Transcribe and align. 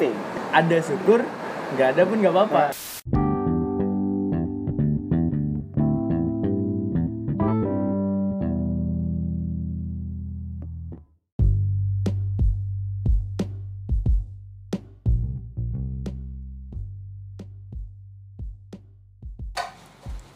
penting 0.00 0.16
ada 0.56 0.78
syukur 0.80 1.20
nggak 1.76 1.88
ada 1.92 2.02
pun 2.08 2.16
nggak 2.24 2.32
apa-apa 2.32 2.64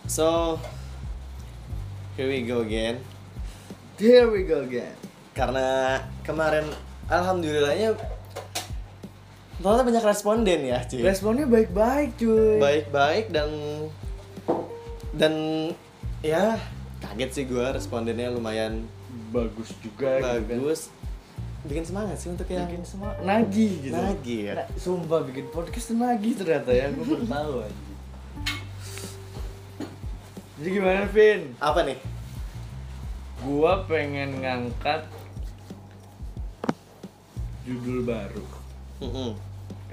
So 0.05 0.61
here 2.15 2.31
we 2.31 2.47
go 2.47 2.63
again. 2.63 3.03
here 3.99 4.31
we 4.31 4.47
go 4.47 4.63
again 4.63 4.95
Karena 5.35 5.99
kemarin 6.23 6.71
alhamdulillahnya 7.11 8.14
ternyata 9.65 9.81
banyak 9.83 10.05
responden 10.05 10.61
ya, 10.63 10.79
cuy. 10.85 11.01
responnya 11.01 11.49
baik-baik 11.49 12.21
cuy 12.21 12.61
Baik-baik 12.61 13.33
dan 13.33 13.49
dan 15.11 15.33
ya 16.21 16.61
kaget 17.01 17.31
sih 17.33 17.45
gua 17.45 17.73
respondennya 17.73 18.29
lumayan 18.29 18.85
bagus 19.33 19.73
juga 19.81 20.21
gitu 20.21 20.29
kan. 20.29 20.43
bagus. 20.45 20.81
Bikin 21.65 21.81
semangat 21.83 22.17
sih 22.19 22.29
untuk 22.29 22.45
yang 22.47 22.69
bikin 22.69 22.85
semua 22.85 23.17
nagih 23.19 23.73
gitu 23.81 23.97
Nagih 23.97 24.41
ya? 24.45 24.55
Nah, 24.55 24.69
sumpah 24.77 25.25
bikin 25.25 25.49
podcast 25.49 25.89
tuh 25.89 25.97
nagih 25.97 26.37
ternyata 26.37 26.69
ya 26.69 26.93
gue 26.93 27.01
baru 27.03 27.25
tahu 27.25 27.55
aja 27.63 27.83
jadi 30.55 30.69
gimana 30.71 31.03
Vin 31.09 31.41
apa 31.59 31.81
nih? 31.83 31.99
gua 33.41 33.85
pengen 33.85 34.41
ngangkat 34.41 35.09
judul 37.65 38.05
baru 38.05 38.45
Mm-mm. 39.01 39.33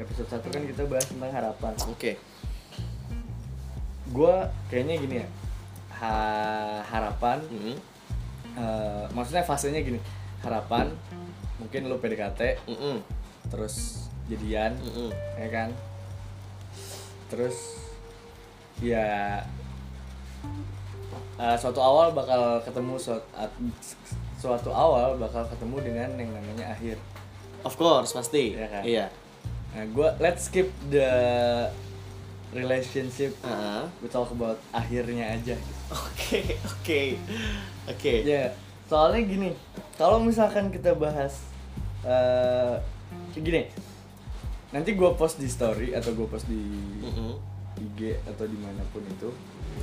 Episode 0.01 0.29
1 0.29 0.41
kan 0.49 0.63
kita 0.65 0.81
bahas 0.89 1.05
tentang 1.05 1.31
harapan 1.31 1.73
Oke. 1.87 2.17
gua 4.11 4.49
kayaknya 4.67 4.95
gini 4.97 5.15
ya 5.23 5.27
ha- 5.95 6.81
harapan 6.83 7.39
Mm-mm. 7.47 7.77
eh, 8.57 9.05
maksudnya 9.13 9.45
fasenya 9.45 9.79
gini 9.79 10.01
harapan 10.41 10.91
mungkin 11.61 11.87
lu 11.87 12.01
PDKT 12.01 12.65
Mm-mm. 12.67 12.97
terus 13.47 14.07
jadian 14.27 14.75
Mm-mm. 14.81 15.09
ya 15.37 15.47
kan 15.47 15.69
terus 17.29 17.79
ya 18.83 19.39
eh, 21.39 21.55
suatu 21.55 21.79
awal 21.79 22.11
bakal 22.11 22.59
ketemu 22.65 22.99
suatu, 22.99 23.23
suatu 24.35 24.69
awal 24.73 25.15
bakal 25.15 25.45
ketemu 25.47 25.75
dengan 25.79 26.09
yang 26.17 26.31
namanya 26.33 26.73
akhir 26.73 26.97
Of 27.61 27.77
course 27.77 28.17
pasti. 28.17 28.57
Iya 28.57 28.67
kan? 28.73 28.81
Iya. 28.81 29.05
Nah 29.71 29.83
gua 29.87 30.13
let's 30.17 30.45
skip 30.45 30.67
the 30.87 31.07
relationship 32.51 33.31
Ah. 33.41 33.87
we 33.99 34.07
talk 34.07 34.27
about 34.27 34.59
akhirnya 34.69 35.31
aja. 35.31 35.55
Oke, 35.89 36.59
oke. 36.61 37.01
Oke. 37.87 38.13
ya 38.23 38.51
soalnya 38.85 39.23
gini 39.23 39.49
kalau 39.95 40.19
misalkan 40.19 40.67
kita 40.67 40.91
bahas 40.93 41.39
eh 42.01 42.75
gini 43.33 43.71
nanti 44.69 44.91
gua 44.91 45.15
post 45.15 45.35
di 45.35 45.47
story 45.47 45.91
atau 45.91 46.11
gua 46.11 46.27
post 46.27 46.43
di 46.45 46.59
Mm-mm. 46.99 47.39
IG 47.79 48.19
atau 48.25 48.43
di 48.43 48.55
mana 48.55 48.83
pun 48.91 48.99
itu 49.01 49.31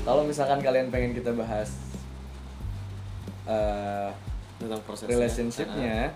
kalau 0.05 0.23
misalkan 0.23 0.61
kalian 0.61 0.89
pengen 0.89 1.13
kita 1.13 1.33
bahas 1.33 1.73
eh 3.47 4.13
Tentang 4.59 4.83
prosesnya. 4.83 5.15
relationshipnya 5.15 6.11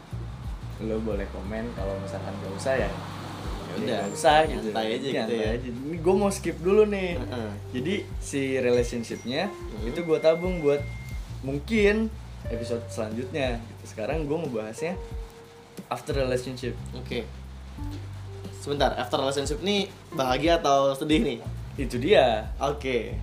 lo 0.83 0.99
boleh 0.99 1.25
komen 1.31 1.65
kalau 1.73 1.95
misalkan 1.97 2.35
gak 2.37 2.53
usah 2.53 2.75
Ya 2.77 2.91
udah, 3.75 4.01
nggak 4.03 4.03
usah 4.11 4.39
gitu 4.45 4.69
nyantai 4.69 4.89
aja 4.93 5.09
gitu 5.09 5.33
ya. 5.35 5.49
aja. 5.55 5.69
ini 5.69 5.97
gue 5.97 6.15
mau 6.15 6.29
skip 6.29 6.57
dulu 6.59 6.83
nih 6.85 7.17
Heeh. 7.17 7.51
jadi 7.73 7.95
si 8.19 8.41
relationshipnya 8.57 9.49
Hmm. 9.49 9.89
itu 9.89 10.01
gue 10.01 10.19
tabung 10.19 10.61
buat 10.61 10.81
mungkin 11.41 12.07
episode 12.47 12.83
selanjutnya 12.87 13.57
gitu. 13.59 13.85
sekarang 13.89 14.25
gue 14.25 14.37
mau 14.37 14.51
bahasnya 14.53 14.95
after 15.89 16.13
relationship 16.13 16.77
Oke. 16.93 17.25
Sebentar, 18.59 18.95
after 18.95 19.19
relationship 19.19 19.59
nih 19.59 19.87
bahagia 20.13 20.57
atau 20.57 20.95
sedih 20.95 21.19
nih? 21.19 21.39
itu 21.75 21.97
dia 21.97 22.53
Oke. 22.59 23.17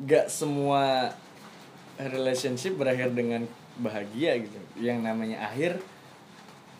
gak 0.00 0.28
semua 0.28 1.12
relationship 1.98 2.72
berakhir 2.74 3.12
dengan 3.12 3.44
bahagia 3.76 4.40
gitu 4.40 4.56
yang 4.76 5.00
namanya 5.00 5.44
akhir 5.44 5.80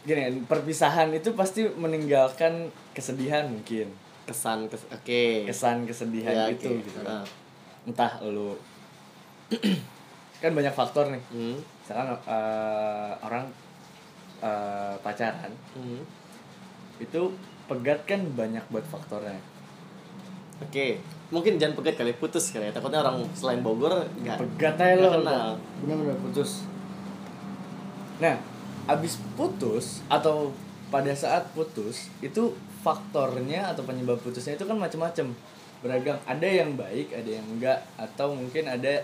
gini 0.02 0.22
perpisahan 0.42 1.10
itu 1.10 1.32
pasti 1.32 1.68
meninggalkan 1.70 2.66
kesedihan 2.90 3.44
mungkin 3.46 3.92
Kesan 4.24 4.64
kes 4.66 4.86
oke. 4.88 5.24
kesan 5.44 5.84
kesedihan 5.84 6.32
Ya, 6.32 6.44
itu 6.48 6.70
oke. 6.70 6.82
gitu 6.82 7.00
Ah. 7.02 7.26
entah 7.82 8.22
lu 8.22 8.54
kan 10.40 10.50
banyak 10.50 10.70
faktor 10.70 11.08
nih 11.08 11.22
Hmm. 11.28 11.58
misalkan 11.58 12.06
eh, 12.14 13.12
orang 13.20 13.44
eh, 14.40 14.94
pacaran 14.98 15.52
Hmm. 15.72 16.00
itu 16.96 17.20
pegat 17.66 18.00
kan 18.04 18.20
banyak 18.32 18.62
buat 18.68 18.84
faktornya 18.84 19.36
Oke. 20.60 21.00
Mungkin 21.30 21.56
jangan 21.56 21.72
pegat 21.72 21.96
kali 21.96 22.12
putus 22.12 22.52
kali 22.52 22.68
ya. 22.68 22.72
Takutnya 22.74 23.00
orang 23.00 23.24
selain 23.32 23.64
Bogor 23.64 23.96
nggak 24.18 24.36
pegat 24.36 24.76
aja 24.76 25.08
lo 25.08 25.56
bener-bener 25.80 26.16
putus 26.20 26.68
nah 28.20 28.36
abis 28.90 29.22
putus 29.34 30.02
atau 30.06 30.50
pada 30.90 31.14
saat 31.14 31.46
putus 31.54 32.10
itu 32.18 32.50
faktornya 32.82 33.70
atau 33.70 33.86
penyebab 33.86 34.18
putusnya 34.18 34.56
itu 34.56 34.64
kan 34.64 34.74
macam-macam 34.74 35.30
beragam 35.80 36.16
ada 36.26 36.44
yang 36.44 36.74
baik 36.74 37.14
ada 37.14 37.30
yang 37.30 37.46
enggak 37.46 37.78
atau 37.94 38.34
mungkin 38.34 38.66
ada 38.66 39.00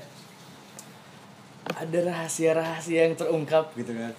ada 1.67 1.99
rahasia-rahasia 2.03 3.07
yang 3.07 3.15
terungkap 3.15 3.71
gitu 3.75 3.91
kan 3.91 4.13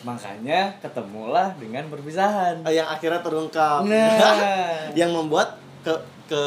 makanya 0.00 0.72
ketemulah 0.80 1.52
dengan 1.60 1.84
perpisahan 1.86 2.64
Ah, 2.64 2.72
yang 2.72 2.88
akhirnya 2.88 3.20
terungkap. 3.20 3.84
nah 3.84 4.88
yang 5.00 5.12
membuat 5.12 5.60
ke 5.84 5.92
ke 6.24 6.42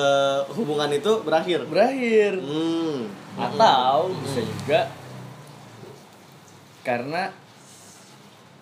hubungan 0.56 0.90
itu 0.90 1.22
berakhir. 1.22 1.68
berakhir 1.70 2.34
Hmm. 2.40 3.06
atau 3.36 4.10
bisa 4.24 4.42
juga 4.42 4.90
karena 6.82 7.30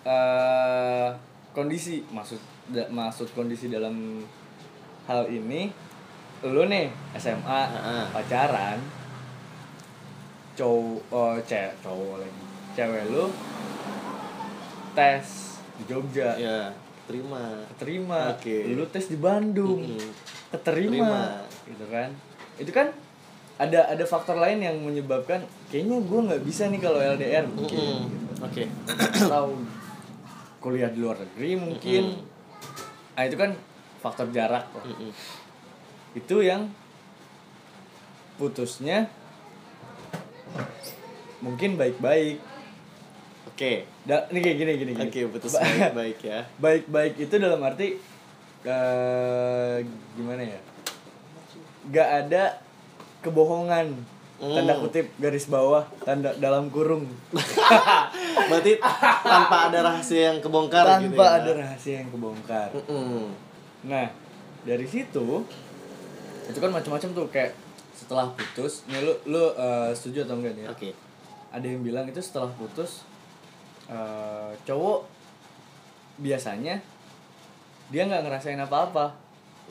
eh 0.02 1.08
kondisi 1.50 2.02
maksud 2.08 2.40
da- 2.68 2.88
maksud 2.88 3.30
kondisi 3.32 3.68
dalam 3.68 4.22
hal 5.04 5.26
ini 5.26 5.70
lu 6.42 6.64
nih 6.64 6.90
SMA 7.14 7.60
Heeh. 7.68 8.04
pacaran 8.10 8.78
cowok 10.52 11.00
oh, 11.08 11.34
cewek 11.40 11.72
cowok 11.80 12.14
lagi 12.18 12.42
cewek 12.72 13.04
lu 13.08 13.24
tes 14.92 15.24
di 15.72 15.84
Jogja 15.86 16.36
Ya, 16.36 16.68
terima. 17.06 17.64
keterima 17.70 18.20
Oke. 18.32 18.68
lu 18.68 18.84
tes 18.86 19.06
di 19.06 19.16
Bandung 19.16 19.80
Mm-mm. 19.82 20.10
keterima 20.50 20.92
Terima. 20.92 21.22
gitu 21.64 21.86
kan 21.88 22.08
itu 22.58 22.70
kan 22.70 22.88
ada 23.56 23.86
ada 23.86 24.02
faktor 24.02 24.36
lain 24.36 24.58
yang 24.58 24.76
menyebabkan 24.78 25.40
kayaknya 25.68 25.96
gue 26.00 26.20
nggak 26.26 26.42
bisa 26.42 26.66
nih 26.66 26.80
kalau 26.80 26.98
LDR 26.98 27.46
mungkin 27.46 27.78
gitu. 28.04 28.32
Oke. 28.42 28.64
atau 29.22 29.54
kuliah 30.62 30.88
di 30.88 30.98
luar 30.98 31.18
negeri 31.18 31.50
mungkin 31.54 32.02
Mm-mm. 32.14 32.24
nah 33.12 33.22
itu 33.22 33.34
kan 33.34 33.50
faktor 33.98 34.30
jarak 34.30 34.64
kok. 34.70 34.82
Mm-mm. 34.84 35.10
itu 36.14 36.36
yang 36.40 36.70
putusnya 38.34 39.10
mungkin 41.38 41.74
baik-baik 41.74 42.38
Oke. 43.44 43.84
Da- 44.02 44.24
ini 44.30 44.38
kayak 44.40 44.56
gini 44.56 44.72
gini 44.76 44.92
gini 44.94 45.08
Oke, 45.08 45.20
putus 45.28 45.52
Ba- 45.52 45.60
baik-baik 45.60 46.18
ya. 46.22 46.40
baik-baik 46.64 47.14
itu 47.18 47.34
dalam 47.36 47.60
arti 47.60 47.98
eh 48.62 49.76
gimana 50.14 50.40
ya 50.40 50.60
gak 51.90 52.08
ada 52.24 52.62
kebohongan 53.20 53.90
Hmm. 53.92 54.11
Tanda 54.42 54.74
kutip 54.74 55.06
garis 55.22 55.46
bawah 55.46 55.86
tanda 56.02 56.34
dalam 56.42 56.66
kurung 56.66 57.06
Berarti 58.50 58.74
tanpa 59.22 59.70
ada 59.70 59.86
rahasia 59.86 60.34
yang 60.34 60.38
kebongkar 60.42 60.82
tanpa 60.82 61.06
gitu 61.06 61.22
ya. 61.22 61.38
ada 61.38 61.50
rahasia 61.54 61.94
yang 62.02 62.08
kebongkar 62.10 62.68
Mm-mm. 62.74 63.30
nah 63.86 64.10
dari 64.66 64.82
situ 64.82 65.46
itu 66.42 66.58
kan 66.58 66.70
macam-macam 66.74 67.08
tuh 67.14 67.26
kayak 67.30 67.54
setelah 67.94 68.26
putus 68.34 68.82
nih 68.90 68.98
lu 68.98 69.14
lu 69.30 69.44
eh, 69.54 69.94
setuju 69.94 70.26
atau 70.26 70.34
enggak 70.42 70.58
nih 70.58 70.64
ya? 70.66 70.70
Oke. 70.74 70.90
ada 71.54 71.62
yang 71.62 71.86
bilang 71.86 72.10
itu 72.10 72.18
setelah 72.18 72.50
putus 72.58 73.06
eh, 73.86 74.50
cowok 74.66 75.06
biasanya 76.18 76.82
dia 77.94 78.02
nggak 78.10 78.26
ngerasain 78.26 78.58
apa-apa 78.58 79.21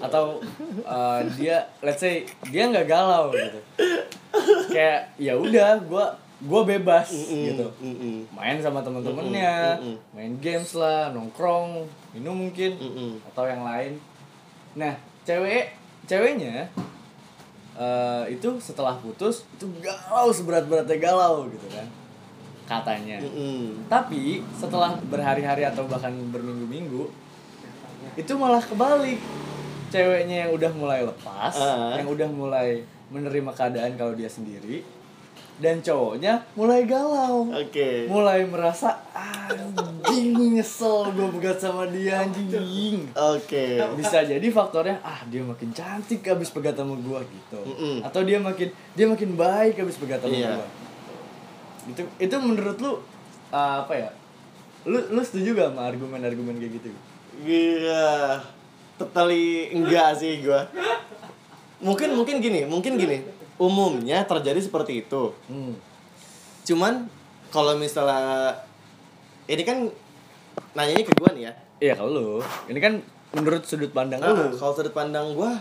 atau 0.02 0.42
eh, 0.82 1.22
dia 1.38 1.62
let's 1.86 2.02
say 2.02 2.26
dia 2.50 2.68
nggak 2.68 2.90
galau 2.90 3.30
gitu. 3.32 3.60
Kayak 4.74 5.14
ya 5.22 5.38
udah 5.38 5.78
gue 5.86 6.06
gue 6.42 6.62
bebas 6.74 7.14
Mm-mm, 7.14 7.44
gitu. 7.54 7.68
Mm-mm, 7.78 8.18
main 8.34 8.58
sama 8.58 8.82
temen-temennya 8.82 9.78
Mm-mm, 9.78 9.94
mm-mm. 9.94 10.18
main 10.18 10.34
games 10.42 10.74
lah 10.74 11.14
nongkrong 11.14 11.86
minum 12.18 12.34
mungkin 12.34 12.74
mm-mm. 12.82 13.22
atau 13.30 13.46
yang 13.46 13.62
lain. 13.62 14.02
Nah 14.74 14.98
cewek 15.22 15.78
ceweknya 16.10 16.66
eh, 17.78 18.24
itu 18.34 18.58
setelah 18.58 18.98
putus 18.98 19.46
itu 19.54 19.70
galau 19.86 20.34
seberat-beratnya 20.34 20.98
galau 20.98 21.46
gitu 21.54 21.70
kan 21.70 21.86
katanya. 22.66 23.20
Mm-mm. 23.20 23.86
tapi 23.92 24.42
setelah 24.56 24.96
berhari-hari 25.12 25.68
atau 25.68 25.86
bahkan 25.92 26.10
berminggu-minggu 26.32 27.04
itu 28.16 28.34
malah 28.34 28.64
kebalik 28.64 29.20
ceweknya 29.92 30.36
yang 30.42 30.52
udah 30.52 30.72
mulai 30.72 31.04
lepas 31.04 31.54
Ah. 31.54 31.94
yang 31.94 32.08
udah 32.08 32.26
mulai 32.28 32.80
menerima 33.08 33.52
keadaan 33.52 33.94
kalau 33.94 34.14
dia 34.14 34.26
sendiri 34.26 34.82
dan 35.58 35.78
cowoknya 35.78 36.42
mulai 36.52 36.84
galau 36.84 37.46
Oke. 37.54 38.08
mulai 38.08 38.42
merasa 38.44 38.98
anjing 39.14 40.34
nyesel 40.50 41.12
gue 41.12 41.28
begat 41.30 41.60
sama 41.60 41.86
dia 41.86 42.18
anjing 42.20 43.06
Oke. 43.14 43.78
bisa 43.94 44.24
jadi 44.24 44.42
faktornya 44.48 44.98
ah 45.02 45.22
dia 45.28 45.44
makin 45.44 45.70
cantik 45.70 46.26
abis 46.26 46.50
pegat 46.50 46.74
sama 46.74 46.96
gue 46.96 47.20
gitu 47.22 47.62
Mm-mm. 47.62 48.02
atau 48.02 48.24
dia 48.24 48.40
makin 48.40 48.68
dia 48.92 49.06
makin 49.06 49.36
baik 49.36 49.78
abis 49.78 49.98
pegat 49.98 50.18
sama 50.20 50.34
Iya. 50.34 50.56
gue 50.56 50.68
itu 51.84 52.02
itu 52.20 52.36
menurut 52.38 52.78
lu 52.78 52.92
uh, 52.92 52.98
apa 53.52 53.94
ya 53.94 54.10
lu 54.84 54.98
lu 55.10 55.22
setuju 55.22 55.54
gak 55.54 55.70
sama 55.70 55.82
argumen-argumen 55.86 56.58
kayak 56.58 56.74
gitu 56.76 56.90
Iya. 57.42 58.42
Totally 59.02 59.74
enggak 59.74 60.18
sih 60.22 60.46
gua. 60.46 60.70
Mungkin 61.82 62.14
mungkin 62.14 62.38
gini, 62.38 62.70
mungkin 62.70 62.96
gini. 63.02 63.26
Umumnya 63.58 64.22
terjadi 64.26 64.62
seperti 64.62 65.06
itu. 65.06 65.34
hmm. 65.50 65.74
Cuman 66.66 67.10
kalau 67.50 67.74
misalnya 67.76 68.54
ini 69.50 69.64
kan 69.66 69.90
nanyanya 70.78 71.04
ke 71.04 71.14
gua 71.18 71.34
nih 71.34 71.50
ya. 71.50 71.54
iya 71.82 71.94
kalau 71.98 72.14
lu 72.14 72.30
ini 72.70 72.78
kan 72.78 73.02
menurut 73.34 73.66
sudut 73.66 73.90
pandang 73.90 74.22
Nah, 74.22 74.32
lu 74.32 74.54
kalau 74.54 74.72
sudut 74.78 74.94
pandang 74.94 75.34
gua 75.34 75.58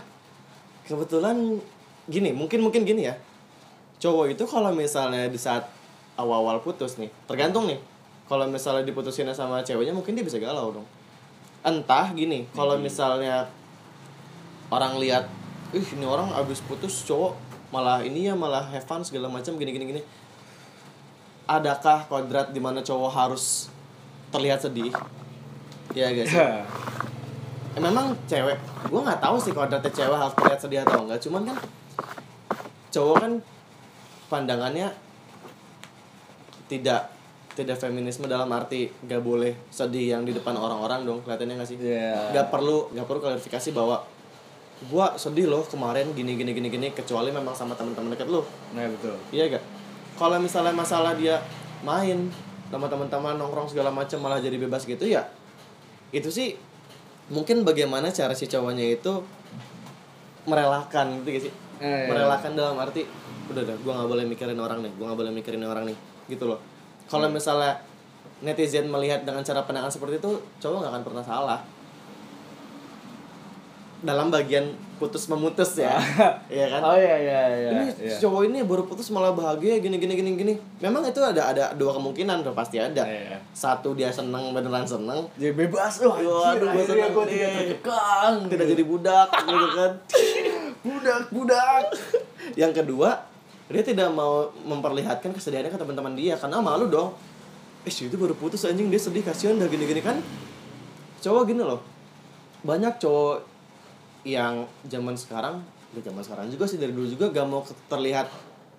kebetulan 0.85 1.57
gini, 2.05 2.29
mungkin 2.29 2.61
mungkin 2.61 2.85
gini 2.85 3.09
ya. 3.09 3.17
Cowok 4.01 4.33
itu 4.33 4.43
kalau 4.45 4.69
misalnya 4.73 5.29
di 5.29 5.37
saat 5.37 5.65
awal-awal 6.17 6.61
putus 6.61 6.97
nih, 7.01 7.09
tergantung 7.25 7.65
nih. 7.69 7.81
Kalau 8.29 8.45
misalnya 8.47 8.85
diputusin 8.87 9.27
sama 9.33 9.61
ceweknya 9.65 9.91
mungkin 9.91 10.13
dia 10.15 10.25
bisa 10.25 10.37
galau 10.39 10.71
dong. 10.73 10.87
Entah 11.61 12.09
gini, 12.13 12.49
kalau 12.57 12.77
misalnya 12.81 13.45
orang 14.73 14.97
lihat, 14.97 15.29
ih 15.71 15.85
ini 15.93 16.05
orang 16.05 16.33
abis 16.33 16.61
putus 16.65 17.05
cowok 17.05 17.37
malah 17.71 18.03
ini 18.03 18.27
ya 18.27 18.35
malah 18.35 18.67
have 18.67 18.83
fun 18.83 18.99
segala 19.05 19.31
macam 19.31 19.55
gini 19.55 19.71
gini 19.71 19.85
gini. 19.95 20.01
Adakah 21.45 22.09
kodrat 22.09 22.51
di 22.51 22.59
mana 22.59 22.81
cowok 22.81 23.11
harus 23.13 23.69
terlihat 24.33 24.65
sedih? 24.65 24.91
Iya 25.93 26.07
guys. 26.15 26.31
Ya. 26.31 26.65
Eh, 27.71 27.79
memang 27.79 28.11
cewek 28.27 28.59
gue 28.91 28.99
nggak 28.99 29.23
tahu 29.23 29.35
sih 29.39 29.55
kodratnya 29.55 29.91
cewek 29.95 30.17
harus 30.19 30.35
terlihat 30.35 30.59
sedih 30.59 30.79
atau 30.83 31.07
enggak 31.07 31.23
cuman 31.23 31.41
kan 31.47 31.57
cowok 32.91 33.15
kan 33.23 33.33
pandangannya 34.27 34.91
tidak 36.67 37.07
tidak 37.51 37.77
feminisme 37.79 38.25
dalam 38.31 38.47
arti 38.55 38.87
gak 39.03 39.19
boleh 39.19 39.67
sedih 39.67 40.15
yang 40.15 40.23
di 40.23 40.31
depan 40.31 40.55
orang-orang 40.55 41.03
dong 41.03 41.19
kelihatannya 41.27 41.55
nggak 41.59 41.69
sih? 41.69 41.77
Iya. 41.77 42.31
nggak 42.31 42.47
perlu 42.47 42.91
nggak 42.95 43.05
perlu 43.07 43.19
klarifikasi 43.19 43.69
bahwa 43.75 44.03
gua 44.89 45.13
sedih 45.19 45.45
loh 45.45 45.61
kemarin 45.67 46.09
gini 46.15 46.33
gini 46.39 46.57
gini 46.57 46.67
gini 46.71 46.87
kecuali 46.89 47.29
memang 47.29 47.53
sama 47.53 47.77
teman-teman 47.77 48.15
dekat 48.17 48.31
lu. 48.31 48.41
Nah 48.73 48.87
betul. 48.89 49.13
Iya 49.29 49.59
gak 49.59 49.63
kalau 50.21 50.37
misalnya 50.37 50.73
masalah 50.73 51.17
dia 51.17 51.41
main 51.81 52.29
sama 52.69 52.87
teman-teman 52.87 53.35
nongkrong 53.35 53.67
segala 53.73 53.89
macam 53.91 54.21
malah 54.21 54.39
jadi 54.39 54.55
bebas 54.55 54.85
gitu 54.85 55.03
ya 55.03 55.27
itu 56.13 56.29
sih 56.29 56.55
mungkin 57.31 57.63
bagaimana 57.63 58.11
cara 58.11 58.35
si 58.35 58.47
cowoknya 58.47 58.95
itu 58.99 59.23
merelakan 60.45 61.21
gitu 61.21 61.29
gak 61.31 61.43
sih? 61.49 61.53
Eh, 61.81 62.05
merelakan 62.05 62.53
dalam 62.53 62.77
arti 62.77 63.07
udah 63.51 63.61
udah 63.67 63.75
gue 63.81 63.91
nggak 63.91 64.09
boleh 64.09 64.25
mikirin 64.29 64.59
orang 64.61 64.79
nih 64.85 64.91
gue 64.95 65.05
nggak 65.09 65.19
boleh 65.19 65.33
mikirin 65.33 65.63
orang 65.65 65.83
nih 65.89 65.97
gitu 66.29 66.45
loh 66.47 66.59
kalau 67.09 67.27
misalnya 67.29 67.79
netizen 68.41 68.89
melihat 68.89 69.21
dengan 69.21 69.45
cara 69.45 69.61
pandangan 69.63 69.93
seperti 69.93 70.17
itu 70.17 70.31
cowok 70.57 70.77
nggak 70.81 70.91
akan 70.91 71.03
pernah 71.05 71.23
salah. 71.23 71.59
Dalam 74.01 74.33
bagian 74.33 74.73
putus 74.97 75.29
memutus 75.29 75.77
ya. 75.77 75.93
Iya 76.49 76.65
kan? 76.73 76.81
Oh 76.81 76.97
iya 76.97 77.15
iya 77.21 77.41
iya 77.53 77.69
ini 77.69 77.87
iya. 78.01 78.17
cowok 78.17 78.41
ini 78.49 78.59
baru 78.65 78.83
putus 78.89 79.13
malah 79.13 79.31
bahagia 79.31 79.77
gini 79.77 80.01
gini 80.01 80.17
gini 80.17 80.29
gini. 80.33 80.53
Memang 80.81 81.05
itu 81.05 81.21
ada 81.21 81.53
ada 81.53 81.65
dua 81.77 81.93
kemungkinan 81.97 82.41
tuh 82.41 82.57
pasti 82.57 82.81
ada. 82.81 83.05
Iya. 83.05 83.37
satu 83.53 83.93
dia 83.93 84.09
seneng 84.09 84.57
beneran 84.57 84.89
seneng. 84.89 85.29
Jadi 85.37 85.53
bebas 85.53 86.01
oh 86.01 86.17
Waduh, 86.17 86.25
gua 86.25 86.49
akhirnya 86.57 86.85
seneng 86.85 87.11
gue 87.13 87.25
tidak 87.29 87.51
terkekang 87.53 88.33
tidak 88.49 88.65
jadi 88.73 88.83
budak 88.83 89.29
gitu 89.29 89.67
kan. 89.77 89.91
Budak 90.81 91.23
budak. 91.29 91.85
Yang 92.57 92.81
kedua 92.81 93.30
dia 93.71 93.83
tidak 93.83 94.11
mau 94.11 94.51
memperlihatkan 94.67 95.31
kesedihannya 95.31 95.71
ke 95.71 95.79
teman-teman 95.79 96.13
dia 96.13 96.35
karena 96.35 96.59
malu 96.59 96.87
dong. 96.87 97.15
Eh 97.81 97.89
itu 97.89 98.13
baru 98.13 98.37
putus 98.37 98.61
anjing 98.67 98.91
dia 98.91 99.01
sedih 99.01 99.25
kasihan 99.25 99.57
dah 99.57 99.65
gini-gini. 99.65 100.03
Kan 100.03 100.21
cowok 101.19 101.43
gini 101.49 101.63
loh. 101.65 101.81
Banyak 102.61 103.01
cowok 103.01 103.41
yang 104.21 104.69
zaman 104.85 105.17
sekarang 105.17 105.65
ya 105.91 105.99
zaman 106.07 106.21
sekarang 106.23 106.45
juga 106.53 106.69
sih 106.69 106.77
dari 106.79 106.93
dulu 106.95 107.03
juga 107.09 107.27
gak 107.33 107.47
mau 107.49 107.65
terlihat 107.89 108.29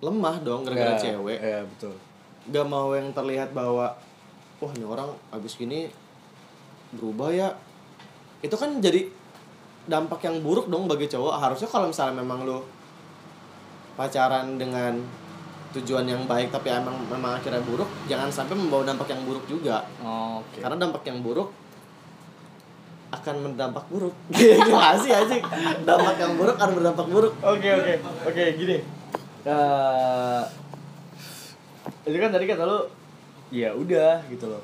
lemah 0.01 0.39
dong 0.41 0.65
gara-gara 0.65 0.97
Ya, 0.97 1.13
cewek. 1.13 1.37
iya 1.37 1.61
betul. 1.67 1.93
Gak 2.49 2.65
mau 2.65 2.95
yang 2.95 3.11
terlihat 3.13 3.51
bahwa 3.53 3.93
wah 4.57 4.71
ini 4.73 4.85
orang 4.87 5.11
abis 5.29 5.59
gini 5.59 5.91
berubah 6.95 7.29
ya. 7.29 7.49
Itu 8.41 8.55
kan 8.55 8.79
jadi 8.79 9.07
dampak 9.83 10.23
yang 10.23 10.39
buruk 10.39 10.71
dong 10.71 10.87
bagi 10.87 11.11
cowok. 11.11 11.33
Harusnya 11.39 11.67
kalau 11.67 11.91
misalnya 11.91 12.23
memang 12.23 12.47
lu 12.47 12.63
pacaran 13.93 14.57
dengan 14.57 14.97
tujuan 15.73 16.05
yang 16.05 16.29
baik 16.29 16.53
tapi 16.53 16.69
emang 16.69 16.93
memang 17.09 17.41
akhirnya 17.41 17.61
buruk 17.65 17.89
jangan 18.05 18.29
sampai 18.29 18.53
membawa 18.53 18.85
dampak 18.85 19.09
yang 19.09 19.25
buruk 19.25 19.45
juga. 19.49 19.81
Oh, 20.05 20.41
oke. 20.45 20.61
Karena 20.61 20.77
dampak 20.77 21.01
yang 21.09 21.25
buruk 21.25 21.49
akan 23.13 23.35
berdampak 23.45 23.85
buruk. 23.89 24.13
Gimana 24.67 24.97
sih 24.97 25.13
aja 25.13 25.37
dampak 25.85 26.15
yang 26.17 26.33
buruk 26.37 26.55
akan 26.57 26.71
berdampak 26.77 27.07
buruk. 27.09 27.33
Oke 27.41 27.69
oke. 27.73 27.93
Oke 28.29 28.43
gini. 28.57 28.77
Eh, 29.43 30.41
itu 32.07 32.17
kan 32.21 32.31
tadi 32.31 32.45
kata 32.45 32.63
lu 32.63 32.79
ya 33.49 33.69
udah 33.73 34.21
gitu 34.29 34.45
loh. 34.49 34.61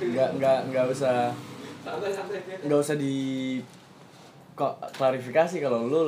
Nggak 0.00 0.28
nggak 0.40 0.58
nggak 0.72 0.84
usah 0.92 1.32
nggak 2.66 2.80
usah 2.80 2.96
di 2.98 3.14
kok 4.56 4.72
klarifikasi 4.96 5.56
kalau 5.60 5.86
lu 5.86 6.02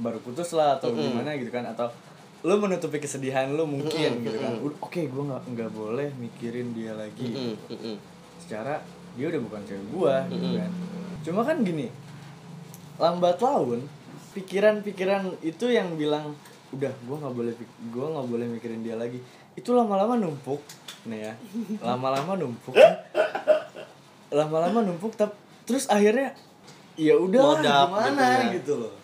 baru 0.00 0.18
putus 0.24 0.56
lah 0.56 0.80
atau 0.80 0.90
Mm-mm. 0.90 1.12
gimana 1.14 1.36
gitu 1.36 1.52
kan 1.52 1.68
atau 1.68 1.92
lu 2.40 2.56
menutupi 2.56 2.96
kesedihan 2.96 3.52
lu 3.52 3.68
mungkin 3.68 4.10
Mm-mm, 4.16 4.24
gitu 4.24 4.36
kan. 4.40 4.52
Oke, 4.80 5.04
gua 5.12 5.22
nggak 5.36 5.42
nggak 5.52 5.70
boleh 5.76 6.08
mikirin 6.16 6.72
dia 6.72 6.96
lagi 6.96 7.56
mm-mm. 7.68 7.96
secara 8.40 8.80
dia 9.14 9.26
udah 9.28 9.40
bukan 9.44 9.60
cewek 9.68 9.86
gua 9.92 10.24
gitu 10.32 10.40
Mm-mm. 10.40 10.60
kan 10.64 10.70
cuma 11.20 11.40
kan 11.44 11.60
gini 11.60 11.92
lambat 12.96 13.36
laun 13.44 13.84
pikiran-pikiran 14.32 15.36
itu 15.44 15.68
yang 15.68 16.00
bilang 16.00 16.32
udah 16.72 16.92
gua 17.04 17.16
nggak 17.20 17.34
boleh 17.34 17.52
gua 17.92 18.06
nggak 18.16 18.28
boleh 18.30 18.46
mikirin 18.48 18.80
dia 18.80 18.96
lagi 18.96 19.20
itu 19.58 19.70
lama-lama 19.74 20.16
numpuk 20.16 20.62
nih 21.04 21.28
ya 21.28 21.32
lama-lama 21.82 22.38
numpuk 22.38 22.72
lama-lama 24.30 24.78
numpuk 24.86 25.12
tapi 25.18 25.34
terus 25.66 25.90
akhirnya 25.90 26.32
ya 26.94 27.18
udah 27.18 27.58
gimana 27.60 28.08
gitu 28.16 28.24
ya. 28.24 28.54
gitu 28.56 28.72
loh 28.86 28.94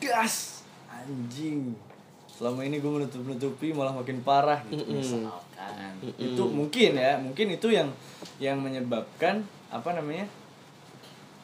gas! 0.00 0.64
Anjing. 0.88 1.76
Selama 2.26 2.64
ini 2.64 2.80
gue 2.80 2.88
menutup 2.88 3.20
nutupi 3.20 3.70
malah 3.70 3.92
makin 3.92 4.24
parah 4.24 4.64
gitu 4.66 4.80
Mm-mm. 4.80 4.96
misalkan. 4.96 5.92
Mm-mm. 6.00 6.16
itu 6.16 6.42
mungkin 6.48 6.90
ya 6.96 7.20
mungkin 7.20 7.52
itu 7.52 7.68
yang 7.68 7.92
yang 8.40 8.56
menyebabkan 8.56 9.44
apa 9.68 9.92
namanya 9.92 10.24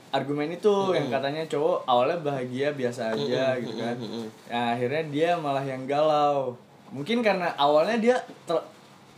argumen 0.09 0.49
itu 0.49 0.97
yang 0.97 1.13
katanya 1.13 1.45
cowok 1.45 1.85
awalnya 1.85 2.19
bahagia 2.25 2.73
biasa 2.73 3.13
aja 3.13 3.53
Mm-mm, 3.53 3.61
gitu 3.61 3.75
kan. 3.77 3.97
Mm-mm, 4.01 4.13
mm-mm. 4.25 4.29
Nah, 4.49 4.67
akhirnya 4.73 5.03
dia 5.13 5.31
malah 5.37 5.65
yang 5.69 5.85
galau. 5.85 6.57
Mungkin 6.89 7.21
karena 7.21 7.53
awalnya 7.61 8.01
dia 8.01 8.17
ter- 8.49 8.69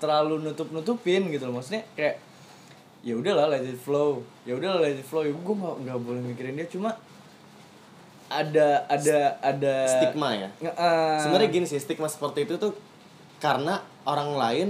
terlalu 0.03 0.43
nutup 0.43 0.75
nutupin 0.75 1.31
gitu 1.31 1.47
loh. 1.47 1.63
Maksudnya 1.63 1.87
kayak 1.95 2.19
ya 3.07 3.15
udahlah 3.15 3.47
let 3.47 3.63
it 3.63 3.79
flow. 3.79 4.27
Ya 4.43 4.59
udahlah 4.59 4.83
let 4.83 4.99
it 4.99 5.07
flow. 5.07 5.23
Ya 5.23 5.31
gue 5.31 5.55
nggak 5.55 5.99
boleh 6.03 6.23
mikirin 6.27 6.59
dia 6.59 6.67
cuma 6.67 6.99
ada 8.29 8.85
ada 8.89 9.41
ada 9.41 9.75
stigma 9.89 10.37
ya? 10.37 10.49
Eh, 10.61 11.17
sebenarnya 11.25 11.49
gini 11.49 11.67
sih 11.67 11.81
stigma 11.81 12.09
seperti 12.09 12.45
itu 12.45 12.61
tuh 12.61 12.77
karena 13.41 13.81
orang 14.05 14.37
lain 14.37 14.69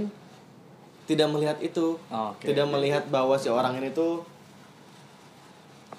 tidak 1.09 1.27
melihat 1.33 1.57
itu. 1.59 1.97
Oh, 2.13 2.31
oke. 2.31 2.45
tidak 2.45 2.69
melihat 2.69 3.03
bahwa 3.09 3.35
si 3.35 3.49
orang 3.49 3.81
ini 3.81 3.89
tuh 3.91 4.23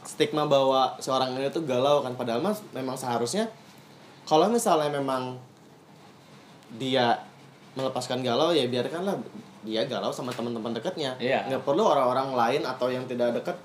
stigma 0.07 0.49
bahwa 0.49 0.97
seorang 1.03 1.37
ini 1.37 1.51
tuh 1.51 1.67
galau 1.67 2.01
kan. 2.01 2.17
Padahal 2.17 2.41
mas 2.41 2.65
memang 2.73 2.95
seharusnya 2.95 3.51
kalau 4.25 4.47
misalnya 4.49 4.89
memang 4.89 5.37
dia 6.79 7.27
melepaskan 7.75 8.23
galau 8.23 8.55
ya 8.55 8.67
biarkanlah 8.71 9.19
dia 9.67 9.85
galau 9.85 10.15
sama 10.15 10.33
teman-teman 10.33 10.73
dekatnya. 10.73 11.19
Iya. 11.21 11.45
nggak 11.51 11.63
perlu 11.67 11.85
orang-orang 11.85 12.33
lain 12.33 12.63
atau 12.65 12.89
yang 12.89 13.05
tidak 13.05 13.37
dekat 13.37 13.59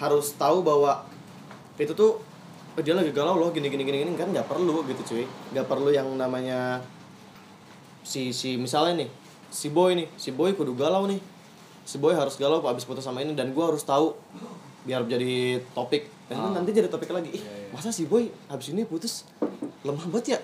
harus 0.00 0.34
tahu 0.34 0.64
bahwa 0.64 1.04
itu 1.78 1.94
tuh 1.94 2.18
"Oh, 2.72 2.80
dia 2.80 2.96
lagi 2.96 3.12
galau 3.12 3.36
loh 3.36 3.52
gini 3.52 3.68
gini 3.68 3.84
gini 3.84 4.02
gini. 4.02 4.12
Kan 4.16 4.32
nggak 4.32 4.48
perlu 4.48 4.80
gitu 4.88 5.02
cuy. 5.04 5.24
Nggak 5.52 5.66
perlu 5.68 5.92
yang 5.92 6.08
namanya 6.16 6.80
si 8.02 8.32
si 8.32 8.56
misalnya 8.56 9.04
nih 9.04 9.08
si 9.52 9.68
boy 9.68 9.92
nih. 9.94 10.08
Si 10.16 10.32
boy 10.32 10.56
kudu 10.56 10.72
galau 10.72 11.04
nih. 11.04 11.20
Si 11.84 11.98
boy 11.98 12.14
harus 12.14 12.38
galau 12.38 12.62
abis 12.62 12.86
putus 12.86 13.04
sama 13.04 13.20
ini 13.20 13.34
dan 13.34 13.52
gua 13.52 13.68
harus 13.74 13.82
tahu 13.82 14.16
biar 14.82 15.04
jadi 15.04 15.60
topik. 15.74 16.08
Dan 16.26 16.40
itu 16.40 16.48
nanti 16.54 16.70
jadi 16.72 16.88
topik 16.88 17.12
lagi. 17.12 17.30
Ih 17.36 17.42
Iya, 17.42 17.52
iya. 17.52 17.68
masa 17.70 17.92
si 17.92 18.08
boy 18.08 18.26
habis 18.48 18.72
ini 18.72 18.82
putus 18.82 19.28
lemah 19.84 20.06
banget 20.08 20.34
ya? 20.34 20.38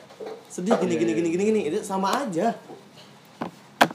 Sedih 0.46 0.76
gini 0.78 0.94
Iya, 0.94 1.00
gini 1.00 1.10
iya. 1.10 1.18
gini 1.18 1.28
gini 1.32 1.44
gini. 1.48 1.60
Itu 1.72 1.78
sama 1.80 2.12
aja. 2.26 2.52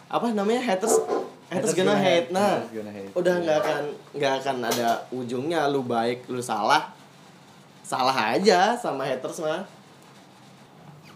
Apa 0.09 0.29
namanya? 0.33 0.61
Haters 0.61 1.01
haters, 1.49 1.73
gonna 1.77 1.93
hate. 1.93 2.33
nah 2.33 2.61
Haters 2.61 2.73
gonna 2.73 2.91
hate. 2.93 3.11
udah 3.13 3.33
nggak 3.45 3.57
akan 3.61 3.83
nggak 4.17 4.33
akan 4.41 4.55
ada 4.65 4.87
ujungnya. 5.13 5.69
Lu 5.69 5.85
baik 5.85 6.25
lu 6.29 6.41
salah 6.41 6.89
salah 7.93 8.17
aja 8.33 8.73
sama 8.73 9.05
haters 9.05 9.37
mah. 9.37 9.61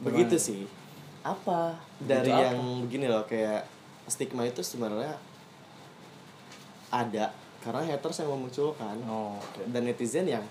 Begitu 0.05 0.37
Gimana? 0.37 0.45
sih. 0.45 0.61
Apa? 1.25 1.73
Dari 1.97 2.29
Begitu 2.29 2.45
yang 2.45 2.59
begini 2.85 3.05
loh 3.09 3.25
kayak 3.25 3.65
stigma 4.05 4.45
itu 4.45 4.61
sebenarnya 4.61 5.17
ada 6.93 7.33
karena 7.65 7.81
haters 7.81 8.21
yang 8.21 8.29
memunculkan. 8.29 8.93
Apa? 8.93 9.09
oh 9.09 9.41
oke. 9.41 9.61
Dan 9.73 9.89
netizen 9.89 10.29
yang 10.29 10.45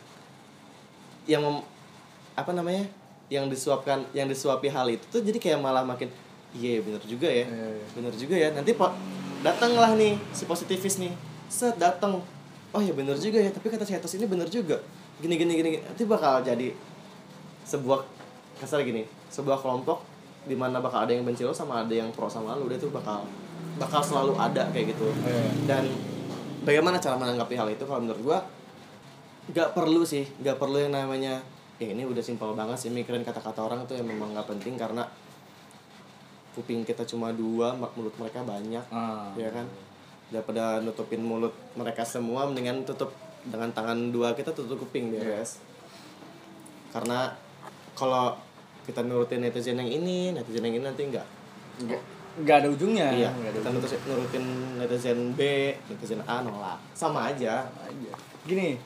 yang 1.30 1.46
mem- 1.46 1.66
apa 2.34 2.50
namanya 2.50 2.90
yang 3.30 3.46
disuapkan 3.46 4.02
yang 4.10 4.26
disuapi 4.26 4.66
hal 4.66 4.86
itu 4.90 5.02
tuh 5.06 5.22
jadi 5.22 5.38
kayak 5.38 5.58
malah 5.62 5.86
makin 5.86 6.10
iya 6.50 6.82
bener 6.82 7.02
juga 7.06 7.30
ya. 7.30 7.46
Iya, 7.46 7.66
iya. 7.70 7.86
bener 7.94 8.12
juga 8.18 8.34
ya. 8.34 8.48
Nanti 8.50 8.74
po 8.74 8.90
datanglah 9.46 9.94
nih 9.94 10.18
si 10.34 10.42
positivis 10.42 10.98
nih. 10.98 11.14
Set 11.46 11.78
datang. 11.78 12.18
Oh 12.74 12.82
ya 12.82 12.90
bener 12.90 13.14
juga 13.14 13.38
ya 13.38 13.54
tapi 13.54 13.70
kata 13.70 13.86
si 13.86 13.94
haters 13.94 14.18
ini 14.18 14.26
bener 14.26 14.50
juga 14.50 14.82
gini 15.16 15.34
gini 15.34 15.52
gini 15.54 15.70
nanti 15.78 16.04
bakal 16.04 16.40
jadi 16.40 16.72
sebuah 17.62 18.04
kasar 18.56 18.82
gini 18.82 19.02
sebuah 19.26 19.58
kelompok 19.58 20.04
di 20.44 20.54
mana 20.54 20.78
bakal 20.78 21.02
ada 21.02 21.10
yang 21.10 21.24
benci 21.24 21.42
lo 21.42 21.50
sama 21.50 21.82
ada 21.82 21.90
yang 21.90 22.08
pro 22.10 22.26
sama 22.26 22.54
lo. 22.54 22.64
Udah 22.64 22.76
itu 22.76 22.86
bakal 22.88 23.26
bakal 23.76 23.98
selalu 23.98 24.36
ada 24.36 24.62
kayak 24.70 24.94
gitu. 24.94 25.10
Iya. 25.20 25.50
dan 25.66 25.84
bagaimana 26.62 26.96
cara 26.96 27.16
menanggapi 27.16 27.54
hal 27.54 27.68
itu? 27.68 27.82
Kalau 27.82 27.98
menurut 27.98 28.22
gua 28.22 28.38
nggak 29.48 29.72
perlu 29.72 30.02
sih. 30.02 30.22
Nggak 30.38 30.56
perlu 30.56 30.78
yang 30.78 30.94
namanya 30.94 31.42
ya 31.76 31.90
ini 31.90 32.06
udah 32.06 32.22
simpel 32.22 32.54
banget 32.54 32.78
sih 32.78 32.90
mikirin 32.90 33.20
kata-kata 33.20 33.58
orang. 33.58 33.82
Tuh 33.84 33.98
yang 33.98 34.06
memang 34.06 34.30
nggak 34.32 34.46
penting 34.46 34.78
karena 34.78 35.02
kuping 36.54 36.86
kita 36.86 37.04
cuma 37.04 37.34
dua 37.34 37.74
mak- 37.74 37.92
mulut 37.92 38.14
mereka 38.16 38.40
banyak 38.40 38.84
Ah. 38.88 39.28
ya 39.34 39.50
kan? 39.50 39.66
Daripada 40.30 40.78
nutupin 40.78 41.20
mulut 41.20 41.52
mereka 41.74 42.00
semua 42.00 42.46
mendingan 42.46 42.80
tutup 42.82 43.10
dengan 43.46 43.70
tangan 43.70 44.10
dua 44.10 44.34
kita 44.34 44.50
tutup 44.50 44.82
kuping 44.86 45.14
beres 45.14 45.62
karena 46.90 47.30
kalau 47.96 48.36
kita 48.86 49.02
nurutin 49.02 49.42
netizen 49.42 49.78
yang 49.82 49.90
ini 49.90 50.30
netizen 50.30 50.62
yang 50.62 50.78
ini 50.78 50.84
nanti 50.86 51.02
enggak 51.10 51.26
nggak 51.82 52.02
nggak 52.36 52.56
ada 52.60 52.68
ujungnya. 52.68 53.08
Iya 53.16 53.30
nggak 53.32 53.50
ada 53.52 53.58
kita 53.60 53.70
ujungnya. 53.72 53.98
nurutin, 54.12 54.44
netizen 54.76 55.18
B 55.32 55.40
netizen 55.88 56.20
A 56.28 56.44
nolak. 56.44 56.78
Sama 56.92 57.32
aja. 57.32 57.64
Aja. 57.64 58.12
Gini 58.44 58.76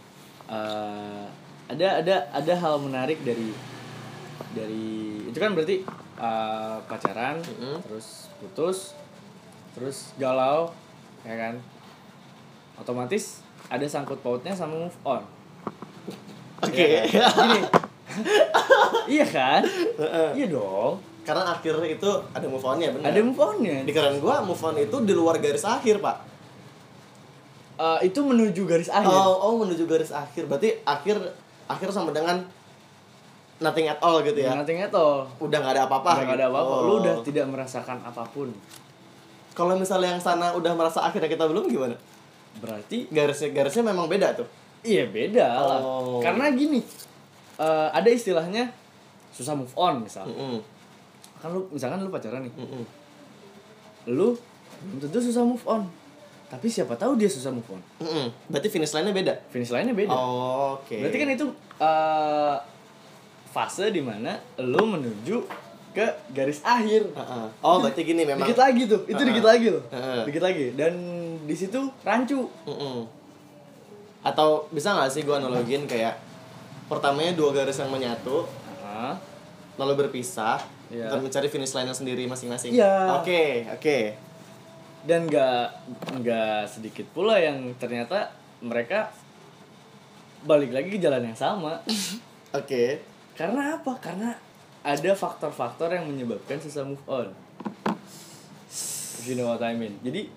eh, 0.46 1.24
ada 1.70 1.88
ada 2.02 2.16
ada 2.30 2.54
hal 2.54 2.74
menarik 2.78 3.18
dari 3.26 3.50
dari 4.54 5.26
itu 5.26 5.38
kan 5.38 5.54
berarti 5.54 5.82
eh, 6.18 6.76
pacaran 6.86 7.42
Mm-mm. 7.42 7.82
terus 7.86 8.30
putus 8.38 8.94
terus 9.74 10.14
galau 10.18 10.70
ya 11.26 11.34
kan? 11.34 11.54
Otomatis 12.78 13.44
ada 13.70 13.86
sangkut 13.86 14.18
pautnya 14.20 14.50
sama 14.50 14.74
move 14.74 14.98
on. 15.06 15.22
Oke. 16.60 17.06
Iya 17.06 17.06
kan? 17.06 17.32
gini. 17.46 17.60
Iya 19.06 19.26
kan? 19.26 19.62
Iya 20.34 20.46
dong. 20.50 20.98
Karena 21.22 21.54
akhir 21.54 21.78
itu 21.86 22.10
ada 22.34 22.46
move 22.50 22.66
on-nya 22.66 22.90
benar 22.90 23.14
ada 23.14 23.20
move 23.22 23.38
onnya. 23.38 23.86
Di 23.86 23.92
keren 23.94 24.18
gua 24.18 24.42
move 24.42 24.58
on 24.58 24.74
itu 24.74 24.96
di 25.06 25.14
luar 25.14 25.38
garis 25.38 25.62
akhir 25.62 26.02
pak. 26.02 26.16
Eh, 27.80 28.10
itu 28.10 28.18
menuju 28.20 28.66
garis 28.66 28.90
akhir? 28.90 29.08
Oh 29.08 29.38
oh 29.38 29.52
menuju 29.62 29.86
garis 29.86 30.10
akhir. 30.10 30.50
Berarti 30.50 30.82
akhir 30.82 31.16
akhir 31.70 31.88
sama 31.94 32.10
dengan 32.10 32.42
nothing 33.62 33.86
at 33.86 34.02
all 34.02 34.18
gitu 34.26 34.42
ya? 34.42 34.58
Nothing 34.58 34.82
at 34.82 34.90
all. 34.90 35.30
udah 35.38 35.58
nggak 35.62 35.74
ada 35.78 35.82
apa-apa 35.86 36.10
Udah 36.10 36.24
nggak 36.26 36.38
ada 36.42 36.46
gitu. 36.50 36.54
apa-apa. 36.58 36.74
Oh. 36.74 36.80
Lu 36.82 36.94
udah 36.98 37.14
tidak 37.22 37.46
merasakan 37.46 37.98
apa 38.02 38.26
pun. 38.26 38.50
kalau 39.50 39.74
misalnya 39.76 40.14
yang 40.16 40.22
sana 40.22 40.54
udah 40.54 40.72
merasa 40.78 41.02
akhirnya 41.04 41.26
kita 41.26 41.44
belum 41.44 41.66
gimana 41.68 41.92
Berarti 42.58 43.06
garisnya 43.14 43.54
garisnya 43.54 43.86
memang 43.86 44.10
beda 44.10 44.34
tuh 44.34 44.48
iya 44.84 45.04
beda 45.08 45.46
lah. 45.60 45.80
Oh. 45.80 46.20
Karena 46.24 46.48
gini, 46.52 46.80
eh, 47.60 47.88
ada 47.92 48.08
istilahnya 48.08 48.72
susah 49.30 49.54
move 49.56 49.72
on 49.76 50.04
misal. 50.04 50.26
Mm-mm. 50.26 50.60
Kan 51.40 51.48
lu 51.56 51.68
misalkan 51.72 52.00
lu 52.00 52.12
pacaran 52.12 52.44
nih. 52.44 52.54
Mm-mm. 52.56 52.84
Lu 54.16 54.36
belum 54.80 54.98
tentu 55.04 55.18
susah 55.20 55.44
move 55.44 55.64
on. 55.68 55.84
Tapi 56.50 56.66
siapa 56.66 56.98
tahu 56.98 57.14
dia 57.14 57.30
susah 57.30 57.52
move 57.52 57.68
on. 57.70 57.82
Mm-mm. 58.02 58.26
berarti 58.50 58.68
finish 58.72 58.90
line-nya 58.90 59.14
beda 59.14 59.34
Finish 59.52 59.70
lainnya 59.70 59.94
beda. 59.94 60.10
Oh, 60.10 60.80
oke 60.80 60.96
Berarti 60.98 61.16
kan 61.20 61.28
itu 61.30 61.46
eh, 61.78 62.56
fase 63.50 63.90
di 63.92 64.02
mana 64.02 64.38
lu 64.58 64.82
menuju 64.88 65.36
ke 65.90 66.06
garis 66.30 66.62
akhir. 66.62 67.02
Heeh. 67.02 67.46
oh 67.66 67.82
berarti 67.82 68.06
gini 68.06 68.22
memang 68.22 68.46
Dikit 68.46 68.62
lagi 68.62 68.86
tuh, 68.86 69.02
itu 69.10 69.18
Heeh. 69.18 69.26
dikit 69.26 69.42
lagi 69.46 69.66
loh. 69.74 69.82
Heeh. 69.90 70.22
Dikit 70.22 70.42
lagi. 70.42 70.66
Dan 70.78 70.94
di 71.50 71.58
situ 71.58 71.82
rancu. 72.06 72.46
Mm-mm. 72.62 73.02
atau 74.22 74.68
bisa 74.70 74.92
nggak 74.92 75.10
sih 75.10 75.24
gua 75.24 75.40
analogin 75.40 75.82
kayak 75.84 76.14
pertamanya 76.86 77.32
dua 77.32 77.50
garis 77.50 77.80
yang 77.80 77.88
menyatu 77.88 78.44
Heeh. 78.84 79.12
lalu 79.74 80.06
berpisah 80.06 80.60
Iya. 80.90 81.06
dan 81.06 81.22
mencari 81.22 81.46
finish 81.46 81.70
line 81.72 81.88
sendiri 81.90 82.26
masing-masing 82.26 82.74
Iya. 82.74 83.16
oke 83.16 83.42
oke 83.72 83.98
dan 85.08 85.24
nggak 85.24 85.66
nggak 86.20 86.60
sedikit 86.68 87.06
pula 87.10 87.38
yang 87.38 87.72
ternyata 87.78 88.28
mereka 88.60 89.08
balik 90.42 90.74
lagi 90.74 90.92
ke 90.92 90.98
jalan 90.98 91.24
yang 91.24 91.38
sama 91.38 91.80
oke 92.60 92.82
karena 93.32 93.80
apa 93.80 93.92
karena 94.02 94.30
ada 94.82 95.12
faktor-faktor 95.14 95.94
yang 95.94 96.04
menyebabkan 96.04 96.60
susah 96.60 96.84
move 96.84 97.00
on 97.06 97.30
If 99.20 99.24
you 99.24 99.36
know 99.36 99.48
what 99.48 99.62
I 99.62 99.72
mean 99.72 99.96
jadi 100.02 100.28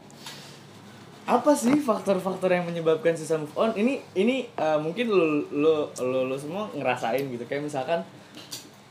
apa 1.24 1.56
sih 1.56 1.80
faktor-faktor 1.80 2.52
yang 2.52 2.68
menyebabkan 2.68 3.16
susah 3.16 3.40
move 3.40 3.56
on? 3.56 3.72
Ini 3.72 4.04
ini 4.20 4.44
uh, 4.60 4.76
mungkin 4.76 5.08
lo 5.08 5.48
lo 5.56 5.76
lo 6.04 6.20
lo 6.28 6.36
semua 6.36 6.68
ngerasain 6.76 7.24
gitu. 7.32 7.48
Kayak 7.48 7.72
misalkan 7.72 8.04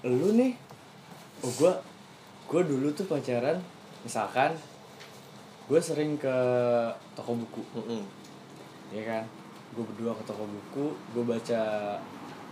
lu 0.01 0.33
nih 0.33 0.57
oh 1.45 1.53
gua 1.61 1.77
gua 2.49 2.65
dulu 2.65 2.89
tuh 2.97 3.05
pacaran 3.05 3.61
misalkan 4.03 4.57
gue 5.71 5.81
sering 5.81 6.17
ke 6.17 6.37
toko 7.15 7.37
buku. 7.39 7.63
Mm-mm. 7.77 8.03
ya 8.93 9.05
kan? 9.05 9.25
Gue 9.73 9.85
berdua 9.89 10.13
ke 10.17 10.25
toko 10.27 10.45
buku 10.45 10.93
gue 11.17 11.25
baca 11.25 11.63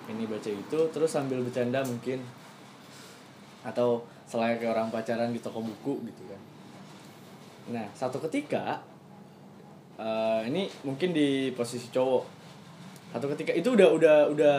ini 0.08 0.24
baca 0.24 0.48
itu 0.48 0.80
terus 0.92 1.10
sambil 1.10 1.40
bercanda 1.40 1.80
mungkin. 1.88 2.20
Atau 3.64 4.04
selayaknya 4.28 4.72
orang 4.72 4.88
pacaran 4.92 5.32
di 5.32 5.40
toko 5.40 5.64
buku 5.64 6.04
gitu 6.04 6.22
kan. 6.28 6.40
Nah 7.76 7.86
satu 7.96 8.20
ketika 8.28 8.80
eh, 10.00 10.40
ini 10.48 10.64
mungkin 10.82 11.12
di 11.12 11.52
posisi 11.52 11.92
cowok. 11.92 12.24
Satu 13.12 13.26
ketika 13.36 13.52
itu 13.52 13.76
udah 13.76 13.88
udah 13.92 14.16
udah 14.32 14.56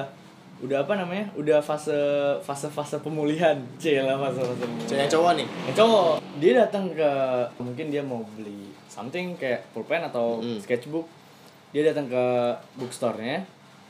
udah 0.62 0.78
apa 0.86 0.94
namanya? 0.94 1.26
Udah 1.34 1.58
fase 1.60 1.98
fase 2.46 2.70
fase 2.70 3.02
pemulihan. 3.02 3.58
Cila 3.82 4.22
fase 4.22 4.42
fase 4.46 4.64
pemulihan. 4.64 5.10
Cowok 5.10 5.32
nih? 5.42 5.48
Yang 5.66 5.76
cowok. 5.82 6.14
Dia 6.38 6.52
datang 6.62 6.86
ke 6.94 7.12
mungkin 7.58 7.86
dia 7.90 8.06
mau 8.06 8.22
beli 8.38 8.70
something 8.86 9.34
kayak 9.40 9.66
pulpen 9.74 10.06
atau 10.06 10.38
Mm. 10.38 10.62
sketchbook. 10.62 11.08
Dia 11.72 11.90
datang 11.90 12.12
ke 12.12 12.24
bookstore-nya. 12.78 13.48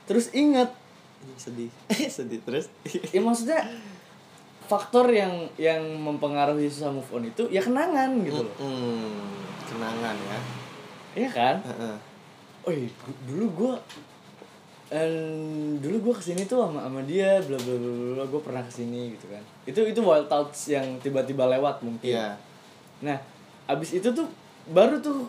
Terus 0.08 0.32
inget 0.32 0.70
sedih. 1.36 1.70
Sedih 2.16 2.40
terus. 2.42 2.70
Ya 3.12 3.20
maksudnya 3.20 3.66
faktor 4.66 5.12
yang 5.12 5.52
yang 5.60 5.84
mempengaruhi 6.00 6.72
susah 6.72 6.94
move 6.96 7.12
on 7.12 7.28
itu 7.28 7.44
ya 7.52 7.60
kenangan 7.60 8.24
gitu 8.24 8.46
loh. 8.46 8.56
Mm, 8.62 9.20
kenangan 9.68 10.16
ya 10.16 10.40
iya 11.14 11.30
kan 11.30 11.56
Heeh. 11.60 11.96
oh 12.62 12.72
iya, 12.72 12.88
du- 12.88 13.20
dulu 13.28 13.46
gue 13.54 13.74
dulu 15.80 15.98
gue 16.02 16.14
ke 16.14 16.24
sini 16.26 16.44
tuh 16.44 16.68
sama 16.68 16.84
sama 16.84 17.00
dia 17.02 17.40
bla 17.40 17.56
bla 17.56 17.76
bla 17.76 17.92
bla 18.14 18.26
gue 18.28 18.42
pernah 18.44 18.60
ke 18.60 18.74
sini 18.74 19.16
gitu 19.16 19.32
kan 19.32 19.40
itu 19.64 19.80
itu 19.88 20.00
wild 20.00 20.28
thoughts 20.28 20.68
yang 20.68 20.84
tiba-tiba 21.00 21.48
lewat 21.50 21.80
mungkin 21.82 22.12
iya 22.12 22.36
Nah, 23.02 23.18
abis 23.66 23.98
itu 23.98 24.14
tuh 24.14 24.30
baru 24.70 25.02
tuh 25.02 25.26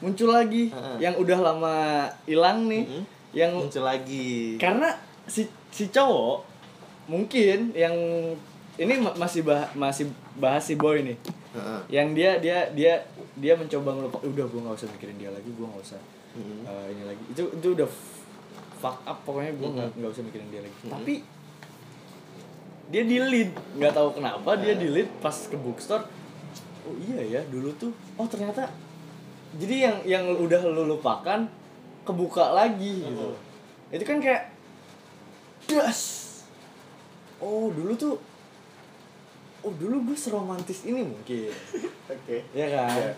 muncul 0.00 0.32
lagi 0.32 0.72
Heeh. 0.72 0.96
yang 1.04 1.12
udah 1.20 1.36
lama 1.36 1.74
hilang 2.24 2.64
nih, 2.64 2.88
Mm-mm. 2.88 3.04
yang 3.36 3.52
muncul 3.52 3.84
lagi 3.84 4.56
karena 4.56 4.88
si 5.28 5.44
si 5.68 5.92
cowok 5.92 6.40
mungkin 7.04 7.76
yang 7.76 7.92
ini 8.80 8.94
ma- 8.96 9.12
masih 9.12 9.44
bah, 9.44 9.68
masih 9.76 10.08
bahas 10.40 10.64
si 10.64 10.80
boy 10.80 11.04
nih. 11.04 11.20
Heeh. 11.50 11.80
yang 11.90 12.14
dia 12.14 12.38
dia 12.38 12.70
dia 12.70 13.02
dia 13.34 13.58
mencoba 13.58 13.98
ngelupa 13.98 14.22
udah 14.22 14.46
gue 14.46 14.60
nggak 14.62 14.76
usah 14.78 14.88
mikirin 14.94 15.18
dia 15.18 15.30
lagi 15.34 15.50
gue 15.50 15.66
nggak 15.66 15.82
usah 15.82 16.00
Mm-mm. 16.30 16.62
eh, 16.62 16.86
ini 16.94 17.02
lagi. 17.10 17.22
Itu 17.34 17.50
itu 17.50 17.74
udah 17.74 17.90
fuck 18.78 19.02
up 19.02 19.18
pokoknya 19.26 19.58
gue 19.58 19.68
nggak 19.74 19.88
nggak 19.98 20.10
usah 20.14 20.22
mikirin 20.22 20.46
dia 20.46 20.62
lagi. 20.62 20.78
Tapi 20.86 21.14
dia 22.90 23.02
delete 23.02 23.54
nggak 23.74 23.92
tahu 23.94 24.08
kenapa 24.14 24.50
dia 24.62 24.78
delete 24.78 25.10
pas 25.18 25.34
ke 25.34 25.58
bookstore. 25.58 26.06
Oh 26.86 26.94
iya 27.02 27.18
ya 27.38 27.40
dulu 27.50 27.74
tuh 27.74 27.90
oh 28.14 28.30
ternyata 28.30 28.70
jadi 29.58 29.90
yang 29.90 29.96
yang 30.06 30.24
udah 30.38 30.62
lu 30.70 30.86
lupakan 30.86 31.50
kebuka 32.06 32.54
lagi 32.54 33.02
gitu. 33.02 33.34
Itu 33.90 34.04
kan 34.06 34.22
kayak 34.22 34.54
das 35.66 36.30
oh 37.42 37.74
dulu 37.74 37.98
tuh 37.98 38.14
oh 39.62 39.72
dulu 39.72 39.96
gue 40.04 40.16
seromantis 40.16 40.84
ini 40.84 41.02
mungkin 41.02 41.52
Oke. 42.12 42.36
ya 42.50 42.66
kan 42.68 42.90
Iya. 42.90 43.12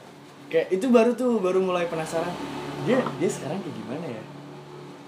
kayak 0.49 0.69
itu 0.71 0.87
baru 0.89 1.13
tuh 1.13 1.39
baru 1.39 1.59
mulai 1.59 1.87
penasaran 1.87 2.33
dia 2.83 2.99
dia 3.17 3.31
sekarang 3.31 3.59
kayak 3.59 3.77
gimana 3.77 4.07
ya 4.07 4.23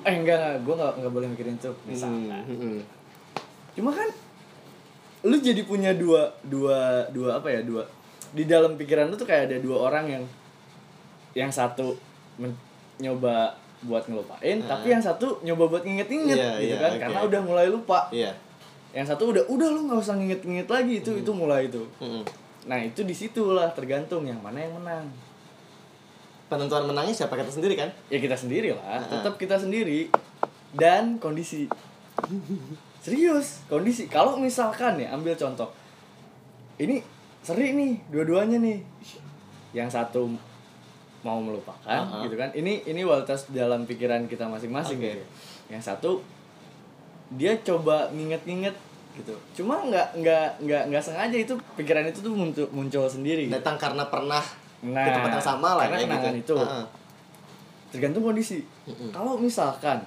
eh 0.05 0.15
enggak 0.15 0.37
enggak 0.37 0.57
gue 0.61 0.75
nggak 0.75 0.93
nggak 0.97 1.13
boleh 1.13 1.29
mikirin 1.29 1.57
tuh 1.57 1.75
misalnya 1.85 2.39
Hmm, 2.43 2.57
hmm. 2.57 2.81
cuma 3.73 3.91
kan 3.91 4.09
lu 5.23 5.37
jadi 5.37 5.63
punya 5.63 5.91
dua 5.93 6.29
dua 6.43 7.09
dua 7.11 7.39
apa 7.39 7.49
ya 7.49 7.61
dua 7.61 7.89
di 8.31 8.45
dalam 8.45 8.75
pikiran 8.75 9.09
lu 9.09 9.17
tuh 9.17 9.25
kayak 9.25 9.49
ada 9.49 9.57
dua 9.59 9.89
orang 9.89 10.05
yang 10.09 10.25
yang 11.35 11.49
satu 11.49 11.97
men- 12.37 12.55
nyoba 12.97 13.57
buat 13.83 14.05
ngelupain 14.05 14.61
Ah. 14.61 14.77
tapi 14.77 14.93
yang 14.93 15.01
satu 15.01 15.41
nyoba 15.41 15.67
buat 15.67 15.83
nginget-nginget 15.83 16.37
Iya, 16.37 16.51
gitu 16.59 16.65
iya, 16.71 16.77
kan 16.79 16.91
oke. 16.91 17.01
karena 17.01 17.21
udah 17.23 17.41
mulai 17.43 17.67
lupa 17.67 18.07
Iya. 18.09 18.33
Yang 18.95 19.03
satu 19.03 19.35
udah 19.35 19.43
udah 19.51 19.69
lu 19.75 19.91
nggak 19.91 19.99
usah 19.99 20.15
nginget-nginget 20.15 20.69
lagi 20.71 21.03
itu 21.03 21.11
itu 21.19 21.31
mulai 21.35 21.67
itu 21.67 21.83
Mm-mm. 21.99 22.23
nah 22.71 22.79
itu 22.79 23.03
di 23.03 23.11
situlah 23.11 23.75
tergantung 23.75 24.23
yang 24.25 24.39
mana 24.39 24.63
yang 24.63 24.75
menang 24.79 25.11
Penentuan 26.45 26.87
menangnya 26.87 27.11
siapa 27.11 27.35
kita 27.35 27.51
sendiri 27.51 27.75
kan? 27.75 27.91
ya 28.07 28.21
kita 28.23 28.37
sendiri 28.39 28.71
lah 28.77 29.03
Heeh. 29.03 29.11
tetap 29.11 29.35
kita 29.35 29.57
sendiri 29.59 30.07
dan 30.77 31.19
kondisi 31.19 31.67
serius 33.03 33.67
kondisi 33.67 34.07
kalau 34.07 34.39
misalkan 34.39 34.97
ya 34.97 35.11
ambil 35.13 35.35
contoh 35.35 35.69
ini 36.79 37.03
seri 37.43 37.75
nih 37.75 37.99
dua-duanya 38.09 38.63
nih 38.63 38.79
yang 39.75 39.91
satu 39.91 40.31
mau 41.25 41.41
melupakan 41.41 41.81
Heeh. 41.83 42.31
gitu 42.31 42.37
kan 42.39 42.55
ini 42.55 42.85
ini 42.87 43.03
kualitas 43.03 43.51
dalam 43.51 43.89
pikiran 43.89 44.29
kita 44.31 44.47
masing-masing 44.47 45.01
Oke. 45.01 45.11
gitu. 45.11 45.25
yang 45.73 45.83
satu 45.83 46.21
dia 47.33 47.57
coba 47.65 48.13
nginget-nginget 48.13 48.77
gitu 49.15 49.35
cuma 49.55 49.79
nggak 49.87 50.19
nggak 50.19 50.49
nggak 50.67 50.83
nggak 50.91 51.03
sengaja 51.03 51.37
itu 51.39 51.55
pikiran 51.79 52.05
itu 52.05 52.19
tuh 52.19 52.35
muncul 52.35 52.67
muncul 52.75 53.07
sendiri 53.07 53.47
gitu. 53.47 53.55
Datang 53.55 53.79
karena 53.79 54.05
pernah 54.11 54.43
nah 54.85 55.01
di 55.01 55.11
tempat 55.15 55.31
yang 55.39 55.47
sama 55.55 55.69
lah 55.81 55.89
karena 55.89 56.05
ya 56.05 56.31
gitu. 56.35 56.53
itu 56.53 56.57
Heeh. 56.61 56.85
tergantung 57.95 58.25
kondisi 58.27 58.59
Mm-mm. 58.85 59.09
kalau 59.15 59.39
misalkan 59.39 60.03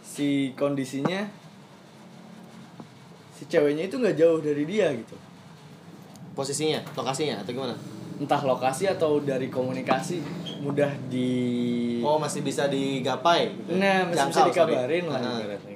si 0.00 0.54
kondisinya 0.54 1.26
si 3.34 3.44
ceweknya 3.46 3.84
itu 3.84 3.96
nggak 3.96 4.16
jauh 4.16 4.38
dari 4.38 4.64
dia 4.64 4.88
gitu 4.92 5.16
Posisinya, 6.30 6.78
lokasinya 6.94 7.42
atau 7.42 7.52
gimana? 7.52 7.74
entah 8.20 8.38
lokasi 8.44 8.84
atau 8.86 9.16
dari 9.20 9.48
komunikasi 9.48 10.20
mudah 10.60 10.92
di 11.08 11.28
Oh, 12.00 12.16
masih 12.16 12.40
bisa 12.40 12.68
digapai 12.68 13.48
gitu. 13.50 13.76
nah 13.76 14.04
masih 14.06 14.28
bisa 14.28 14.40
Jangkau, 14.40 14.40
sorry. 14.54 14.72
dikabarin 14.76 15.04
lah 15.08 15.20
Heeh. 15.20 15.36
ibaratnya 15.40 15.56
gitu 15.56 15.66
Anjing. 15.66 15.69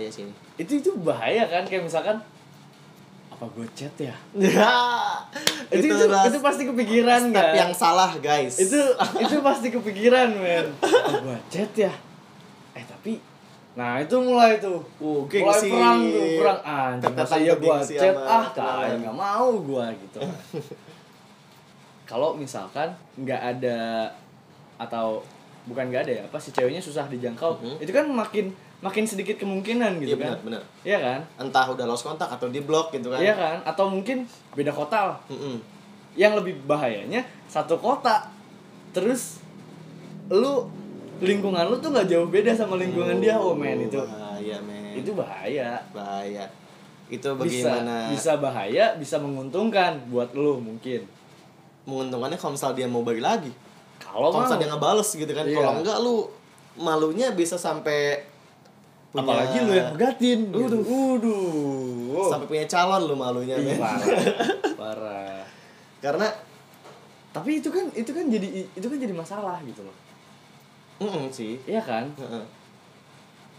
Bahaya 0.00 0.08
sih 0.10 0.22
ini. 0.22 0.32
itu 0.56 0.72
itu 0.78 0.90
bahaya 0.98 1.44
kan 1.46 1.62
kayak 1.62 1.84
misalkan 1.84 2.16
apa 3.30 3.44
gue 3.50 3.66
chat 3.70 3.92
ya 3.96 4.12
itu 5.70 5.86
itu, 5.86 6.04
itu 6.04 6.38
pasti 6.40 6.62
kepikiran 6.64 7.20
step 7.26 7.36
kan 7.36 7.54
yang 7.54 7.72
salah, 7.72 8.12
guys. 8.18 8.56
itu 8.58 8.80
itu 9.18 9.36
pasti 9.40 9.68
kepikiran 9.68 10.28
men 10.34 10.66
apa 10.80 11.20
gue 11.20 11.38
chat 11.48 11.70
ya 11.74 11.92
eh 12.72 12.82
tapi 12.82 13.20
nah 13.70 13.96
itu 13.96 14.16
mulai 14.16 14.56
tuh 14.56 14.80
Uh, 14.98 15.24
mulai 15.24 15.30
gengsi. 15.30 15.68
perang 15.68 16.00
tuh 16.02 16.24
perang 16.36 16.60
anjing 16.60 17.14
masa 17.14 17.36
iya 17.36 17.54
gengsi 17.54 17.94
chat 17.94 18.16
ah 18.18 18.44
tai 18.50 18.96
nggak 18.96 19.12
mau 19.14 19.52
gua 19.58 19.88
gitu 19.94 20.20
kalau 22.04 22.34
misalkan 22.34 22.90
nggak 23.16 23.38
ada 23.38 24.10
atau 24.76 25.22
bukan 25.62 25.86
nggak 25.86 26.02
ada 26.02 26.12
ya 26.12 26.22
apa 26.24 26.36
si 26.36 26.50
ceweknya 26.50 26.80
susah 26.80 27.06
dijangkau 27.06 27.54
Mhm. 27.56 27.76
itu 27.78 27.90
kan 27.90 28.04
makin 28.04 28.50
makin 28.80 29.04
sedikit 29.04 29.36
kemungkinan 29.36 30.00
gitu 30.00 30.16
Iya 30.16 30.16
kan. 30.16 30.24
benar, 30.24 30.40
benar. 30.40 30.62
iya 30.82 30.98
kan? 30.98 31.20
Entah 31.36 31.68
udah 31.68 31.84
lost 31.84 32.00
kontak 32.00 32.32
atau 32.32 32.48
di 32.48 32.64
blok 32.64 32.88
gitu 32.90 33.12
kan. 33.12 33.20
iya 33.20 33.36
kan? 33.36 33.60
Atau 33.62 33.92
mungkin 33.92 34.24
beda 34.56 34.72
kota 34.72 35.14
lah. 35.14 35.18
Mm-mm. 35.28 35.60
yang 36.16 36.34
lebih 36.34 36.58
bahayanya 36.64 37.22
satu 37.46 37.78
kota. 37.78 38.26
Terus 38.90 39.38
lu 40.26 40.66
lingkungan 41.20 41.68
lu 41.68 41.76
tuh 41.78 41.92
nggak 41.92 42.08
jauh 42.08 42.26
beda 42.26 42.56
sama 42.56 42.80
lingkungan 42.80 43.20
dia. 43.20 43.36
Oh 43.38 43.52
men 43.54 43.84
itu. 43.84 44.00
Bahaya 44.00 44.56
men. 44.64 44.96
Itu 44.96 45.12
bahaya. 45.14 45.78
Bahaya. 45.92 46.44
Itu 47.10 47.34
bisa 47.38 47.68
bagaimana? 47.78 47.94
bisa 48.10 48.32
bahaya 48.38 48.84
bisa 48.96 49.20
menguntungkan 49.20 50.00
buat 50.08 50.32
lu 50.32 50.56
mungkin. 50.58 51.04
Menguntungkannya 51.84 52.38
kalau 52.40 52.56
misal 52.56 52.72
dia 52.72 52.88
mau 52.88 53.04
bagi 53.04 53.20
lagi. 53.20 53.52
Kalau 54.00 54.32
misal 54.32 54.56
dia 54.56 54.72
ngebales 54.72 55.10
gitu 55.12 55.30
kan. 55.30 55.44
Iya. 55.44 55.60
kalau 55.60 55.72
enggak 55.84 55.98
lu 56.00 56.16
malunya 56.80 57.30
bisa 57.30 57.54
sampai 57.54 58.29
punya- 59.10 59.22
apalagi 59.22 59.56
lu 59.60 59.72
yang 59.72 59.90
negatin 59.92 60.40
Waduh. 60.48 60.82
waduh. 60.82 62.28
Sampai 62.28 62.46
punya 62.46 62.66
calon 62.66 63.02
lu 63.04 63.14
malunya 63.14 63.56
Ih, 63.56 63.64
men. 63.66 63.78
parah. 63.78 64.08
Parah. 64.80 65.42
Karena 65.98 66.26
tapi 67.30 67.58
itu 67.58 67.68
kan 67.68 67.86
itu 67.92 68.10
kan 68.10 68.26
jadi 68.26 68.48
itu 68.66 68.86
kan 68.86 68.98
jadi 68.98 69.14
masalah 69.14 69.58
gitu 69.62 69.82
loh 69.82 69.94
mm 71.00 71.30
sih. 71.30 71.56
Iya 71.64 71.80
kan? 71.80 72.10
Heeh. 72.12 72.44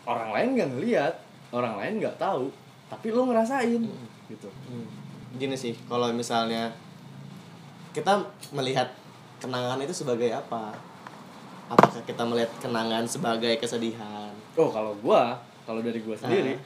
orang 0.02 0.30
lain 0.30 0.48
nggak 0.54 0.70
ngeliat 0.72 1.14
orang 1.50 1.78
lain 1.78 1.94
nggak 1.98 2.18
tahu 2.18 2.50
tapi 2.88 3.08
lu 3.10 3.26
ngerasain 3.26 3.82
gitu. 4.28 4.50
Hmm. 4.68 4.88
gini 5.32 5.56
sih 5.56 5.72
kalau 5.86 6.12
misalnya 6.12 6.68
kita 7.92 8.20
melihat 8.52 8.92
kenangan 9.38 9.80
itu 9.80 9.96
sebagai 9.96 10.28
apa? 10.30 10.76
Apakah 11.66 12.04
kita 12.04 12.22
melihat 12.22 12.52
kenangan 12.60 13.08
sebagai 13.08 13.56
kesedihan 13.58 14.21
Oh 14.54 14.68
kalau 14.68 14.92
gua, 14.98 15.36
kalau 15.64 15.80
dari 15.80 16.00
gua 16.00 16.14
sendiri, 16.14 16.60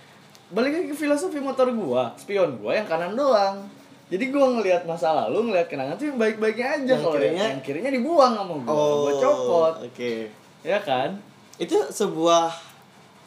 balik 0.48 0.72
lagi 0.74 0.88
ke 0.90 0.98
filosofi 0.98 1.38
motor 1.38 1.70
gua, 1.70 2.14
spion 2.16 2.58
gua 2.58 2.76
yang 2.76 2.86
kanan 2.86 3.14
doang. 3.14 3.62
Jadi 4.06 4.30
gua 4.30 4.46
ngelihat 4.52 4.86
masa 4.86 5.14
lalu, 5.16 5.50
ngelihat 5.50 5.66
kenangan 5.66 5.94
tuh 5.96 6.10
yang 6.10 6.18
baik-baiknya 6.18 6.68
aja. 6.78 6.94
Yang 6.94 7.02
Kalau 7.02 7.14
kirinya- 7.14 7.50
yang 7.50 7.62
kirinya 7.62 7.92
dibuang 7.92 8.34
sama 8.34 8.54
gua, 8.60 8.70
oh 8.70 8.94
gua 9.02 9.14
copot, 9.18 9.74
oke 9.84 10.14
ya 10.62 10.80
kan? 10.80 11.10
itu 11.56 11.72
sebuah 11.88 12.52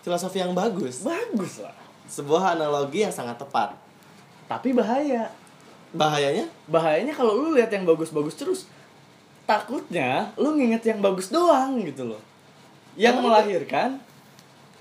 filosofi 0.02 0.36
yang 0.38 0.52
bagus 0.52 1.00
Bagus 1.00 1.64
lah. 1.64 1.72
sebuah 2.04 2.54
analogi 2.54 3.00
yang 3.00 3.14
sangat 3.14 3.38
tepat 3.38 3.72
Tapi 4.44 4.72
bahaya. 4.72 5.32
bahayanya 5.90 6.44
Bahayanya 6.66 7.16
kalau 7.16 7.32
lu 7.32 7.56
lihat 7.56 7.72
yang 7.72 7.84
bagus-bagus 7.84 8.36
terus, 8.36 8.60
takutnya 9.44 10.28
lu 10.36 10.56
nginget 10.56 10.84
yang 10.84 11.00
bagus 11.00 11.32
doang 11.32 11.80
gitu 11.80 12.04
loh. 12.04 12.20
Yang 12.92 13.14
Emang 13.16 13.24
melahirkan, 13.32 13.88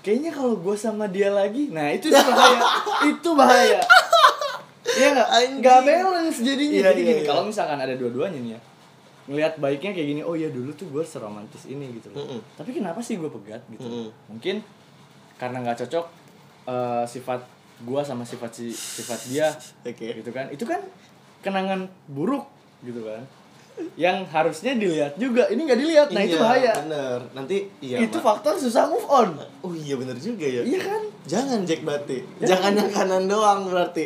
kayaknya 0.08 0.32
kalau 0.32 0.56
gua 0.56 0.72
sama 0.72 1.04
dia 1.04 1.28
lagi, 1.28 1.68
nah 1.68 1.92
itu 1.92 2.08
bahaya. 2.08 2.64
itu 3.12 3.30
bahaya. 3.36 3.80
Iya 4.88 5.08
nggak? 5.12 5.28
Nggak 5.60 5.78
balance 5.84 6.40
jadinya. 6.40 6.80
Iya, 6.80 6.84
Jadi 6.88 7.00
iya, 7.04 7.08
gini, 7.12 7.20
iya. 7.20 7.28
kalau 7.28 7.44
misalkan 7.44 7.76
ada 7.76 7.92
dua-duanya 7.92 8.40
nih 8.40 8.52
ya, 8.56 8.60
ngelihat 9.28 9.60
baiknya 9.60 9.92
kayak 9.92 10.08
gini, 10.16 10.20
oh 10.24 10.32
iya 10.32 10.48
dulu 10.48 10.72
tuh 10.72 10.88
gue 10.88 11.04
seromantis 11.04 11.68
ini 11.68 11.92
gitu 12.00 12.08
loh. 12.16 12.24
Mm-mm. 12.24 12.40
Tapi 12.56 12.72
kenapa 12.72 13.04
sih 13.04 13.20
gue 13.20 13.28
pegat 13.28 13.60
gitu? 13.68 13.84
Mm-mm. 13.84 14.08
Mungkin 14.32 14.64
karena 15.36 15.60
nggak 15.60 15.84
cocok 15.84 16.06
eh, 16.72 17.04
sifat 17.04 17.44
gue 17.84 18.00
sama 18.00 18.24
sifat 18.24 18.50
si 18.56 18.72
sifat 18.72 19.20
dia 19.28 19.52
oke 19.92 20.08
gitu 20.24 20.30
kan. 20.32 20.48
Itu 20.48 20.64
kan 20.64 20.80
kenangan 21.44 21.84
buruk 22.08 22.48
gitu 22.80 23.04
kan. 23.04 23.28
Yang 23.94 24.16
harusnya 24.28 24.72
dilihat 24.72 25.12
juga, 25.14 25.46
ini 25.46 25.60
nggak 25.60 25.78
dilihat, 25.78 26.08
nah 26.08 26.20
itu 26.20 26.32
Iya, 26.32 26.40
bahaya. 26.40 26.72
bener 26.78 27.18
nanti 27.32 27.56
iya 27.78 27.96
itu 27.98 28.14
Mak. 28.14 28.24
faktor 28.24 28.54
susah 28.54 28.86
move 28.86 29.04
on. 29.04 29.34
oh 29.60 29.72
iya 29.72 29.94
bener 29.94 30.14
juga 30.16 30.44
ya 30.44 30.62
Iya 30.62 30.80
kan? 30.80 31.02
jangan 31.24 31.58
Jack 31.62 31.82
berarti 31.82 32.22
Jangan. 32.36 32.46
jangan 32.48 32.72
yang 32.76 32.90
kanan 32.90 33.24
doang 33.24 33.60
berarti 33.64 34.04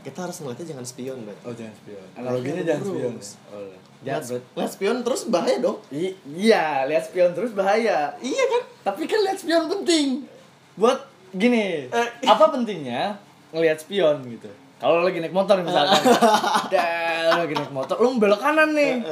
kita 0.00 0.18
harus 0.20 0.36
ngeliatnya 0.38 0.66
jangan 0.68 0.86
spion 0.86 1.18
berarti 1.22 1.42
Oh 1.42 1.52
jangan 1.52 1.74
spion. 1.74 2.06
Analoginya 2.14 2.62
jangan 2.62 2.82
spion. 2.82 3.12
Terus. 3.14 3.30
Oh, 3.46 3.58
Lihat, 3.58 3.80
jangan 4.00 4.22
berarti. 4.22 4.46
lihat 4.54 4.70
spion 4.70 4.96
terus 5.02 5.22
bahaya 5.26 5.56
dong 5.58 5.78
I- 5.90 6.16
Iya, 6.24 6.64
lihat 6.86 7.04
spion 7.04 7.30
terus 7.32 7.52
bahaya. 7.52 7.98
iya 8.18 8.44
kan 8.48 8.62
Tapi 8.84 9.02
kan 9.04 9.20
lihat 9.22 9.36
spion 9.36 9.64
penting. 9.66 10.06
Buat 10.74 10.98
gini, 11.30 11.84
Eh. 11.86 12.08
apa 12.22 12.44
pentingnya 12.48 13.18
ngelihat 13.50 13.76
spion 13.78 14.22
gitu? 14.24 14.48
Kalau 14.78 15.02
lagi 15.02 15.18
naik 15.18 15.34
motor 15.34 15.58
misalkan, 15.58 15.98
lu 17.34 17.38
lagi 17.42 17.54
naik 17.58 17.72
motor, 17.74 17.98
lu 17.98 18.14
belok 18.14 18.38
kanan 18.38 18.70
nih, 18.78 19.02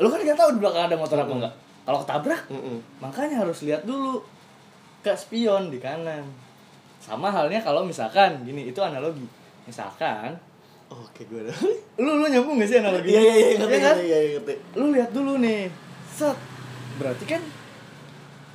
lu 0.00 0.08
kan 0.08 0.20
nggak 0.24 0.38
tahu 0.40 0.56
di 0.56 0.60
belakang 0.64 0.88
ada 0.88 0.96
motor 0.96 1.20
apa 1.20 1.32
enggak. 1.36 1.54
Kalau 1.84 1.98
ketabrak, 2.04 2.42
makanya 3.00 3.44
harus 3.44 3.60
lihat 3.64 3.84
dulu 3.84 4.24
ke 5.04 5.12
spion 5.12 5.68
di 5.68 5.76
kanan. 5.76 6.24
Sama 6.98 7.28
halnya 7.28 7.60
kalau 7.60 7.84
misalkan 7.84 8.42
gini, 8.42 8.72
itu 8.72 8.80
analogi. 8.80 9.24
misalkan 9.68 10.32
Oke, 10.88 11.28
gue 11.28 11.44
udah. 11.44 11.52
lu 12.00 12.24
lu 12.24 12.26
nyambung 12.32 12.56
gak 12.56 12.68
sih 12.72 12.80
analogi 12.80 13.12
Iya, 13.12 13.20
iya, 13.20 13.32
iya, 13.36 13.48
ngerti, 13.60 13.76
kan? 13.76 13.92
ngerti, 13.92 14.06
iya, 14.08 14.18
iya, 14.24 14.30
ngerti. 14.40 14.54
lu 14.80 14.86
lihat 14.96 15.10
dulu 15.12 15.32
nih 15.36 15.68
set 16.08 16.38
berarti 16.96 17.24
kan 17.28 17.42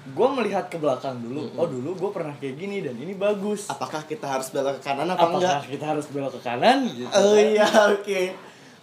gue 0.05 0.27
melihat 0.33 0.67
ke 0.67 0.75
belakang 0.75 1.15
dulu 1.17 1.47
Mm-mm. 1.47 1.55
oh 1.55 1.65
dulu 1.65 1.89
gue 1.95 2.11
pernah 2.11 2.35
kayak 2.35 2.55
gini 2.55 2.79
dan 2.79 2.91
ini 2.93 3.13
bagus 3.13 3.67
Apakah 3.67 4.03
kita 4.03 4.27
harus 4.27 4.49
belok 4.49 4.75
ke 4.75 4.81
kanan 4.83 5.07
apa 5.07 5.15
apakah 5.17 5.39
enggak? 5.39 5.59
kita 5.69 5.85
harus 5.87 6.05
belok 6.07 6.31
ke 6.33 6.41
kanan 6.41 6.83
gitu 6.85 7.07
Oh 7.09 7.33
iya, 7.33 7.63
oke. 7.89 8.21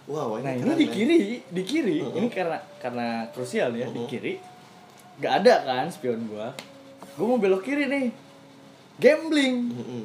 Wow, 0.03 0.37
nah 0.39 0.49
ini 0.49 0.65
di 0.75 0.87
kiri 0.87 1.19
di 1.45 1.61
kiri 1.61 2.01
Mm-mm. 2.01 2.17
ini 2.17 2.27
karena 2.27 2.57
karena 2.75 3.07
krusial 3.29 3.69
ya 3.71 3.85
di 3.85 3.95
Mm-mm. 3.95 4.09
kiri 4.09 4.33
gak 5.17 5.45
ada 5.45 5.55
kan 5.63 5.85
spion 5.87 6.25
gue 6.25 6.47
gue 7.11 7.25
mau 7.27 7.37
belok 7.37 7.61
kiri 7.61 7.85
nih 7.85 8.09
gambling 8.97 9.69
Mm-mm. 9.71 10.03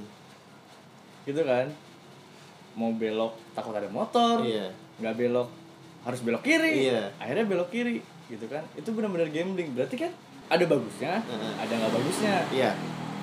gitu 1.25 1.41
kan 1.41 1.73
mau 2.73 2.93
belok 2.93 3.33
takut 3.51 3.73
ada 3.73 3.89
motor 3.89 4.45
Iya. 4.45 4.69
nggak 4.97 5.17
belok 5.17 5.49
harus 6.05 6.21
belok 6.21 6.45
kiri 6.45 6.87
Iya. 6.87 7.09
akhirnya 7.17 7.45
belok 7.47 7.69
kiri 7.69 8.05
gitu 8.27 8.45
kan 8.47 8.69
itu 8.75 8.89
benar-benar 8.91 9.29
gambling 9.29 9.73
berarti 9.73 9.97
kan 9.99 10.13
ada 10.47 10.65
bagusnya 10.65 11.13
Heeh. 11.21 11.53
ada 11.59 11.73
nggak 11.75 11.93
bagusnya 11.93 12.35
Iya. 12.49 12.71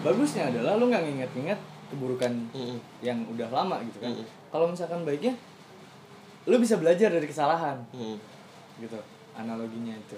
bagusnya 0.01 0.43
adalah 0.49 0.75
lu 0.75 0.87
nggak 0.87 1.03
nginget-nginget 1.03 1.59
keburukan 1.87 2.33
Mm-mm. 2.51 2.77
yang 2.99 3.21
udah 3.27 3.47
lama 3.47 3.79
gitu 3.85 3.99
kan 3.99 4.11
Mm-mm. 4.11 4.25
kalau 4.49 4.65
misalkan 4.67 5.03
baiknya 5.03 5.33
lu 6.43 6.57
bisa 6.57 6.75
belajar 6.75 7.07
dari 7.07 7.23
kesalahan 7.23 7.79
Mm-mm. 7.91 8.17
gitu 8.77 8.99
analoginya 9.33 9.93
itu 9.93 10.17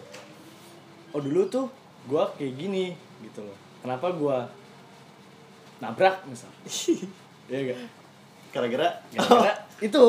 oh 1.12 1.22
dulu 1.22 1.46
tuh 1.46 1.66
gua 2.06 2.28
kayak 2.34 2.56
gini 2.56 2.92
gitu 3.22 3.42
loh 3.42 3.56
kenapa 3.80 4.10
gua 4.12 4.50
nabrak 5.78 6.24
misal 6.26 6.50
Iya 7.46 7.60
gak? 7.70 7.80
Gara-gara 8.50 8.90
Gara-gara 9.12 9.54
itu 9.86 10.06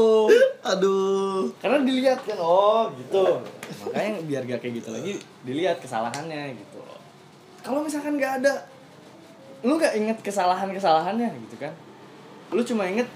aduh. 0.62 1.50
karena 1.59 1.82
dilihat 1.82 2.22
kan 2.22 2.38
oh 2.38 2.88
gitu 2.94 3.42
makanya 3.82 4.22
biar 4.24 4.42
gak 4.46 4.61
kayak 4.62 4.74
gitu 4.78 4.88
lagi 4.88 5.12
dilihat 5.42 5.82
kesalahannya 5.82 6.54
gitu 6.54 6.75
kalau 7.66 7.83
misalkan 7.83 8.14
nggak 8.14 8.40
ada 8.40 8.62
lu 9.66 9.74
nggak 9.74 9.98
inget 9.98 10.18
kesalahan 10.22 10.70
kesalahannya 10.70 11.35
gitu 11.50 11.59
kan 11.59 11.74
lu 12.55 12.62
cuma 12.62 12.87
inget 12.87 13.11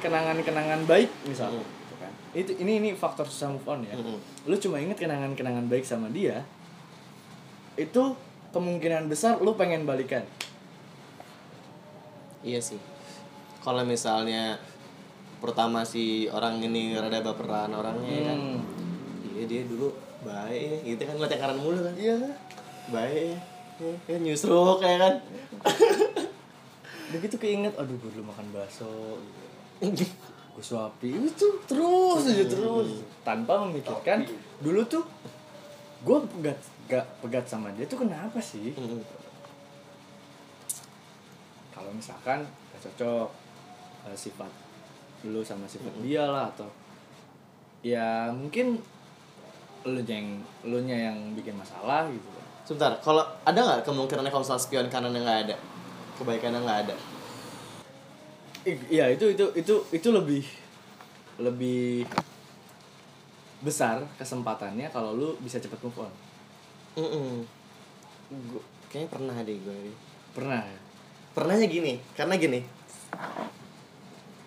kenangan 0.00 0.40
kenangan 0.40 0.80
baik 0.88 1.12
misal 1.28 1.52
Mm. 1.52 1.60
gitu 1.60 1.94
kan 2.00 2.12
itu 2.32 2.52
ini 2.56 2.72
ini 2.80 2.88
faktor 2.96 3.28
susah 3.28 3.52
move 3.52 3.68
on 3.68 3.84
ya 3.84 3.92
Mm-mm. 3.92 4.16
lu 4.48 4.56
cuma 4.56 4.80
inget 4.80 4.96
kenangan 4.96 5.36
kenangan 5.36 5.68
baik 5.68 5.84
sama 5.84 6.08
dia 6.08 6.40
itu 7.76 8.16
kemungkinan 8.50 9.12
besar 9.12 9.36
lu 9.38 9.52
pengen 9.52 9.84
balikan 9.84 10.24
Iya 12.42 12.58
sih. 12.58 12.74
Kalau 13.62 13.86
misalnya 13.86 14.58
pertama 15.38 15.86
si 15.86 16.26
orang 16.26 16.58
ini 16.58 16.90
rada 16.98 17.22
baperan 17.22 17.70
orangnya 17.70 18.10
ya 18.10 18.22
kan. 18.26 18.38
Hmm. 18.58 18.60
Iya 19.38 19.44
dia 19.46 19.62
dulu 19.62 19.94
baik 20.26 20.82
gitu 20.82 21.02
kan 21.06 21.14
ngeliat 21.18 21.54
mulu 21.54 21.78
kan. 21.86 21.94
iya 21.94 22.18
Baik. 22.90 23.38
Ya, 24.06 24.16
nyusruk 24.18 24.78
ya 24.78 24.94
kan. 24.98 25.14
begitu 27.12 27.36
keinget 27.36 27.76
aduh 27.76 27.92
gue 28.00 28.10
dulu 28.16 28.32
makan 28.32 28.46
bakso 28.56 29.20
gitu. 29.84 30.08
gue 30.52 30.64
suapi 30.64 31.12
itu 31.12 31.48
terus 31.68 32.24
aja 32.24 32.44
terus 32.48 33.04
tanpa 33.20 33.60
memikirkan 33.68 34.24
dulu 34.64 34.80
tuh 34.88 35.04
gue 36.02 36.18
pegat 36.38 36.58
gak 36.88 37.04
pegat 37.20 37.44
sama 37.46 37.68
dia 37.76 37.84
tuh 37.84 38.00
kenapa 38.00 38.40
sih 38.40 38.72
Mm-mm. 38.72 39.04
kalau 41.72 41.92
misalkan 41.92 42.42
gak 42.72 42.80
cocok 42.90 43.28
eh, 44.08 44.16
sifat 44.16 44.50
lu 45.28 45.44
sama 45.44 45.68
sifat 45.68 45.92
dia 46.02 46.26
lah 46.26 46.50
atau 46.50 46.66
ya 47.84 48.32
mungkin 48.32 48.80
lu 49.86 50.00
yang 50.02 50.42
lu 50.66 50.78
nya 50.82 51.10
yang 51.10 51.18
bikin 51.38 51.54
masalah 51.54 52.08
gitu 52.10 52.41
Sebentar, 52.62 52.94
kalau 53.02 53.26
ada 53.42 53.58
nggak 53.58 53.82
kemungkinannya 53.82 54.30
kalau 54.30 54.46
misalnya 54.46 54.62
spion 54.62 54.86
kanan 54.86 55.10
yang 55.10 55.26
nggak 55.26 55.40
ada, 55.50 55.56
kebaikannya 56.14 56.60
nggak 56.62 56.80
ada? 56.86 56.94
Iya 58.62 59.10
itu 59.10 59.34
itu 59.34 59.50
itu 59.58 59.74
itu 59.90 60.08
lebih 60.14 60.46
lebih 61.42 62.06
besar 63.66 64.06
kesempatannya 64.14 64.86
kalau 64.94 65.18
lu 65.18 65.34
bisa 65.42 65.58
cepet 65.58 65.78
move 65.82 66.06
on. 66.06 66.12
Mm 66.94 67.42
Gua, 68.32 68.62
kayaknya 68.88 69.10
pernah 69.12 69.36
deh 69.44 69.58
gue. 69.60 69.92
Pernah 70.32 70.62
ya? 70.64 70.80
Pernahnya 71.36 71.66
gini, 71.68 72.00
karena 72.16 72.34
gini. 72.40 72.64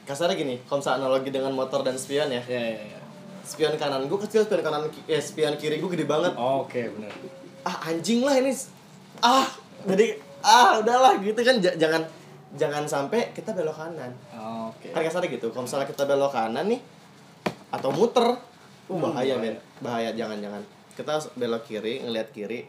Kasarnya 0.10 0.34
gini, 0.34 0.58
kalau 0.66 0.82
misalnya 0.82 1.06
analogi 1.06 1.30
dengan 1.30 1.54
motor 1.54 1.86
dan 1.86 1.94
spion 2.00 2.34
ya. 2.34 2.42
Ya 2.50 2.62
ya 2.62 2.82
ya. 2.98 3.00
Spion 3.46 3.78
kanan 3.78 4.10
gue 4.10 4.20
kecil, 4.26 4.42
spion 4.42 4.66
kanan 4.66 4.90
eh 5.06 5.22
spion 5.22 5.54
kiri 5.60 5.78
gue 5.78 5.90
gede 5.94 6.10
banget. 6.10 6.34
Oke 6.34 6.90
benar. 6.98 7.14
Ah 7.66 7.78
anjing 7.84 8.22
lah 8.22 8.36
ini. 8.36 8.54
Ah, 9.20 9.48
jadi 9.84 10.16
ah 10.40 10.78
udahlah 10.78 11.18
gitu 11.18 11.38
kan. 11.38 11.58
J- 11.58 11.76
jangan 11.76 12.06
jangan 12.54 12.84
sampai 12.86 13.32
kita 13.32 13.52
belok 13.52 13.76
kanan. 13.76 14.14
Oke. 14.32 14.90
kan 14.90 15.02
kasarnya 15.02 15.28
gitu 15.30 15.50
kalau 15.50 15.66
misalnya 15.66 15.86
kita 15.86 16.04
belok 16.04 16.32
kanan 16.32 16.66
nih 16.66 16.80
atau 17.68 17.90
muter 17.90 18.24
uh, 18.24 18.96
bahaya 18.96 19.36
men. 19.36 19.58
Bahaya 19.80 20.14
jangan 20.14 20.38
jangan. 20.40 20.62
Kita 20.94 21.10
harus 21.12 21.28
belok 21.34 21.64
kiri 21.64 22.00
ngeliat 22.02 22.30
kiri. 22.30 22.64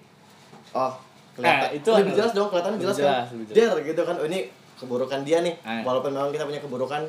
Oh 0.73 0.93
Eh, 1.37 1.39
kelihatan 1.39 1.69
itu 1.75 1.89
lebih 1.91 2.01
adalah- 2.09 2.17
jelas 2.17 2.33
dong 2.33 2.49
kelihatan 2.49 2.73
jelas, 2.79 2.97
jelas, 2.97 3.29
kan 3.29 3.53
der 3.53 3.75
gitu 3.85 4.01
kan. 4.03 4.17
Oh, 4.17 4.25
ini 4.25 4.49
keburukan 4.75 5.21
dia 5.21 5.39
nih. 5.41 5.53
Eh. 5.55 5.83
walaupun 5.85 6.09
memang 6.11 6.33
kita 6.33 6.43
punya 6.43 6.59
keburukan 6.59 7.03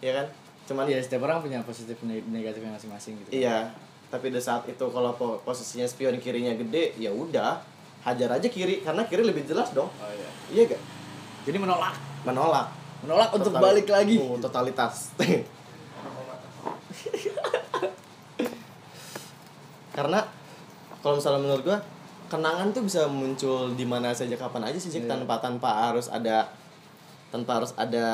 ya 0.00 0.12
kan? 0.12 0.26
Cuman 0.64 0.84
Iya 0.84 0.98
setiap 0.98 1.22
orang 1.22 1.38
punya 1.38 1.60
positif 1.60 1.94
negatifnya 2.02 2.72
masing-masing 2.72 3.14
gitu. 3.20 3.30
iya 3.36 3.68
tapi 4.16 4.26
di 4.26 4.40
saat 4.40 4.64
itu 4.64 4.80
kalau 4.86 5.12
po- 5.12 5.36
posisinya 5.42 5.84
spion 5.84 6.16
kirinya 6.16 6.56
gede 6.56 6.96
ya 6.96 7.12
udah 7.12 7.60
hajar 8.02 8.32
aja 8.32 8.48
kiri 8.48 8.80
karena 8.80 9.04
kiri 9.04 9.20
lebih 9.22 9.44
jelas 9.44 9.70
dong 9.70 9.92
Oh 9.92 10.08
iya. 10.08 10.28
iya 10.48 10.62
gak 10.66 10.80
Jadi 11.44 11.58
menolak, 11.58 11.92
menolak 12.24 12.72
menolak 12.98 13.28
untuk 13.30 13.52
Totali- 13.52 13.64
balik 13.76 13.88
lagi. 13.88 14.16
Uh, 14.16 14.40
totalitas 14.40 15.12
karena 19.92 20.20
kalau 20.98 21.16
misalnya 21.16 21.40
menurut 21.40 21.62
gua 21.62 21.78
kenangan 22.26 22.68
tuh 22.70 22.82
bisa 22.82 23.06
muncul 23.06 23.70
di 23.72 23.84
mana 23.84 24.10
saja 24.10 24.34
kapan 24.34 24.66
aja 24.66 24.76
sih. 24.76 24.90
Iya. 24.90 25.06
tanpa 25.06 25.38
tanpa 25.38 25.70
harus 25.86 26.08
ada 26.08 26.50
tanpa 27.28 27.60
harus 27.60 27.72
ada 27.74 28.06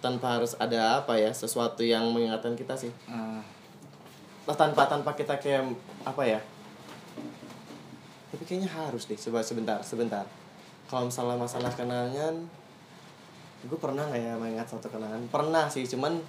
tanpa 0.00 0.26
harus 0.34 0.52
ada 0.58 1.00
apa 1.00 1.14
ya 1.14 1.30
sesuatu 1.30 1.80
yang 1.80 2.04
mengingatkan 2.10 2.52
kita 2.52 2.74
sih 2.74 2.92
Nah, 3.06 3.40
tanpa 4.52 4.84
tanpa 4.84 5.16
kita 5.16 5.40
kayak 5.40 5.72
apa 6.04 6.22
ya 6.28 6.40
tapi 8.28 8.42
kayaknya 8.44 8.68
harus 8.68 9.08
deh 9.08 9.16
coba 9.16 9.40
sebentar 9.40 9.80
sebentar 9.80 10.28
kalau 10.84 11.08
misalnya 11.08 11.40
masalah 11.40 11.72
kenangan 11.72 12.44
gue 13.64 13.78
pernah 13.80 14.04
nggak 14.04 14.20
ya 14.20 14.36
mengingat 14.36 14.68
satu 14.68 14.92
kenangan 14.92 15.24
pernah 15.32 15.64
sih 15.72 15.88
cuman 15.88 16.20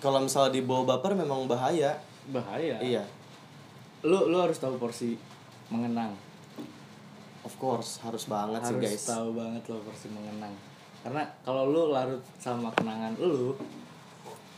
kalau 0.00 0.24
misalnya 0.24 0.56
dibawa 0.56 0.96
baper 0.96 1.16
memang 1.16 1.44
bahaya 1.44 1.96
bahaya. 2.28 2.80
iya 2.80 3.04
Lu 4.04 4.28
lu 4.28 4.36
harus 4.36 4.60
tahu 4.60 4.76
porsi 4.76 5.16
mengenang. 5.72 6.12
of 7.44 7.52
course 7.60 8.00
harus 8.00 8.24
banget 8.24 8.60
sih 8.64 8.76
harus 8.76 8.84
guys 8.84 9.04
tahu 9.04 9.36
banget 9.36 9.62
lo 9.68 9.80
porsi 9.84 10.08
mengenang. 10.08 10.52
Karena 11.04 11.28
kalau 11.44 11.68
lu 11.68 11.92
larut 11.92 12.20
sama 12.40 12.72
kenangan 12.72 13.12
lu, 13.20 13.52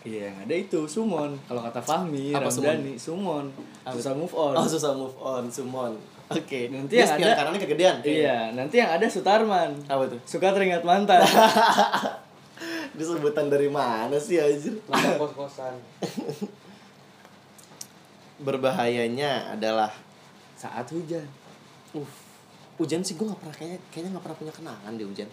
Iya 0.07 0.31
yang 0.31 0.37
ada 0.47 0.55
itu 0.55 0.81
Sumon. 0.87 1.35
Kalau 1.51 1.61
kata 1.67 1.83
Fahmi 1.83 2.31
Apa 2.31 2.47
Ramdhani 2.47 2.95
Sumon? 2.95 3.51
Susah 3.91 4.15
move 4.15 4.31
on. 4.31 4.55
Oh 4.55 4.63
susah 4.63 4.95
move 4.95 5.19
on 5.19 5.51
sumon. 5.51 5.99
Oke. 6.31 6.71
Nanti 6.71 6.95
Dia 6.95 7.11
yang 7.11 7.19
ada- 7.27 7.39
kanannya 7.43 7.61
kegedean. 7.61 7.97
Kayaknya. 7.99 8.15
iya 8.23 8.39
nanti 8.55 8.79
yang 8.79 8.91
ada 8.95 9.07
Sutarman. 9.11 9.75
Apa 9.91 10.07
tuh? 10.07 10.19
Suka 10.23 10.55
teringat 10.55 10.87
mantan 10.87 11.27
disebutan 12.99 13.51
dari 13.51 13.67
mana 13.67 14.15
sih 14.17 14.39
anjir? 14.39 14.79
Kos-kosan. 15.19 15.75
berbahayanya 18.37 19.57
adalah 19.59 19.91
saat 20.55 20.87
hujan. 20.93 21.25
Uh 21.97 22.07
hujan 22.77 23.01
sih 23.01 23.17
gue 23.17 23.25
nggak 23.25 23.41
pernah 23.41 23.57
kayaknya 23.57 23.79
kayaknya 23.89 24.11
nggak 24.13 24.25
pernah 24.29 24.37
punya 24.37 24.53
kenangan 24.53 24.93
di 25.01 25.05
hujan 25.09 25.29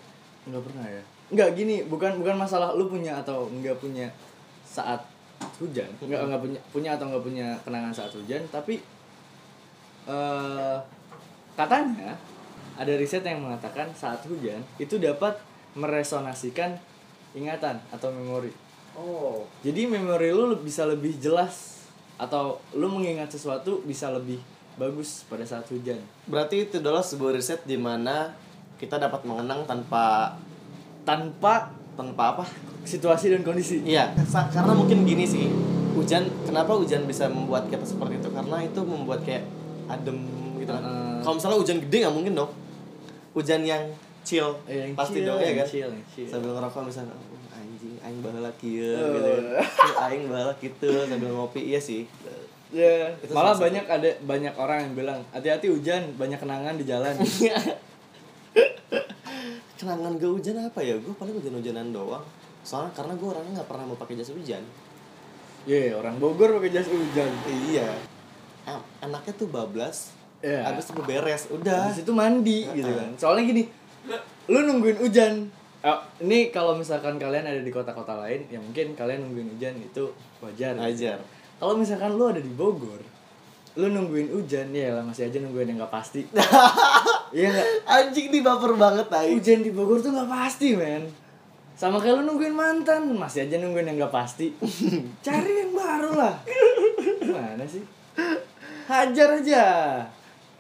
nggak 0.48 0.64
pernah 0.64 0.86
ya? 0.88 1.04
Nggak 1.32 1.50
gini 1.60 1.76
bukan 1.88 2.12
bukan 2.20 2.36
masalah 2.40 2.72
lu 2.72 2.88
punya 2.88 3.20
atau 3.20 3.52
nggak 3.52 3.84
punya 3.84 4.08
saat 4.74 5.06
hujan. 5.62 5.86
Nggak 6.02 6.22
nggak 6.26 6.42
punya 6.42 6.60
punya 6.74 6.90
atau 6.98 7.06
nggak 7.14 7.24
punya 7.24 7.48
kenangan 7.62 7.94
saat 7.94 8.12
hujan 8.18 8.42
tapi 8.50 8.82
eh 10.10 10.78
katanya 11.54 12.18
ada 12.74 12.94
riset 12.98 13.22
yang 13.22 13.46
mengatakan 13.46 13.94
saat 13.94 14.26
hujan 14.26 14.66
itu 14.82 14.98
dapat 14.98 15.38
meresonasikan 15.78 16.74
ingatan 17.38 17.78
atau 17.94 18.10
memori. 18.10 18.50
Oh, 18.94 19.46
jadi 19.66 19.90
memori 19.90 20.30
lu 20.30 20.54
bisa 20.62 20.86
lebih 20.86 21.18
jelas 21.18 21.86
atau 22.18 22.62
lu 22.78 22.90
mengingat 22.94 23.34
sesuatu 23.34 23.82
bisa 23.86 24.14
lebih 24.14 24.38
bagus 24.78 25.26
pada 25.30 25.46
saat 25.46 25.66
hujan. 25.70 25.98
Berarti 26.30 26.70
itu 26.70 26.78
adalah 26.82 27.02
sebuah 27.02 27.34
riset 27.34 27.62
di 27.66 27.78
mana 27.78 28.34
kita 28.78 28.98
dapat 28.98 29.26
mengenang 29.26 29.66
tanpa 29.66 30.38
tanpa 31.06 31.74
tanpa 31.94 32.24
apa 32.34 32.44
situasi 32.84 33.30
dan 33.30 33.42
kondisi 33.42 33.80
Iya, 33.82 34.12
karena 34.50 34.74
mungkin 34.74 35.04
gini 35.04 35.24
sih. 35.24 35.46
Hujan, 35.94 36.26
kenapa 36.44 36.74
hujan 36.74 37.06
bisa 37.06 37.30
membuat 37.30 37.70
kita 37.70 37.86
seperti 37.86 38.18
itu? 38.18 38.28
Karena 38.28 38.58
itu 38.60 38.82
membuat 38.82 39.22
kayak 39.22 39.46
adem 39.86 40.26
gitu 40.58 40.68
kan. 40.68 40.82
Heeh. 40.82 41.18
Kalau 41.22 41.36
misalnya 41.38 41.58
hujan 41.60 41.78
gede 41.80 41.98
nggak 42.02 42.16
mungkin 42.16 42.34
dong. 42.34 42.52
Hujan 43.32 43.62
yang 43.62 43.84
chill, 44.22 44.58
Eh, 44.66 44.84
yang 44.84 44.92
pasti 44.94 45.22
chill, 45.22 45.28
dong 45.28 45.38
ya 45.38 45.54
kan. 45.56 45.68
chill, 45.68 45.92
chill. 46.10 46.26
Sambil 46.26 46.50
ngerokok 46.52 46.82
misalnya, 46.84 47.14
"Oh, 47.14 47.54
anjing, 47.54 47.94
aing 48.00 48.20
baheula 48.20 48.52
kieu 48.58 48.90
Eh. 48.90 49.06
gitu 49.06 49.20
kan. 49.22 49.44
"Eh, 49.54 50.04
aing 50.04 50.24
baheula 50.28 50.54
kitu 50.58 50.90
sambil 51.06 51.30
ngopi 51.32 51.62
iya 51.64 51.78
sih. 51.78 52.10
Ya, 52.74 53.14
Itu 53.22 53.38
malah 53.38 53.54
banyak 53.54 53.86
ada 53.86 54.10
banyak 54.26 54.54
orang 54.58 54.78
yang 54.82 54.94
bilang 54.96 55.20
hati-hati 55.30 55.70
hujan 55.70 56.18
banyak 56.18 56.42
kenangan 56.42 56.74
di 56.74 56.82
jalan 56.84 57.14
Kenangan 59.84 60.16
gak 60.16 60.32
hujan 60.32 60.56
apa 60.64 60.80
ya? 60.80 60.96
Gue 60.96 61.12
paling 61.12 61.36
hujan-hujanan 61.44 61.92
doang. 61.92 62.24
Soalnya 62.64 62.96
karena 62.96 63.20
gue 63.20 63.28
orangnya 63.28 63.52
nggak 63.60 63.68
pernah 63.68 63.84
mau 63.92 64.00
pakai 64.00 64.16
jas 64.16 64.32
hujan. 64.32 64.64
Iya, 65.68 66.00
orang 66.00 66.16
Bogor 66.24 66.56
pakai 66.56 66.72
jas 66.72 66.88
hujan. 66.88 67.28
Iya. 67.68 67.92
Enaknya 69.04 69.34
tuh 69.36 69.52
bablas. 69.52 70.16
Iya. 70.40 70.72
Habis 70.72 70.88
itu 70.88 70.94
beberes, 70.96 71.44
udah. 71.52 71.92
Habis 71.92 72.08
itu 72.08 72.12
mandi 72.16 72.64
gitu 72.72 72.88
Heeh. 72.88 72.96
kan. 72.96 73.10
Soalnya 73.20 73.44
gini, 73.52 73.64
lu 74.48 74.60
nungguin 74.64 75.04
hujan. 75.04 75.52
Eh, 75.84 76.00
ini 76.24 76.48
kalau 76.56 76.80
misalkan 76.80 77.20
kalian 77.20 77.44
ada 77.44 77.60
di 77.60 77.68
kota-kota 77.68 78.16
lain, 78.24 78.48
ya 78.48 78.64
mungkin 78.64 78.96
kalian 78.96 79.28
nungguin 79.28 79.60
hujan 79.60 79.76
itu 79.84 80.16
wajar. 80.40 80.80
gitu. 80.80 80.88
Wajar. 80.88 81.20
Kalau 81.60 81.76
misalkan 81.76 82.16
lu 82.16 82.32
ada 82.32 82.40
di 82.40 82.52
Bogor, 82.56 83.04
lu 83.74 83.90
nungguin 83.90 84.30
hujan, 84.30 84.70
ya 84.70 84.94
lah 84.94 85.02
masih 85.02 85.34
aja 85.34 85.42
nungguin 85.42 85.74
yang 85.74 85.82
nggak 85.82 85.94
pasti. 85.94 86.22
Iya? 87.34 87.50
Anjing 87.90 88.30
nih 88.30 88.46
baper 88.46 88.78
banget 88.78 89.10
tai. 89.10 89.34
Hujan 89.34 89.66
di 89.66 89.74
Bogor 89.74 89.98
tuh 89.98 90.14
nggak 90.14 90.30
pasti, 90.30 90.78
men. 90.78 91.10
Sama 91.74 91.98
kayak 91.98 92.22
lu 92.22 92.30
nungguin 92.30 92.54
mantan, 92.54 93.10
masih 93.18 93.50
aja 93.50 93.58
nungguin 93.58 93.90
yang 93.90 94.06
nggak 94.06 94.14
pasti. 94.14 94.54
Cari 95.26 95.66
yang 95.66 95.74
baru 95.74 96.14
lah. 96.14 96.38
Gimana 97.18 97.66
sih? 97.66 97.82
Hajar 98.86 99.42
aja. 99.42 99.66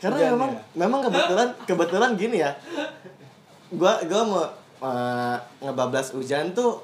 Karena 0.01 0.17
Hujannya. 0.17 0.33
memang 0.33 0.51
memang 0.73 0.99
kebetulan 1.05 1.47
kebetulan 1.69 2.11
gini 2.17 2.37
ya. 2.41 2.51
Gua 3.69 4.01
gua 4.09 4.21
mau 4.25 4.43
eh, 4.81 5.37
ngebablas 5.61 6.17
hujan 6.17 6.57
tuh 6.57 6.81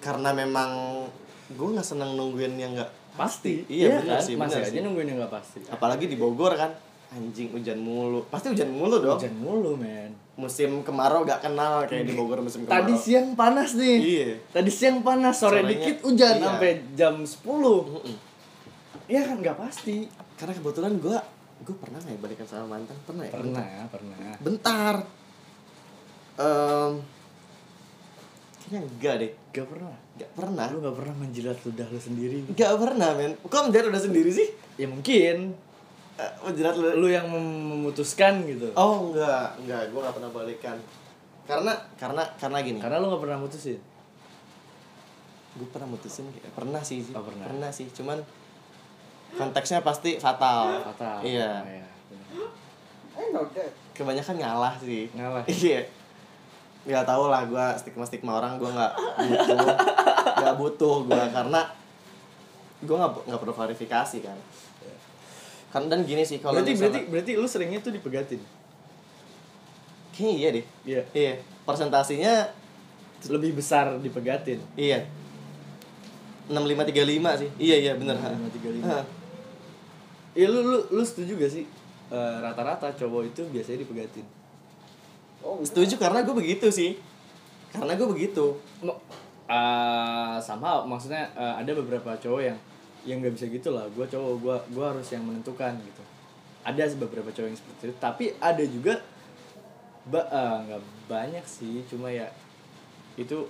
karena 0.00 0.32
memang 0.32 1.04
gua 1.52 1.68
nggak 1.76 1.84
seneng 1.84 2.16
nungguin 2.16 2.56
yang 2.56 2.72
nggak 2.72 3.03
pasti. 3.14 3.62
Iya, 3.66 4.00
bener 4.00 4.10
kan? 4.10 4.20
sih, 4.20 4.34
Masih 4.34 4.60
aja 4.60 4.70
sih. 4.70 4.80
nungguin 4.80 5.06
yang 5.06 5.18
nggak 5.18 5.32
pasti. 5.32 5.58
apalagi 5.66 6.04
di 6.04 6.14
Bogor 6.14 6.52
kan 6.52 6.70
anjing 7.10 7.46
hujan 7.48 7.78
mulu 7.78 8.26
pasti 8.26 8.50
hujan 8.50 8.66
mulu 8.68 8.98
dong 8.98 9.14
Hujan 9.14 9.34
mulu, 9.36 9.72
men. 9.74 10.10
musim 10.34 10.82
kemarau 10.82 11.22
gak 11.22 11.40
kenal 11.40 11.84
kayak 11.84 12.04
di 12.04 12.12
Bogor 12.12 12.42
musim 12.42 12.62
kemarau 12.62 12.82
Tadi 12.82 12.94
siang 12.96 13.32
panas 13.32 13.70
nih. 13.72 13.96
iya 13.98 14.28
Tadi 14.48 14.66
siang 14.66 14.98
panas, 15.00 15.34
sore 15.36 15.62
Sorenya, 15.62 15.70
dikit 15.70 15.96
hujan 16.02 16.34
iya. 16.34 16.42
sampai 16.44 16.70
jam 16.92 17.14
10. 17.16 17.38
Mm-mm. 17.46 18.16
Iya 19.06 19.20
kan 19.22 19.36
nggak 19.38 19.56
pasti. 19.56 20.10
karena 20.34 20.52
kebetulan 20.52 20.92
gua 20.98 21.22
gua 21.60 21.76
pernah 21.78 21.98
nggak 21.98 22.10
ya 22.10 22.18
balikan 22.18 22.46
sama 22.46 22.66
mantan 22.68 22.96
pernah 23.04 23.22
ya 23.22 23.32
Pernah, 23.32 23.70
pernah. 23.88 24.28
bentar 24.36 24.94
Em, 26.34 26.92
kayaknya 28.58 28.78
enggak 28.82 29.14
deh 29.16 29.32
Gak 29.52 29.66
pernah. 29.70 29.94
Gak 30.14 30.30
pernah 30.32 30.66
Lu 30.68 30.78
gak 30.78 30.94
pernah 30.94 31.14
menjilat 31.16 31.58
ludah 31.60 31.86
lu 31.86 31.98
sendiri. 31.98 32.46
Gak 32.50 32.74
pernah 32.76 33.10
men 33.12 33.34
Kok 33.40 33.60
menjilat 33.64 33.86
udah 33.88 33.98
sendiri 34.00 34.30
sih? 34.30 34.46
Ya 34.76 34.86
mungkin 34.86 35.54
Eh, 36.14 36.30
Menjilat 36.40 36.74
lu 36.74 36.86
lu 36.96 37.08
yang 37.08 37.26
mem- 37.26 37.42
memutuskan 37.74 38.42
gitu. 38.44 38.70
Oh 38.72 39.10
enggak 39.10 39.58
Enggak 39.58 39.82
Gue 39.88 39.98
gak 40.00 40.14
pernah 40.14 40.30
balikan 40.30 40.76
Karena 41.44 41.72
Karena 41.94 42.22
Karena 42.34 42.58
gini 42.60 42.78
Karena 42.78 42.96
lu 42.96 43.10
gak 43.10 43.20
pernah 43.20 43.36
mutusin. 43.36 43.78
Gue 45.54 45.66
pernah 45.68 45.88
mutusin 45.88 46.26
kayak- 46.28 46.50
Pernah 46.52 46.78
sih 46.80 47.02
Oh, 47.10 47.22
pernah. 47.22 47.70
sih 47.70 47.90
Cuman 47.90 48.22
Konteksnya 49.32 49.82
pasti 49.82 50.14
fatal 50.16 50.78
Fatal. 50.84 51.18
Iya 51.20 51.50
Oh, 51.58 51.66
iya. 51.66 51.86
Kebanyakan 53.90 54.36
ngalah 54.36 54.74
sih 54.78 55.10
Ngalah. 55.10 55.42
Iya 55.50 55.82
Gak 56.84 57.02
tau 57.02 57.26
lah 57.26 57.42
gue 57.42 57.66
stigma-stigma 57.76 58.36
orang 58.36 58.54
gue 58.54 58.68
gak 58.68 58.92
butuh 59.18 59.58
Gak 60.44 60.56
butuh 60.56 60.96
gue 61.04 61.22
Karena 61.30 61.60
Gue 62.80 62.96
gak, 62.96 63.12
gak 63.24 63.40
perlu 63.40 63.54
klarifikasi 63.54 64.18
kan 64.20 64.38
kan 65.74 65.90
dan 65.90 66.06
gini 66.06 66.22
sih 66.22 66.38
kalau 66.38 66.54
berarti 66.54 66.70
misalnya- 66.70 67.02
berarti 67.02 67.34
berarti 67.34 67.42
lu 67.42 67.50
seringnya 67.50 67.82
tuh 67.82 67.90
dipegatin. 67.90 68.38
Kayaknya 70.14 70.30
iya 70.38 70.48
deh. 70.54 70.64
Iya. 70.86 71.02
Iya. 71.10 71.32
Persentasinya 71.66 72.46
Lebih 73.26 73.58
besar 73.58 73.98
dipegatin. 73.98 74.62
iya. 74.78 75.02
6535 76.46 77.42
sih. 77.42 77.50
Iya 77.58 77.76
iya 77.80 77.92
bener. 77.98 78.14
6535. 78.14 78.86
Hah. 78.86 79.02
Iya 80.38 80.46
lu 80.46 80.60
lu 80.62 80.78
lu 80.94 81.02
setuju 81.02 81.34
gak 81.34 81.50
sih? 81.50 81.66
Eh, 82.14 82.36
rata-rata 82.38 82.94
cowok 82.94 83.34
itu 83.34 83.42
biasanya 83.50 83.82
dipegatin. 83.82 84.22
Oh, 85.42 85.58
setuju 85.58 85.98
karena 85.98 86.22
gue 86.22 86.38
begitu 86.38 86.70
sih. 86.70 87.02
Karena 87.74 87.98
gue 87.98 88.06
begitu. 88.06 88.54
Mo- 88.78 89.02
eh, 89.48 90.36
sama 90.40 90.84
maksudnya 90.88 91.28
eh, 91.36 91.54
ada 91.60 91.72
beberapa 91.76 92.16
cowok 92.16 92.42
yang 92.42 92.58
yang 93.04 93.20
nggak 93.20 93.34
bisa 93.36 93.46
gitu 93.52 93.68
lah. 93.76 93.84
Gue 93.92 94.08
cowok 94.08 94.32
gue 94.40 94.56
gue 94.72 94.84
harus 94.84 95.08
yang 95.12 95.24
menentukan 95.24 95.76
gitu. 95.80 96.02
Ada 96.64 96.96
beberapa 96.96 97.28
cowok 97.28 97.48
yang 97.52 97.58
seperti 97.58 97.80
itu. 97.92 97.94
Tapi 98.00 98.24
ada 98.40 98.64
juga 98.64 98.94
ba 100.08 100.24
nggak 100.64 100.82
banyak 101.08 101.44
sih. 101.44 101.84
Cuma 101.88 102.08
ya 102.08 102.28
itu 103.20 103.44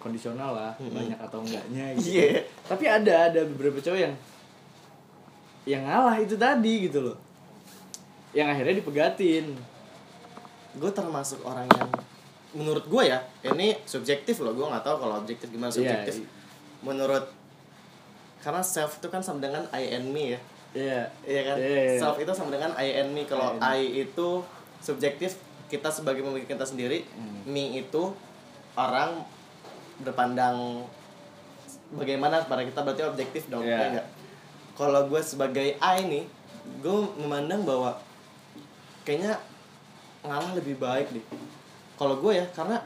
kondisional 0.00 0.56
lah 0.56 0.72
Mm-mm. 0.80 0.96
banyak 0.96 1.18
atau 1.20 1.44
enggaknya 1.44 1.84
gitu. 2.00 2.08
Iya. 2.16 2.48
tapi 2.64 2.88
ada 2.88 3.14
ada 3.28 3.40
beberapa 3.44 3.78
cowok 3.84 4.00
yang 4.00 4.14
yang 5.68 5.84
ngalah 5.84 6.16
itu 6.16 6.40
tadi 6.40 6.88
gitu 6.88 7.04
loh. 7.04 7.16
Yang 8.32 8.48
akhirnya 8.56 8.74
dipegatin. 8.80 9.46
Gue 10.80 10.90
termasuk 10.94 11.44
orang 11.44 11.68
yang 11.76 11.90
menurut 12.50 12.84
gue 12.84 13.02
ya, 13.06 13.18
ini 13.46 13.78
subjektif 13.84 14.40
loh. 14.40 14.52
Gue 14.52 14.66
nggak 14.66 14.82
tahu 14.82 14.96
kalau 14.98 15.14
objektif 15.16 15.48
gimana 15.48 15.70
Iya, 15.70 15.76
subjektif. 15.76 16.14
Menurut 16.80 17.24
karena 18.40 18.62
self 18.64 18.96
itu 18.96 19.06
kan 19.06 19.20
sama 19.20 19.38
dengan 19.38 19.68
I 19.70 19.92
and 19.92 20.10
me 20.10 20.34
ya. 20.34 20.40
iya 20.70 21.00
Iya 21.22 21.40
kan? 21.44 21.56
Iya, 21.58 21.80
iya. 21.92 21.98
Self 21.98 22.16
itu 22.16 22.32
sama 22.32 22.50
dengan 22.50 22.72
I 22.74 22.88
and 22.96 23.10
me. 23.10 23.22
Kalau 23.24 23.58
I 23.58 23.78
I 23.78 24.06
itu 24.06 24.42
subjektif 24.78 25.36
kita 25.66 25.86
sebagai 25.88 26.20
pemilik 26.20 26.44
kita 26.44 26.64
sendiri, 26.64 27.06
Hmm. 27.10 27.46
me 27.46 27.76
itu 27.76 28.10
orang 28.74 29.22
berpandang 30.00 30.82
bagaimana 31.92 32.42
pada 32.42 32.62
kita 32.62 32.80
berarti 32.80 33.02
objektif 33.04 33.46
dong, 33.46 33.62
Iya. 33.62 33.76
ya 33.76 33.86
enggak? 33.90 34.06
Kalau 34.74 35.00
gue 35.06 35.20
sebagai 35.20 35.76
I 35.76 35.98
nih, 36.02 36.24
gue 36.80 36.96
memandang 37.18 37.62
bahwa 37.62 37.98
kayaknya 39.02 39.36
ngalah 40.22 40.52
lebih 40.54 40.76
baik 40.76 41.12
deh. 41.12 41.24
Kalau 42.00 42.16
gue 42.16 42.32
ya, 42.32 42.46
karena 42.56 42.80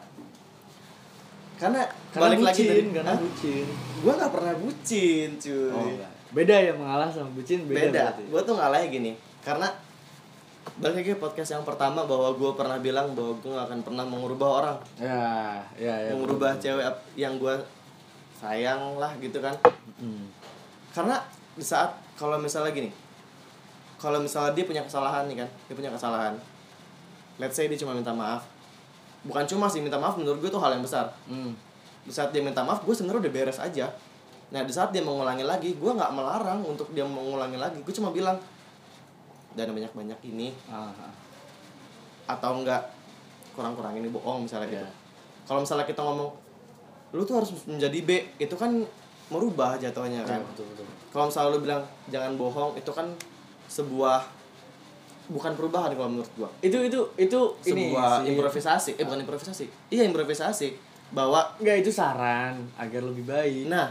karena, 1.54 1.86
karena 2.10 2.34
balik 2.34 2.38
bucin, 2.42 2.50
lagi 2.50 2.62
dari 2.66 2.82
karena 2.90 3.12
Hah? 3.14 3.20
bucin. 3.22 3.66
Gue 4.02 4.12
nggak 4.18 4.32
pernah 4.34 4.54
bucin 4.58 5.28
cuy. 5.38 5.70
Oh, 5.70 5.86
enggak. 5.86 6.12
beda 6.34 6.56
ya 6.58 6.72
mengalah 6.74 7.06
sama 7.14 7.30
bucin 7.30 7.62
beda, 7.62 7.94
beda, 7.94 8.26
gue 8.26 8.40
tuh 8.42 8.58
ngalahnya 8.58 8.90
gini 8.90 9.14
karena 9.38 9.70
balik 10.82 11.06
lagi 11.06 11.14
podcast 11.14 11.54
yang 11.54 11.62
pertama 11.62 12.02
bahwa 12.02 12.34
gue 12.34 12.50
pernah 12.58 12.74
bilang 12.82 13.14
bahwa 13.14 13.38
gue 13.38 13.54
gak 13.54 13.70
akan 13.70 13.80
pernah 13.86 14.02
mengubah 14.02 14.50
orang. 14.58 14.78
Ya 14.98 15.62
ya 15.78 15.94
ya 15.94 16.10
mengubah 16.18 16.58
cewek 16.58 16.82
yang 17.14 17.38
gue 17.38 17.54
sayang 18.34 18.98
lah 18.98 19.14
gitu 19.22 19.38
kan. 19.38 19.54
Hmm. 19.94 20.26
karena 20.90 21.22
di 21.54 21.62
saat 21.62 21.94
kalau 22.18 22.34
misalnya 22.34 22.74
gini 22.74 22.90
kalau 23.94 24.18
misalnya 24.18 24.58
dia 24.58 24.66
punya 24.66 24.82
kesalahan 24.82 25.30
nih 25.30 25.46
kan 25.46 25.48
dia 25.70 25.74
punya 25.78 25.94
kesalahan. 25.94 26.34
Let's 27.38 27.54
say 27.54 27.70
dia 27.70 27.78
cuma 27.78 27.94
minta 27.94 28.10
maaf 28.10 28.53
bukan 29.24 29.44
cuma 29.48 29.66
sih 29.66 29.80
minta 29.80 29.96
maaf 29.96 30.20
menurut 30.20 30.38
gue 30.40 30.50
tuh 30.52 30.60
hal 30.60 30.76
yang 30.76 30.84
besar. 30.84 31.12
Hmm. 31.28 31.56
di 32.04 32.12
saat 32.12 32.36
dia 32.36 32.44
minta 32.44 32.60
maaf 32.60 32.84
gue 32.84 32.92
sebenarnya 32.92 33.24
udah 33.24 33.32
beres 33.32 33.56
aja. 33.56 33.88
Nah 34.52 34.60
di 34.60 34.72
saat 34.76 34.92
dia 34.92 35.00
mengulangi 35.00 35.40
lagi 35.40 35.72
gue 35.72 35.92
nggak 35.96 36.12
melarang 36.12 36.60
untuk 36.68 36.92
dia 36.92 37.08
mengulangi 37.08 37.56
lagi. 37.56 37.80
Gue 37.80 37.94
cuma 37.96 38.12
bilang 38.12 38.36
dan 39.56 39.72
banyak 39.72 39.92
banyak 39.96 40.20
ini. 40.28 40.52
Ah, 40.68 40.92
ah. 40.92 41.12
atau 42.24 42.60
enggak 42.60 42.92
kurang 43.54 43.72
kurang 43.78 43.94
ini 43.96 44.10
bohong 44.10 44.44
misalnya 44.44 44.68
gitu. 44.68 44.82
Iya. 44.82 44.92
kalau 45.44 45.60
misalnya 45.60 45.84
kita 45.84 46.00
ngomong 46.00 46.32
lu 47.14 47.22
tuh 47.22 47.36
harus 47.38 47.52
menjadi 47.68 47.98
B 48.02 48.10
itu 48.42 48.56
kan 48.58 48.82
merubah 49.30 49.78
jatuhnya 49.78 50.26
kan? 50.26 50.42
Betul 50.52 50.66
betul. 50.74 50.86
Kalau 51.14 51.30
misalnya 51.30 51.50
lu 51.54 51.60
bilang 51.62 51.82
jangan 52.10 52.32
bohong 52.34 52.74
itu 52.74 52.90
kan 52.90 53.06
sebuah 53.70 54.26
bukan 55.28 55.52
perubahan 55.56 55.90
kalau 55.96 56.10
menurut 56.12 56.30
gua. 56.36 56.50
Itu 56.60 56.84
itu 56.84 57.00
itu 57.16 57.40
ini 57.70 57.92
sebuah 57.92 58.20
sih. 58.20 58.28
improvisasi. 58.34 58.90
eh 59.00 59.04
bukan 59.04 59.20
improvisasi. 59.24 59.64
Iya 59.88 60.02
improvisasi. 60.08 60.68
Bahwa 61.14 61.40
Enggak 61.60 61.76
itu 61.84 61.90
saran 61.94 62.68
agar 62.76 63.02
lebih 63.04 63.24
baik. 63.24 63.68
Nah 63.70 63.88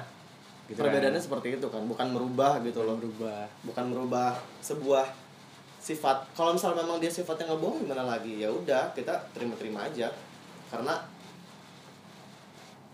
Gitu 0.63 0.79
perbedaannya 0.79 1.19
kan. 1.19 1.25
seperti 1.27 1.47
itu 1.59 1.67
kan. 1.67 1.83
Bukan 1.83 2.07
merubah 2.15 2.61
gitu 2.63 2.87
loh. 2.87 2.95
berubah 2.95 3.49
bukan 3.67 3.85
merubah 3.91 4.37
sebuah 4.63 5.05
sifat. 5.83 6.23
Kalau 6.37 6.55
misalnya 6.55 6.85
memang 6.85 7.03
dia 7.03 7.11
sifatnya 7.11 7.51
ngebohong 7.51 7.83
gimana 7.83 8.07
lagi? 8.07 8.39
Ya 8.39 8.47
udah 8.47 8.93
kita 8.95 9.11
terima-terima 9.35 9.83
aja. 9.83 10.07
Karena 10.71 10.95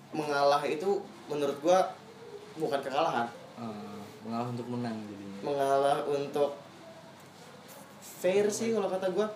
mengalah 0.10 0.66
itu 0.66 0.98
menurut 1.30 1.58
gua 1.62 1.86
bukan 2.58 2.80
kekalahan. 2.82 3.30
Eh, 3.62 4.02
mengalah 4.26 4.48
untuk 4.50 4.66
menang 4.66 4.98
jadinya. 5.06 5.40
Mengalah 5.46 5.98
untuk 6.10 6.58
fair 8.20 8.46
sih 8.52 8.76
kalau 8.76 8.92
kata 8.92 9.08
gua. 9.16 9.28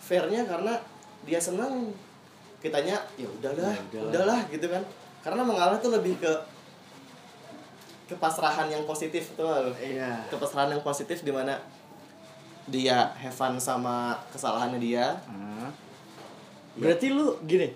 Fairnya 0.00 0.48
karena 0.48 0.80
dia 1.22 1.36
senang. 1.38 1.92
Kitanya 2.58 2.96
ya 3.18 3.26
udahlah 3.28 3.74
Ya 3.74 3.82
udahlah. 4.00 4.08
udahlah 4.08 4.40
gitu 4.48 4.66
kan. 4.66 4.82
Karena 5.20 5.42
mengalah 5.44 5.76
tuh 5.78 5.92
lebih 5.92 6.16
ke 6.18 6.32
kepasrahan 8.08 8.68
yang 8.68 8.84
positif 8.84 9.32
tuh 9.34 9.72
iya. 9.78 10.20
Kepasrahan 10.28 10.74
yang 10.74 10.82
positif 10.82 11.22
di 11.22 11.32
mana 11.32 11.56
dia 12.68 13.10
have 13.18 13.34
fun 13.34 13.58
sama 13.58 14.14
kesalahannya 14.30 14.78
dia. 14.78 15.16
Ah. 15.26 15.70
berarti 16.72 17.12
lu 17.12 17.36
gini 17.44 17.68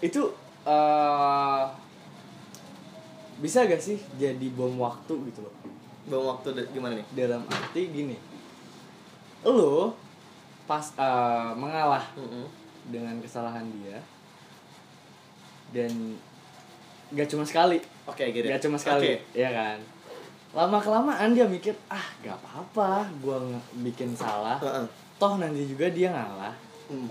itu 0.00 0.24
eh 0.64 1.62
bisa 3.36 3.68
gak 3.68 3.76
sih 3.76 4.00
jadi 4.16 4.46
bom 4.56 4.72
waktu 4.80 5.12
gitu 5.28 5.44
loh? 5.44 5.52
Bang 6.08 6.24
waktu 6.24 6.56
gimana 6.72 6.96
nih? 6.96 7.06
Dalam 7.12 7.44
arti 7.44 7.92
gini 7.92 8.16
lu 9.46 9.94
pas 10.66 10.82
eh, 10.98 11.50
mengalah 11.54 12.02
Mm-mm. 12.18 12.46
dengan 12.90 13.14
kesalahan 13.22 13.62
dia 13.78 14.02
dan 15.70 15.90
gak 17.10 17.30
cuma 17.30 17.46
sekali. 17.46 17.78
Oke 18.06 18.30
gitu 18.30 18.46
gak 18.46 18.62
cuma 18.62 18.74
sekali 18.78 19.18
ya 19.30 19.50
kan? 19.50 19.78
Lama 20.50 20.78
kelamaan 20.80 21.34
dia 21.34 21.46
mikir 21.46 21.74
ah 21.86 22.06
gak 22.20 22.34
apa-apa 22.42 23.06
gua 23.22 23.38
nge- 23.38 23.68
bikin 23.84 24.14
salah. 24.14 24.58
Heeh. 24.58 24.86
toh 25.16 25.40
nanti 25.40 25.64
juga 25.64 25.88
dia 25.88 26.12
ngalah. 26.12 26.54
Mm. 26.90 27.08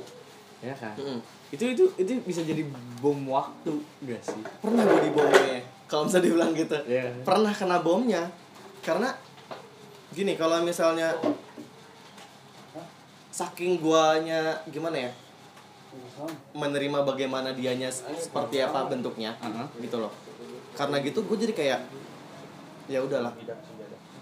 ya 0.63 0.75
kan? 0.75 0.95
Mm-mm. 0.99 1.19
itu 1.53 1.63
itu 1.71 1.83
itu 1.95 2.11
bisa 2.25 2.41
jadi 2.43 2.63
bom 2.99 3.23
waktu 3.31 3.71
gak 4.03 4.19
sih? 4.19 4.41
Pernah 4.59 4.83
gue 4.83 4.99
dibomnya 5.07 5.59
kalau 5.85 6.03
bisa 6.09 6.19
dibilang 6.19 6.51
gitu. 6.51 6.75
Ya 6.89 7.07
pernah 7.23 7.53
kena 7.53 7.79
bomnya 7.79 8.27
karena 8.83 9.13
gini 10.11 10.35
kalau 10.35 10.59
misalnya 10.61 11.11
saking 13.35 13.83
guanya 13.83 14.63
gimana 14.71 14.95
ya? 14.95 15.11
Menerima 16.55 17.03
bagaimana 17.03 17.51
dianya 17.51 17.91
seperti 17.91 18.63
apa 18.63 18.87
bentuknya 18.87 19.35
Aha. 19.43 19.67
gitu 19.83 19.99
loh. 19.99 20.11
Karena 20.71 21.03
gitu 21.03 21.19
gue 21.27 21.37
jadi 21.43 21.51
kayak 21.51 21.79
ya 22.87 23.03
udahlah. 23.03 23.35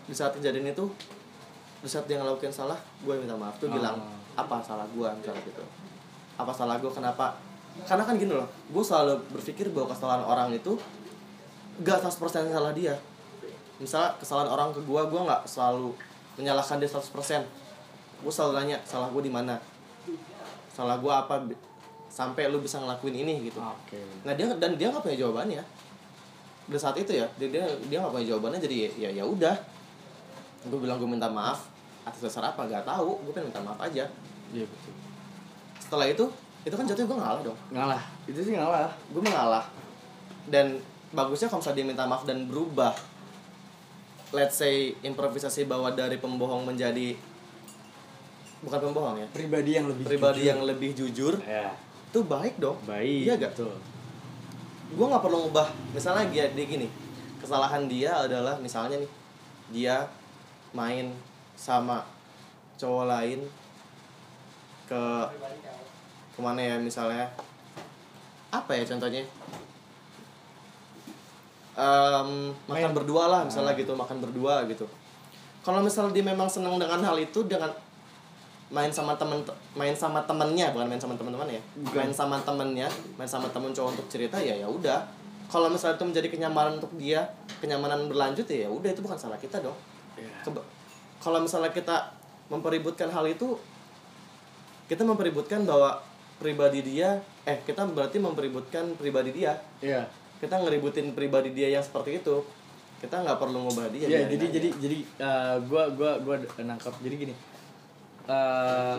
Di 0.10 0.14
saat 0.18 0.34
kejadian 0.34 0.74
itu 0.74 0.90
di 1.86 1.90
saat 1.92 2.10
dia 2.10 2.18
ngelakuin 2.18 2.50
salah 2.50 2.80
gue 3.06 3.14
minta 3.14 3.38
maaf 3.38 3.60
tuh 3.62 3.70
bilang 3.70 4.02
apa 4.34 4.58
salah 4.66 4.90
gue 4.90 5.08
misalnya 5.22 5.42
gitu. 5.46 5.62
Apa 6.42 6.50
salah 6.50 6.82
gue 6.82 6.90
kenapa? 6.90 7.38
Karena 7.86 8.06
kan 8.10 8.18
gini 8.18 8.34
loh 8.34 8.50
gue 8.50 8.82
selalu 8.82 9.22
berpikir 9.30 9.70
bahwa 9.70 9.94
kesalahan 9.94 10.26
orang 10.26 10.50
itu 10.58 10.74
gak 11.86 12.02
100% 12.02 12.50
salah 12.50 12.74
dia. 12.74 12.98
Misalnya 13.78 14.18
kesalahan 14.18 14.50
orang 14.50 14.70
ke 14.74 14.82
gue 14.82 15.02
gue 15.06 15.22
nggak 15.22 15.46
selalu 15.46 15.94
menyalahkan 16.38 16.82
dia 16.82 16.90
100% 16.90 17.63
gue 18.24 18.32
selalu 18.32 18.64
nanya 18.64 18.78
salah 18.88 19.12
gue 19.12 19.22
di 19.22 19.32
mana? 19.32 19.60
Salah 20.72 20.98
gue 20.98 21.12
apa 21.12 21.44
sampai 22.08 22.48
lu 22.48 22.64
bisa 22.64 22.80
ngelakuin 22.80 23.28
ini 23.28 23.52
gitu. 23.52 23.60
Oke. 23.60 24.00
Nah 24.24 24.32
dia 24.32 24.48
dan 24.56 24.80
dia 24.80 24.88
nggak 24.88 25.04
punya 25.04 25.20
jawabannya. 25.20 25.64
Pada 26.64 26.80
saat 26.80 26.96
itu 26.96 27.12
ya 27.12 27.28
dia 27.36 27.52
dia 27.52 27.68
dia 27.92 27.98
nggak 28.00 28.14
punya 28.16 28.28
jawabannya 28.32 28.60
jadi 28.64 28.76
ya 28.96 29.10
ya 29.12 29.24
udah. 29.28 29.56
Gue 30.72 30.80
bilang 30.80 30.96
gue 30.96 31.10
minta 31.10 31.28
maaf 31.28 31.68
atas 32.08 32.24
dasar 32.24 32.48
apa? 32.56 32.64
Gak 32.72 32.88
tahu. 32.88 33.20
Gue 33.28 33.36
pengen 33.36 33.52
minta 33.52 33.60
maaf 33.60 33.80
aja. 33.84 34.08
Iya 34.56 34.64
betul. 34.64 34.94
Setelah 35.84 36.08
itu 36.08 36.26
itu 36.64 36.76
kan 36.80 36.88
jatuhnya 36.88 37.08
gue 37.12 37.20
ngalah 37.20 37.42
dong. 37.44 37.60
Ngalah. 37.76 38.04
Itu 38.24 38.40
sih 38.40 38.56
ngalah. 38.56 38.88
Gue 39.12 39.20
mengalah. 39.20 39.68
Dan 40.48 40.80
bagusnya 41.12 41.52
kalau 41.52 41.60
misalnya 41.60 41.78
dia 41.84 41.88
minta 41.92 42.04
maaf 42.08 42.24
dan 42.24 42.48
berubah 42.48 42.96
let's 44.34 44.58
say 44.58 44.98
improvisasi 45.06 45.70
bahwa 45.70 45.94
dari 45.94 46.18
pembohong 46.18 46.66
menjadi 46.66 47.14
bukan 48.64 48.80
pembohong 48.80 49.18
ya? 49.20 49.28
Pribadi 49.30 49.72
yang 49.76 49.86
lebih 49.86 50.04
pribadi 50.08 50.40
jujur. 50.40 50.50
yang 50.50 50.60
lebih 50.64 50.90
jujur? 50.96 51.34
Ya 51.44 51.70
itu 52.14 52.22
baik 52.24 52.62
dong. 52.62 52.78
Baik 52.86 53.26
Iya 53.26 53.34
gak? 53.36 53.52
betul. 53.58 53.74
Gue 54.94 55.06
nggak 55.10 55.24
perlu 55.26 55.38
ngubah 55.50 55.68
misalnya 55.92 56.30
dia, 56.30 56.46
dia 56.54 56.66
gini 56.66 56.86
kesalahan 57.42 57.90
dia 57.90 58.14
adalah 58.16 58.56
misalnya 58.62 59.02
nih 59.02 59.12
dia 59.74 60.06
main 60.72 61.10
sama 61.58 62.06
cowok 62.78 63.06
lain 63.10 63.40
ke 64.86 65.04
ke 66.32 66.40
mana 66.40 66.62
ya 66.62 66.76
misalnya? 66.78 67.26
Apa 68.54 68.78
ya 68.78 68.86
contohnya? 68.86 69.26
Em, 71.74 72.30
makan 72.70 72.92
berdua 72.94 73.26
lah 73.26 73.42
misalnya 73.50 73.74
Ah. 73.74 73.80
gitu 73.82 73.98
makan 73.98 74.22
berdua 74.22 74.62
gitu. 74.70 74.86
Kalau 75.66 75.82
misalnya 75.82 76.14
dia 76.14 76.22
memang 76.22 76.46
senang 76.46 76.78
dengan 76.78 77.02
hal 77.02 77.18
itu 77.18 77.42
dengan 77.50 77.74
main 78.74 78.90
sama 78.90 79.14
temen 79.14 79.38
main 79.74 79.94
sama 79.94 80.18
temennya 80.24 80.74
bukan 80.74 80.90
main 80.90 80.98
sama 80.98 81.14
teman-teman 81.14 81.46
ya 81.48 81.62
Bukan. 81.80 81.94
main 81.96 82.10
sama 82.12 82.38
temennya 82.40 82.88
main 83.16 83.30
sama 83.30 83.46
temen 83.48 83.70
cowok 83.70 83.94
untuk 83.94 84.08
cerita 84.10 84.36
ya 84.36 84.56
ya 84.56 84.66
udah 84.66 85.06
kalau 85.46 85.70
misalnya 85.70 85.96
itu 85.96 86.06
menjadi 86.08 86.28
kenyamanan 86.28 86.82
untuk 86.82 86.90
dia 86.96 87.22
kenyamanan 87.60 88.10
berlanjut 88.10 88.44
ya 88.46 88.66
ya 88.66 88.70
udah 88.70 88.90
itu 88.90 89.00
bukan 89.00 89.14
salah 89.16 89.38
kita 89.38 89.62
dong 89.62 89.78
ya. 90.16 90.26
Keba- 90.42 90.66
kalau 91.18 91.38
misalnya 91.38 91.70
kita 91.70 92.10
mempeributkan 92.50 93.08
hal 93.08 93.24
itu 93.24 93.54
kita 94.86 95.02
mempeributkan 95.02 95.64
bahwa 95.64 96.02
pribadi 96.36 96.82
dia 96.84 97.18
eh 97.44 97.62
kita 97.62 97.86
berarti 97.88 98.18
mempeributkan 98.18 98.98
pribadi 98.98 99.32
dia 99.32 99.56
Iya. 99.80 100.04
kita 100.40 100.60
ngeributin 100.60 101.14
pribadi 101.14 101.54
dia 101.54 101.70
yang 101.70 101.80
seperti 101.80 102.18
itu 102.18 102.42
kita 103.00 103.20
nggak 103.20 103.38
perlu 103.38 103.64
ngubah 103.64 103.88
dia 103.90 104.08
Iya, 104.08 104.26
biarin 104.26 104.32
jadi 104.32 104.44
aja. 104.44 104.54
jadi 104.54 104.70
jadi 104.80 104.98
eh, 105.20 105.56
gua 105.64 105.84
gua 105.92 106.12
gua 106.18 106.36
nangkap 106.58 106.98
jadi 107.00 107.16
gini. 107.22 107.36
Eh 108.24 108.98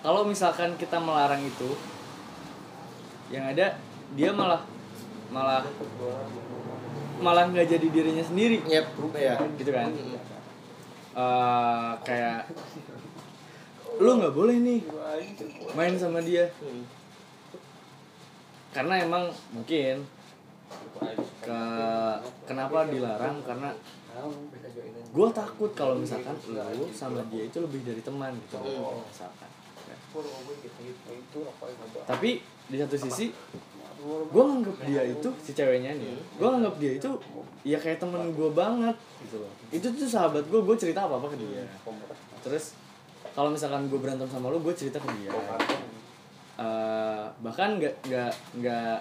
kalau 0.00 0.24
misalkan 0.24 0.76
kita 0.80 0.96
melarang 0.96 1.44
itu 1.44 1.76
yang 3.28 3.44
ada 3.48 3.76
dia 4.16 4.30
malah 4.32 4.64
malah 5.30 5.62
malah 7.20 7.44
nggak 7.52 7.68
jadi 7.68 7.86
dirinya 7.92 8.24
sendiri 8.24 8.64
Yep, 8.64 8.86
iya. 9.14 9.36
gitu 9.60 9.70
kan. 9.70 9.92
Eh, 11.10 11.90
kayak 12.06 12.48
lu 14.00 14.16
nggak 14.16 14.32
boleh 14.32 14.56
nih 14.56 14.80
main 15.76 15.92
sama 16.00 16.24
dia 16.24 16.48
karena 18.72 19.04
emang 19.04 19.28
mungkin 19.52 20.06
ke 21.44 21.60
kenapa 22.48 22.88
dilarang 22.88 23.44
karena 23.44 23.76
gue 25.10 25.26
takut 25.32 25.70
kalau 25.72 25.94
misalkan 25.96 26.32
lu 26.72 26.86
sama 26.88 27.18
dia 27.26 27.42
itu 27.44 27.58
lebih 27.58 27.82
dari 27.82 28.00
teman 28.00 28.30
gitu 28.38 28.56
Hmm. 28.56 29.02
misalkan 29.02 29.50
tapi 32.04 32.30
di 32.64 32.76
satu 32.76 32.96
sisi 32.96 33.26
gue 34.00 34.42
nganggap 34.42 34.76
dia 34.82 35.02
itu 35.04 35.28
si 35.38 35.50
ceweknya 35.52 35.92
nih 35.92 36.08
gue 36.32 36.48
nganggap 36.48 36.74
dia 36.76 36.92
itu 36.94 37.10
ya 37.62 37.76
kayak 37.76 37.98
temen 37.98 38.30
gue 38.30 38.48
banget 38.50 38.96
gitu 39.20 39.36
loh. 39.36 39.52
Itu 39.68 39.92
tuh 39.92 40.08
sahabat 40.08 40.42
gue 40.42 40.56
gue 40.58 40.72
cerita 40.74 41.04
apa 41.04 41.20
apa 41.20 41.28
ke 41.28 41.36
dia. 41.36 41.60
Terus 42.40 42.72
kalau 43.30 43.50
misalkan 43.50 43.86
gue 43.86 43.98
berantem 43.98 44.24
sama 44.24 44.48
lu 44.48 44.58
gue 44.58 44.72
cerita 44.72 44.96
ke 44.96 45.08
dia. 45.14 45.30
Eh, 46.56 47.24
bahkan 47.40 47.76
nggak 47.76 47.94
nggak 48.02 48.32
nggak 48.56 48.96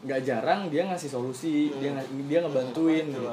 nggak 0.00 0.20
jarang 0.22 0.68
dia 0.68 0.84
ngasih 0.84 1.08
solusi 1.08 1.68
dia 1.74 1.90
nga- 1.90 2.08
dia 2.22 2.38
ngebantuin 2.40 3.04
gitu 3.06 3.28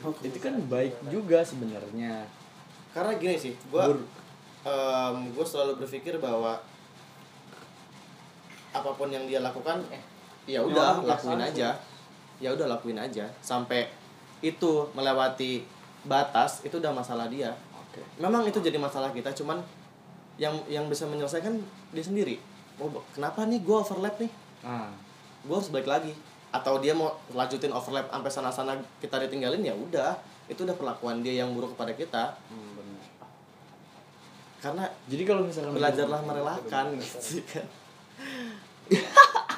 itu 0.00 0.38
kan 0.40 0.54
baik 0.68 0.94
juga 1.12 1.44
sebenarnya. 1.44 2.24
Karena 2.92 3.12
gini 3.16 3.36
sih 3.36 3.52
gua 3.68 3.88
Gur- 3.92 4.08
em, 4.64 5.16
gue 5.32 5.46
selalu 5.46 5.80
berpikir 5.80 6.16
bahwa 6.16 6.56
apa 8.72 8.90
pun 8.96 9.08
yang 9.12 9.28
dia 9.28 9.44
lakukan 9.44 9.84
ya 10.48 10.64
udah 10.64 11.04
lakuin 11.04 11.40
aja. 11.40 11.76
Ya 12.40 12.48
udah 12.52 12.66
lakuin 12.66 12.98
aja. 12.98 13.28
Sampai 13.44 13.88
itu 14.42 14.88
melewati 14.96 15.62
batas 16.08 16.64
itu 16.66 16.80
udah 16.80 16.90
masalah 16.90 17.28
dia. 17.28 17.54
Oke. 17.76 18.02
Memang 18.18 18.42
itu 18.48 18.58
jadi 18.58 18.80
masalah 18.80 19.12
kita 19.12 19.30
cuman 19.36 19.60
yang 20.40 20.56
yang 20.66 20.88
bisa 20.88 21.04
menyelesaikan 21.06 21.60
dia 21.92 22.04
sendiri. 22.04 22.40
Oh 22.80 22.88
kenapa 23.12 23.44
nih 23.44 23.60
gue 23.60 23.76
overlap 23.76 24.16
nih? 24.18 24.32
Nah 24.64 24.90
gue 25.42 25.54
harus 25.58 25.70
balik 25.74 25.90
lagi 25.90 26.14
atau 26.52 26.76
dia 26.78 26.92
mau 26.92 27.08
lanjutin 27.32 27.72
overlap 27.72 28.12
sampai 28.12 28.30
sana-sana 28.30 28.72
kita 29.00 29.16
ditinggalin 29.24 29.64
ya 29.64 29.72
udah. 29.72 30.12
Itu 30.46 30.68
udah 30.68 30.76
perlakuan 30.76 31.24
dia 31.24 31.40
yang 31.40 31.56
buruk 31.56 31.72
kepada 31.74 31.96
kita. 31.96 32.36
Hmm, 32.52 32.76
bener. 32.76 33.00
karena 34.62 34.84
jadi 35.10 35.22
kalau 35.26 35.42
misalkan 35.42 35.74
belajarlah 35.74 36.20
merelakan 36.22 36.86
gitu 37.00 37.40
kan. 37.50 37.66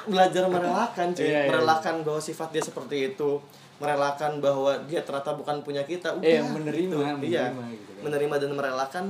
Belajar 0.07 0.43
merelakan 0.47 1.07
cuy. 1.11 1.27
Iya, 1.27 1.39
iya. 1.45 1.49
merelakan 1.51 1.95
bahwa 2.07 2.21
sifat 2.23 2.49
dia 2.55 2.63
seperti 2.63 3.13
itu. 3.13 3.37
Merelakan 3.75 4.39
bahwa 4.39 4.71
dia 4.87 5.03
ternyata 5.03 5.35
bukan 5.35 5.59
punya 5.61 5.83
kita. 5.83 6.15
Udah 6.15 6.25
eh 6.25 6.39
menerima 6.41 6.95
gitu. 7.19 7.27
iya. 7.27 7.51
menerima 7.51 7.63
gitu 7.75 7.91
kan. 7.91 8.01
Menerima 8.07 8.35
dan 8.39 8.51
merelakan 8.55 9.05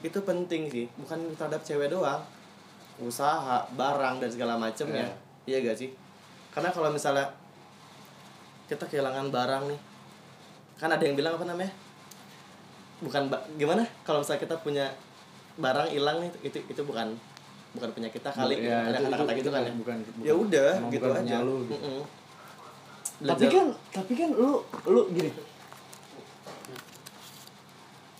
itu 0.00 0.18
penting 0.24 0.62
sih. 0.72 0.86
Bukan 0.96 1.36
terhadap 1.36 1.60
cewek 1.60 1.92
doang. 1.92 2.24
Usaha 2.96 3.68
barang 3.76 4.24
dan 4.24 4.30
segala 4.32 4.56
macamnya 4.56 5.12
iya. 5.44 5.60
Gak 5.60 5.76
sih 5.76 5.90
karena 6.50 6.68
kalau 6.68 6.90
misalnya 6.90 7.26
kita 8.66 8.84
kehilangan 8.84 9.28
barang 9.28 9.64
nih 9.66 9.80
kan 10.76 10.88
ada 10.88 11.00
yang 11.00 11.12
bilang 11.12 11.34
apa 11.34 11.44
namanya? 11.44 11.70
Bukan 13.00 13.26
gimana? 13.54 13.82
Kalau 14.00 14.20
misalnya 14.20 14.40
kita 14.40 14.56
punya 14.56 14.86
barang 15.56 15.88
hilang 15.88 16.20
nih 16.20 16.30
itu 16.42 16.58
itu 16.62 16.80
bukan 16.80 17.12
bukan 17.70 17.88
punya 17.90 18.08
kita 18.08 18.28
kali 18.28 18.58
Ya, 18.60 18.82
ada 18.82 18.98
kata-kata 18.98 19.30
itu- 19.30 19.38
gitu 19.38 19.50
kan 19.50 19.62
ya? 19.62 19.72
bukan- 19.72 20.00
bukan- 20.02 20.22
ya 20.22 20.34
udah 20.34 20.70
gitu 20.88 21.04
bukan 21.06 21.22
aja. 21.22 21.36
lu, 21.40 21.56
gitu. 21.62 21.74
Mm-mm. 21.76 22.02
tapi 23.20 23.26
Belajar- 23.36 23.52
kan 23.52 23.66
tapi 23.92 24.12
kan 24.14 24.30
lu 24.32 24.50
lu 24.86 25.00
gini. 25.10 25.30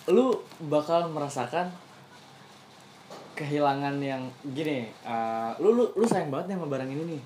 Lu 0.06 0.26
bakal 0.66 1.06
merasakan 1.08 1.70
kehilangan 3.32 3.96
yang 3.98 4.22
gini 4.50 4.90
uh, 5.02 5.56
lu 5.56 5.72
lu 5.72 5.84
lu 5.94 6.04
sayang 6.04 6.28
banget 6.28 6.52
nih 6.52 6.56
sama 6.56 6.68
barang 6.68 6.90
ini 6.90 7.02
nih 7.08 7.22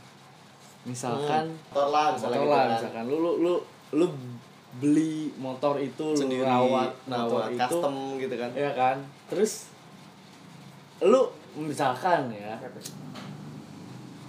misalkan 0.85 1.45
motor 1.73 1.89
lah 1.89 2.07
misalnya 2.13 2.39
motor 2.39 2.49
gitu 2.49 2.57
kan. 2.57 2.69
misalkan. 2.77 3.05
Lu 3.09 3.17
lu 3.19 3.33
lu 3.41 3.55
lu 3.97 4.07
beli 4.75 5.31
motor 5.39 5.75
itu 5.79 6.07
sendiri 6.19 6.45
lu 6.45 6.51
rawat 6.51 6.91
motor 7.09 7.41
rawat 7.41 7.51
itu. 7.53 7.61
custom 7.61 7.95
gitu 8.21 8.35
kan. 8.37 8.51
Ya 8.53 8.71
kan? 8.77 8.97
Terus 9.33 9.53
lu 11.01 11.21
misalkan 11.57 12.29
ya 12.33 12.61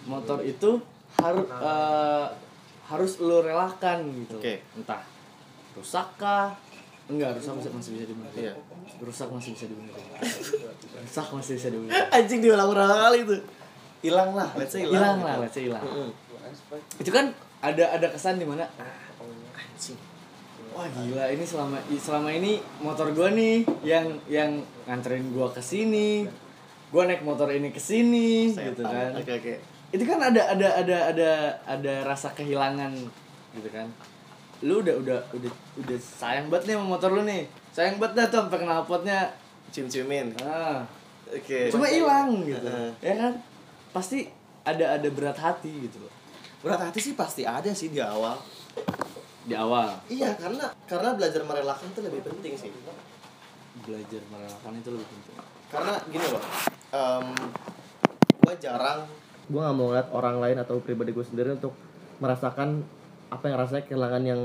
motor 0.06 0.40
itu 0.46 0.80
harus 1.20 1.48
harus 2.86 3.12
lu 3.20 3.42
relakan 3.42 4.06
gitu. 4.14 4.38
Oke. 4.38 4.62
entah 4.78 5.02
rusak 5.76 6.08
kah? 6.22 6.54
Enggak 7.06 7.38
rusak 7.38 7.54
masih, 7.54 7.72
masih 7.74 7.92
bisa 7.98 8.06
dibenerin. 8.10 8.42
Iya. 8.50 8.54
rusak 9.02 9.30
masih 9.30 9.50
bisa 9.54 9.66
dibenerin. 9.70 10.06
Rusak 11.06 11.28
masih 11.38 11.54
bisa 11.58 11.70
dibenerin. 11.70 12.06
Anjing 12.10 12.40
diulang 12.42 12.70
berapa 12.74 12.96
kali 13.10 13.20
tuh 13.26 13.42
hilang 14.06 14.38
lah 14.38 14.50
let's 14.54 14.74
say 14.74 14.86
hilang 14.86 15.18
gitu. 15.18 15.28
lah 15.28 15.36
let's 15.42 15.56
say 15.58 15.64
hilang. 15.66 15.84
Mm-mm. 15.84 16.10
itu 17.02 17.10
kan 17.10 17.26
ada 17.66 17.84
ada 17.98 18.08
kesan 18.14 18.38
di 18.38 18.46
mana 18.46 18.70
anjing. 19.58 19.98
Wah 20.76 20.92
gila 20.92 21.32
ini 21.32 21.46
selama 21.48 21.80
selama 21.88 22.30
ini 22.36 22.60
motor 22.84 23.10
gua 23.16 23.32
nih 23.32 23.64
yang 23.82 24.12
yang 24.28 24.60
nganterin 24.84 25.32
gua 25.32 25.48
ke 25.50 25.64
sini 25.64 26.28
gua 26.92 27.08
naik 27.08 27.24
motor 27.24 27.48
ini 27.50 27.72
ke 27.72 27.80
sini 27.80 28.52
gitu 28.52 28.84
kan. 28.84 29.16
Oke 29.16 29.32
oke. 29.40 29.54
Itu 29.96 30.04
kan 30.04 30.20
ada 30.20 30.52
ada 30.52 30.68
ada 30.84 30.98
ada 31.16 31.32
ada 31.64 31.94
rasa 32.04 32.36
kehilangan 32.36 32.92
gitu 33.56 33.70
kan. 33.72 33.88
Lu 34.68 34.84
udah 34.84 35.00
udah 35.00 35.20
udah 35.32 35.52
udah 35.80 35.98
sayang 36.00 36.52
banget 36.52 36.72
nih 36.72 36.76
sama 36.76 36.86
motor 37.00 37.10
lu 37.16 37.24
nih. 37.24 37.48
Sayang 37.72 37.96
banget 37.96 38.14
dah 38.20 38.26
tuh 38.28 38.40
sampai 38.46 38.60
knalpotnya 38.68 39.20
cium 39.72 39.88
ciumin 39.88 40.36
ah. 40.44 40.84
Oke. 41.32 41.72
Cuma 41.72 41.88
hilang 41.90 42.44
gitu. 42.46 42.68
Heeh. 42.68 42.92
ya 43.02 43.14
kan 43.18 43.34
pasti 43.96 44.28
ada 44.68 45.00
ada 45.00 45.08
berat 45.08 45.40
hati 45.40 45.88
gitu 45.88 46.04
loh. 46.04 46.12
Berat 46.60 46.92
hati 46.92 47.00
sih 47.00 47.16
pasti 47.16 47.48
ada 47.48 47.72
sih 47.72 47.88
di 47.88 48.04
awal. 48.04 48.36
Di 49.48 49.56
awal? 49.56 49.96
Iya 50.12 50.36
karena 50.36 50.68
karena 50.84 51.16
belajar 51.16 51.40
merelakan 51.48 51.88
itu 51.96 52.02
lebih 52.04 52.22
penting 52.28 52.54
sih. 52.60 52.70
Belajar 53.88 54.22
merelakan 54.28 54.74
itu 54.76 54.90
lebih 54.92 55.08
penting. 55.08 55.36
Karena 55.72 55.94
gini 56.12 56.26
loh 56.28 56.44
em 56.96 57.26
gue 58.46 58.54
jarang 58.62 59.04
gue 59.46 59.62
nggak 59.62 59.76
mau 59.78 59.90
ngeliat 59.90 60.10
orang 60.14 60.38
lain 60.42 60.58
atau 60.62 60.82
pribadi 60.82 61.14
gue 61.14 61.26
sendiri 61.26 61.54
untuk 61.54 61.74
merasakan 62.18 62.82
apa 63.30 63.46
yang 63.50 63.58
rasanya 63.62 63.84
kehilangan 63.86 64.24
yang 64.26 64.42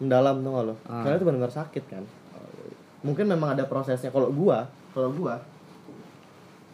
mendalam 0.00 0.40
tuh 0.40 0.52
lo? 0.72 0.74
Ah. 0.88 1.04
karena 1.04 1.16
itu 1.20 1.24
benar-benar 1.28 1.52
sakit 1.52 1.84
kan. 1.88 2.04
Mungkin 3.00 3.24
memang 3.32 3.56
ada 3.56 3.64
prosesnya. 3.64 4.12
Kalau 4.12 4.28
gue 4.28 4.58
kalau 4.92 5.08
gue 5.08 5.34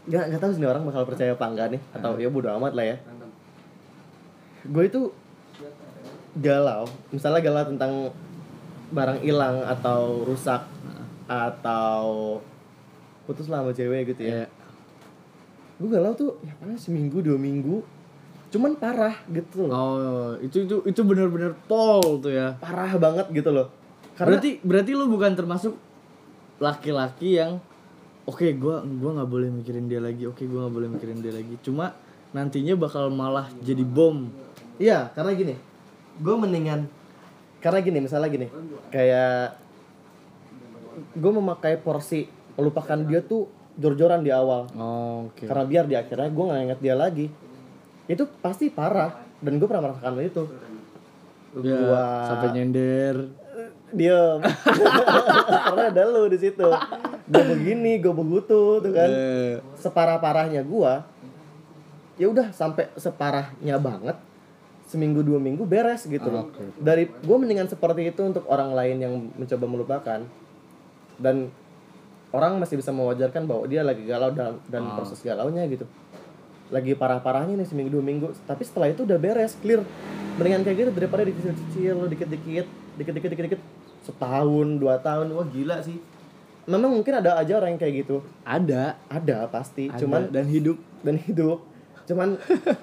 nggak 0.07 0.25
nggak 0.31 0.41
tahu 0.41 0.53
sih 0.55 0.67
orang 0.67 0.87
bakal 0.87 1.03
percaya 1.03 1.35
apa 1.35 1.47
enggak 1.51 1.69
nih. 1.75 1.83
Atau 1.95 2.19
ya 2.19 2.29
bodo 2.31 2.49
amat 2.55 2.73
lah 2.75 2.87
ya. 2.87 2.97
Gue 4.67 4.91
itu 4.91 5.11
galau. 6.39 6.87
Misalnya 7.11 7.41
galau 7.43 7.65
tentang 7.67 7.93
barang 8.95 9.21
hilang 9.23 9.67
atau 9.67 10.23
rusak 10.23 10.63
atau 11.27 12.39
putus 13.27 13.51
lah 13.51 13.67
sama 13.67 13.75
cewek 13.75 14.15
gitu 14.15 14.23
ya. 14.31 14.47
Iya. 14.47 14.49
gue 15.77 15.93
galau 15.93 16.17
tuh 16.17 16.41
ya 16.41 16.57
paling 16.57 16.79
seminggu 16.79 17.21
dua 17.21 17.37
minggu. 17.37 17.83
Cuman 18.49 18.79
parah 18.79 19.13
gitu 19.29 19.67
loh. 19.67 19.75
Oh 19.75 20.31
itu 20.39 20.65
itu 20.65 20.77
itu 20.87 21.01
benar-benar 21.03 21.53
pol 21.67 22.23
tuh 22.23 22.33
ya. 22.33 22.55
Parah 22.63 22.95
banget 22.97 23.27
gitu 23.35 23.51
loh. 23.53 23.69
Karena 24.17 24.39
berarti 24.39 24.51
berarti 24.65 24.91
lu 24.97 25.11
bukan 25.13 25.37
termasuk 25.37 25.75
laki-laki 26.57 27.37
yang 27.37 27.61
oke 28.27 28.47
gua 28.59 28.83
gua 28.83 29.11
nggak 29.23 29.31
boleh 29.31 29.49
mikirin 29.49 29.87
dia 29.87 30.03
lagi 30.03 30.27
oke 30.27 30.43
gua 30.45 30.67
nggak 30.67 30.75
boleh 30.75 30.89
mikirin 30.91 31.19
dia 31.23 31.33
lagi. 31.33 31.55
Cuma 31.63 31.95
nantinya 32.35 32.75
bakal 32.77 33.09
malah 33.09 33.49
jadi 33.63 33.81
bom. 33.83 34.29
Iya 34.77 35.09
karena 35.17 35.33
gini 35.33 35.55
gue 36.17 36.33
mendingan 36.33 36.89
karena 37.61 37.79
gini 37.85 37.99
misalnya 38.01 38.29
gini 38.33 38.49
kayak 38.89 39.57
gue 41.13 41.33
memakai 41.33 41.77
porsi 41.77 42.25
melupakan 42.57 42.97
dia 43.05 43.21
tuh 43.21 43.49
jor-joran 43.77 44.25
di 44.25 44.33
awal. 44.33 44.65
Oh, 44.73 45.29
oke. 45.29 45.45
Karena 45.45 45.65
biar 45.69 45.85
di 45.85 45.93
akhirnya 45.93 46.29
gue 46.33 46.45
nggak 46.49 46.63
inget 46.65 46.81
dia 46.81 46.95
lagi. 46.97 47.27
Itu 48.09 48.25
pasti 48.41 48.73
parah 48.73 49.13
dan 49.45 49.61
gue 49.61 49.69
pernah 49.69 49.93
merasakan 49.93 50.25
itu. 50.25 50.45
Ya, 51.61 51.77
Gua- 51.77 52.25
sampai 52.33 52.49
nyender. 52.57 53.17
Diem. 53.93 54.41
Karena 55.69 55.85
ada 55.93 56.03
lu 56.09 56.33
di 56.33 56.39
situ 56.41 56.69
gue 57.27 57.45
begini 57.59 57.99
gue 57.99 58.15
begitu 58.15 58.79
tuh 58.79 58.93
kan. 58.95 59.11
Eh, 59.11 59.55
separah 59.79 60.19
parahnya 60.23 60.63
gue 60.63 60.93
ya 62.17 62.27
udah 62.33 62.49
sampai 62.55 62.89
separahnya 62.97 63.77
banget 63.77 64.17
seminggu 64.87 65.21
dua 65.21 65.43
minggu 65.43 65.67
beres 65.67 66.07
gitu 66.07 66.31
loh. 66.31 66.49
Oke. 66.49 66.63
dari 66.79 67.11
gue 67.11 67.37
mendingan 67.37 67.67
seperti 67.67 68.15
itu 68.15 68.23
untuk 68.23 68.47
orang 68.47 68.71
lain 68.73 68.97
yang 69.03 69.15
mencoba 69.35 69.67
melupakan. 69.67 70.21
Dan 71.19 71.51
orang 72.31 72.63
masih 72.63 72.79
bisa 72.79 72.95
mewajarkan 72.95 73.49
bahwa 73.51 73.67
dia 73.67 73.83
lagi 73.83 74.07
galau 74.07 74.31
dan 74.31 74.63
dan 74.71 74.87
proses 74.95 75.19
galaunya 75.27 75.67
gitu. 75.67 75.85
Lagi 76.71 76.95
parah-parahnya 76.95 77.59
nih 77.59 77.67
seminggu 77.67 77.99
dua 77.99 78.05
minggu 78.07 78.31
tapi 78.47 78.63
setelah 78.63 78.87
itu 78.95 79.03
udah 79.03 79.19
beres 79.19 79.59
clear. 79.59 79.83
Mendingan 80.39 80.63
kayak 80.63 80.77
gitu 80.87 80.91
daripada 80.95 81.27
dikecil-kecil 81.27 81.97
dikit-dikit 82.07 82.67
dikit-dikit 83.03 83.31
dikit-dikit. 83.35 83.61
Setahun 84.07 84.79
dua 84.79 85.03
tahun 85.03 85.35
wah 85.35 85.47
gila 85.51 85.83
sih 85.83 85.99
memang 86.67 86.91
mungkin 86.99 87.15
ada 87.23 87.39
aja 87.39 87.57
orang 87.57 87.75
yang 87.75 87.81
kayak 87.81 87.95
gitu. 88.07 88.17
Ada. 88.43 88.99
Ada 89.07 89.47
pasti. 89.49 89.89
Ada. 89.89 90.03
cuman 90.03 90.29
dan 90.35 90.47
hidup. 90.51 90.77
Dan 91.01 91.17
hidup. 91.23 91.63
Cuman 92.11 92.35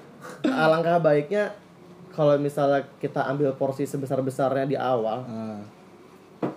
alangkah 0.63 1.03
baiknya 1.03 1.51
kalau 2.15 2.39
misalnya 2.39 2.87
kita 3.01 3.25
ambil 3.27 3.51
porsi 3.59 3.83
sebesar 3.83 4.23
besarnya 4.23 4.65
di 4.65 4.77
awal. 4.79 5.27
Ah. 5.27 5.61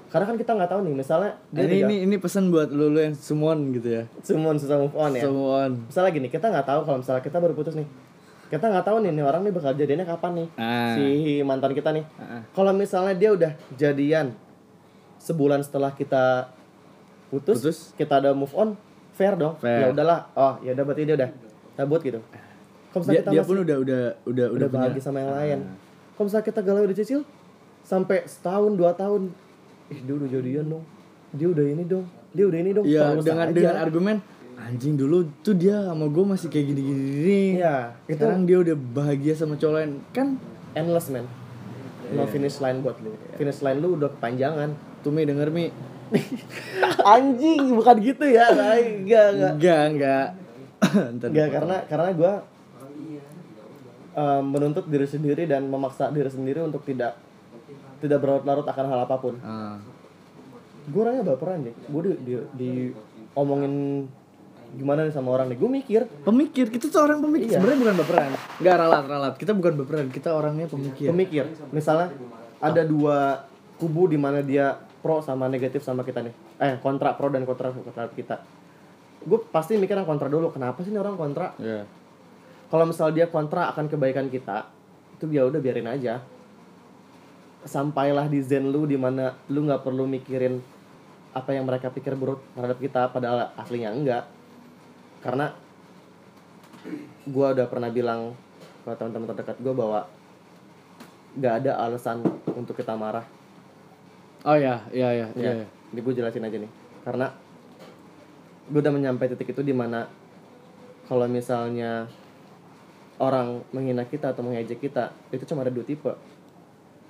karena 0.07 0.23
kan 0.33 0.39
kita 0.39 0.55
nggak 0.55 0.71
tahu 0.71 0.81
nih 0.87 0.95
misalnya 1.03 1.35
dia 1.51 1.67
ini 1.67 1.77
ini 1.83 1.97
ini 2.07 2.17
pesan 2.17 2.49
buat 2.49 2.71
lu 2.71 2.95
lu 2.95 3.03
yang 3.03 3.13
sumon 3.19 3.75
gitu 3.75 4.01
ya. 4.01 4.03
Semua 4.23 4.55
susah 4.55 4.79
move 4.79 4.95
on 4.95 5.13
ya. 5.19 5.27
Sumon 5.27 5.83
misalnya 5.91 6.11
gini 6.15 6.29
kita 6.31 6.47
nggak 6.47 6.63
tahu 6.63 6.81
kalau 6.87 6.99
misalnya 7.03 7.23
kita 7.27 7.37
baru 7.43 7.55
putus 7.59 7.75
nih. 7.75 7.87
Kita 8.47 8.71
nggak 8.71 8.87
tahu 8.87 9.03
nih 9.03 9.11
nih 9.11 9.25
orang 9.27 9.43
nih 9.43 9.53
bakal 9.53 9.75
jadiannya 9.75 10.07
kapan 10.07 10.33
nih? 10.39 10.49
Ah. 10.55 10.95
si 10.95 11.05
mantan 11.43 11.75
kita 11.75 11.91
nih. 11.91 12.07
Ah. 12.23 12.43
kalau 12.55 12.71
misalnya 12.71 13.15
dia 13.19 13.31
udah 13.35 13.53
jadian 13.75 14.31
sebulan 15.19 15.67
setelah 15.67 15.91
kita 15.91 16.55
putus, 17.37 17.57
Putus. 17.59 17.79
kita 17.95 18.17
ada 18.17 18.33
move 18.33 18.53
on 18.53 18.73
fair 19.13 19.33
dong. 19.33 19.55
Fair. 19.57 19.81
ya 19.81 19.87
udahlah. 19.91 20.21
Oh 20.33 20.57
ya 20.61 20.73
udah 20.73 20.85
berarti 20.85 21.03
dia 21.05 21.15
udah 21.15 21.31
cabut 21.75 22.01
gitu. 22.01 22.21
Kalau 22.89 23.05
dia, 23.05 23.21
kita 23.21 23.29
dia 23.29 23.41
masih 23.41 23.49
pun 23.49 23.57
udah 23.61 23.77
udah 23.79 24.01
udah 24.25 24.47
udah 24.51 24.67
punya- 24.67 24.89
bahagia 24.89 25.03
sama 25.03 25.19
yang 25.21 25.33
lain. 25.33 25.59
Kalau 26.13 26.25
misalnya 26.27 26.47
kita 26.47 26.61
galau 26.61 26.83
udah 26.83 26.97
cicil 26.97 27.21
sampai 27.81 28.25
setahun 28.25 28.73
dua 28.73 28.93
tahun 28.93 29.31
ih 29.89 30.01
dia 30.01 30.15
udah 30.15 30.29
jadian 30.29 30.67
dong. 30.67 30.85
Dia 31.31 31.47
udah 31.47 31.65
ini 31.65 31.85
dong. 31.85 32.05
Dia 32.33 32.45
udah 32.45 32.59
ini 32.59 32.71
dong. 32.73 32.85
Iya 32.85 33.05
Terus 33.13 33.25
dengan 33.25 33.47
aja. 33.47 33.55
dengan 33.55 33.77
argumen 33.79 34.17
anjing 34.57 34.97
dulu 34.97 35.17
tuh 35.41 35.53
dia 35.53 35.85
sama 35.85 36.09
gue 36.09 36.25
masih 36.27 36.49
kayak 36.49 36.67
gini 36.67 36.81
gini 36.81 37.41
Iya, 37.55 37.93
itu- 38.07 38.17
sekarang 38.17 38.43
dia 38.43 38.57
udah 38.59 38.73
bahagia 38.73 39.37
sama 39.37 39.55
cowok 39.55 39.75
lain. 39.75 39.91
Kan? 40.11 40.41
Endless 40.73 41.09
man. 41.09 41.29
No 42.09 42.25
finish 42.25 42.57
line 42.59 42.81
buat 42.81 42.97
lu. 42.99 43.13
Finish 43.35 43.61
line 43.61 43.79
lu 43.79 43.95
udah 43.95 44.09
kepanjangan. 44.09 44.73
Tuh 45.01 45.11
mi 45.11 45.23
denger 45.23 45.51
mi 45.51 45.69
anjing 47.17 47.63
bukan 47.75 47.97
gitu 48.03 48.25
ya 48.27 48.53
enggak 48.53 49.27
enggak. 49.33 49.53
Enggak 49.57 49.83
enggak. 49.91 50.27
Enggak 51.33 51.49
karena 51.51 51.77
karena 51.89 52.09
gue 52.13 52.33
menuntut 54.45 54.85
diri 54.89 55.09
sendiri 55.09 55.45
dan 55.45 55.69
memaksa 55.69 56.09
diri 56.13 56.29
sendiri 56.29 56.65
untuk 56.65 56.85
tidak 56.85 57.17
tidak 58.01 58.19
berlarut-larut 58.21 58.65
akan 58.65 58.85
hal 58.93 59.01
apa 59.05 59.17
pun. 59.21 59.35
Ah. 59.43 59.81
gue 60.87 61.01
orangnya 61.03 61.35
baperan 61.35 61.67
deh 61.67 61.75
gue 61.75 62.01
di, 62.07 62.13
di, 62.23 62.35
di 62.55 62.71
omongin 63.35 64.07
gimana 64.77 65.07
nih 65.07 65.15
sama 65.15 65.35
orang 65.35 65.51
nih. 65.51 65.59
Gue 65.59 65.71
mikir. 65.71 66.03
Pemikir 66.23 66.67
kita 66.69 66.91
tuh 66.91 67.01
orang 67.07 67.19
pemikir. 67.23 67.49
Iya. 67.51 67.59
sebenarnya 67.59 67.81
bukan 67.81 67.97
baperan. 68.03 68.31
Enggak 68.61 68.77
ralat 68.79 69.05
ralat. 69.07 69.35
Kita 69.39 69.53
bukan 69.57 69.73
baperan. 69.83 70.07
Kita 70.13 70.29
orangnya 70.35 70.67
pemikir. 70.67 71.09
Pemikir. 71.11 71.45
Misalnya 71.71 72.13
ada 72.61 72.83
dua 72.83 73.47
kubu 73.77 74.09
di 74.09 74.19
mana 74.19 74.41
dia 74.41 74.81
pro 75.01 75.21
sama 75.21 75.47
negatif 75.47 75.85
sama 75.85 76.03
kita 76.03 76.25
nih. 76.25 76.35
Eh 76.61 76.75
kontra 76.81 77.15
pro 77.15 77.29
dan 77.29 77.45
kontra 77.45 77.73
kontra 77.73 78.09
kita. 78.13 78.41
Gue 79.27 79.43
pasti 79.51 79.75
mikir 79.75 79.99
yang 79.99 80.07
kontra 80.07 80.31
dulu 80.31 80.55
kenapa 80.55 80.83
sih 80.85 80.95
ini 80.95 81.01
orang 81.01 81.19
kontra? 81.19 81.53
Iya. 81.59 81.85
kalau 82.67 82.83
misal 82.83 83.15
dia 83.15 83.31
kontra 83.31 83.71
akan 83.71 83.87
kebaikan 83.87 84.27
kita 84.27 84.67
itu 85.15 85.31
ya 85.31 85.47
udah 85.47 85.63
biarin 85.63 85.87
aja. 85.87 86.19
Sampailah 87.63 88.27
di 88.27 88.43
zen 88.43 88.75
lu 88.75 88.91
di 88.91 88.99
mana 88.99 89.39
lu 89.47 89.63
nggak 89.63 89.87
perlu 89.87 90.03
mikirin 90.07 90.59
apa 91.31 91.55
yang 91.55 91.63
mereka 91.63 91.95
pikir 91.95 92.19
buruk 92.19 92.43
terhadap 92.59 92.79
kita 92.83 93.07
padahal 93.15 93.55
aslinya 93.55 93.95
enggak. 93.95 94.25
Karena 95.23 95.55
gua 97.31 97.55
udah 97.55 97.67
pernah 97.71 97.91
bilang 97.91 98.35
ke 98.87 98.95
teman-teman 98.95 99.35
terdekat 99.35 99.59
gue 99.59 99.75
bahwa 99.75 100.07
nggak 101.35 101.55
ada 101.63 101.73
alasan 101.83 102.23
untuk 102.55 102.79
kita 102.79 102.95
marah 102.95 103.27
Oh 104.47 104.55
ya, 104.55 104.79
iya 104.95 105.09
iya 105.13 105.27
iya. 105.35 105.53
ya 105.59 105.67
ini 105.91 106.01
gue 106.01 106.15
jelasin 106.15 106.43
aja 106.43 106.57
nih 106.57 106.71
karena 107.03 107.27
gue 108.67 108.79
udah 108.79 108.95
menyampai 108.95 109.27
titik 109.29 109.51
itu 109.51 109.63
di 109.63 109.75
mana 109.75 110.07
kalau 111.07 111.27
misalnya 111.27 112.07
orang 113.19 113.63
menghina 113.71 114.03
kita 114.05 114.31
atau 114.31 114.43
mengejek 114.43 114.79
kita 114.79 115.15
itu 115.31 115.47
cuma 115.47 115.63
ada 115.63 115.71
dua 115.71 115.83
tipe 115.83 116.11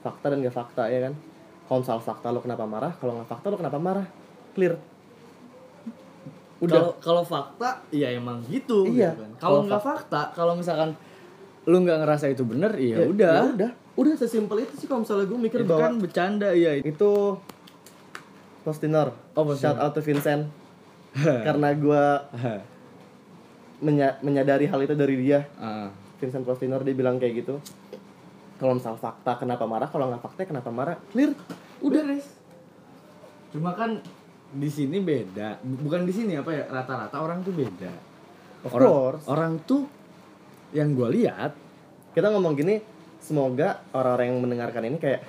fakta 0.01 0.33
dan 0.33 0.41
gak 0.41 0.53
fakta 0.55 0.89
ya 0.89 1.09
kan 1.09 1.15
kalau 1.67 1.79
misal 1.83 1.99
fakta 1.99 2.29
lo 2.31 2.41
kenapa 2.41 2.63
marah 2.65 2.93
kalau 2.97 3.17
nggak 3.19 3.29
fakta 3.29 3.47
lo 3.49 3.57
kenapa 3.59 3.79
marah 3.81 4.07
clear 4.53 4.77
udah 6.57 6.97
kalau 7.05 7.21
fakta 7.21 7.85
iya 7.93 8.17
emang 8.17 8.41
gitu. 8.49 8.89
Iya. 8.89 9.13
gitu 9.13 9.29
kan. 9.29 9.33
Kalau 9.37 9.61
nggak 9.69 9.83
fakta, 9.83 10.33
kalau 10.33 10.57
misalkan 10.57 10.97
lu 11.69 11.85
nggak 11.85 12.01
ngerasa 12.01 12.33
itu 12.33 12.49
bener, 12.49 12.73
iya 12.81 12.97
Ya- 12.97 13.09
udah. 13.13 13.33
ya 13.35 13.45
udah 13.53 13.71
udah 13.97 14.15
sesimpel 14.15 14.61
itu 14.61 14.77
sih 14.77 14.87
kalau 14.87 15.03
misalnya 15.03 15.25
gue 15.25 15.39
mikir 15.41 15.61
Itu 15.61 15.69
bahwa 15.69 15.83
kan 15.83 15.95
bercanda 15.97 16.49
iya. 16.53 16.77
itu 16.77 17.13
Postinor 18.63 19.15
Oh, 19.33 19.47
shout 19.53 19.77
out 19.77 19.93
to 19.93 20.01
Vincent 20.01 20.53
karena 21.47 21.73
gue 21.73 22.05
menya- 23.85 24.17
menyadari 24.21 24.67
hal 24.67 24.81
itu 24.81 24.93
dari 24.93 25.17
dia 25.19 25.49
Ah. 25.57 25.89
Vincent 26.17 26.45
Postinor 26.45 26.81
dia 26.81 26.93
bilang 26.93 27.17
kayak 27.17 27.35
gitu 27.39 27.57
kalau 28.57 28.73
misal 28.73 28.97
fakta 28.97 29.37
kenapa 29.37 29.65
marah 29.65 29.85
kalau 29.87 30.09
nggak 30.09 30.23
fakta 30.23 30.45
kenapa 30.45 30.69
marah 30.69 30.97
clear 31.11 31.37
udah 31.79 32.03
res. 32.07 32.25
Cuma 33.53 33.73
kan 33.73 34.01
di 34.49 34.65
sini 34.67 34.97
beda. 34.97 35.61
Bukan 35.61 36.09
di 36.09 36.13
sini 36.13 36.33
apa 36.35 36.49
ya? 36.51 36.65
Rata-rata 36.67 37.21
orang 37.21 37.45
tuh 37.45 37.53
beda. 37.53 37.93
of 38.65 38.73
orang, 38.73 38.89
course 38.89 39.25
Orang 39.27 39.53
tuh 39.63 39.85
yang 40.73 40.97
gue 40.97 41.09
lihat 41.15 41.53
kita 42.11 42.33
ngomong 42.33 42.57
gini 42.57 42.81
semoga 43.27 43.83
orang-orang 43.91 44.27
yang 44.31 44.39
mendengarkan 44.39 44.83
ini 44.87 44.99
kayak 45.03 45.21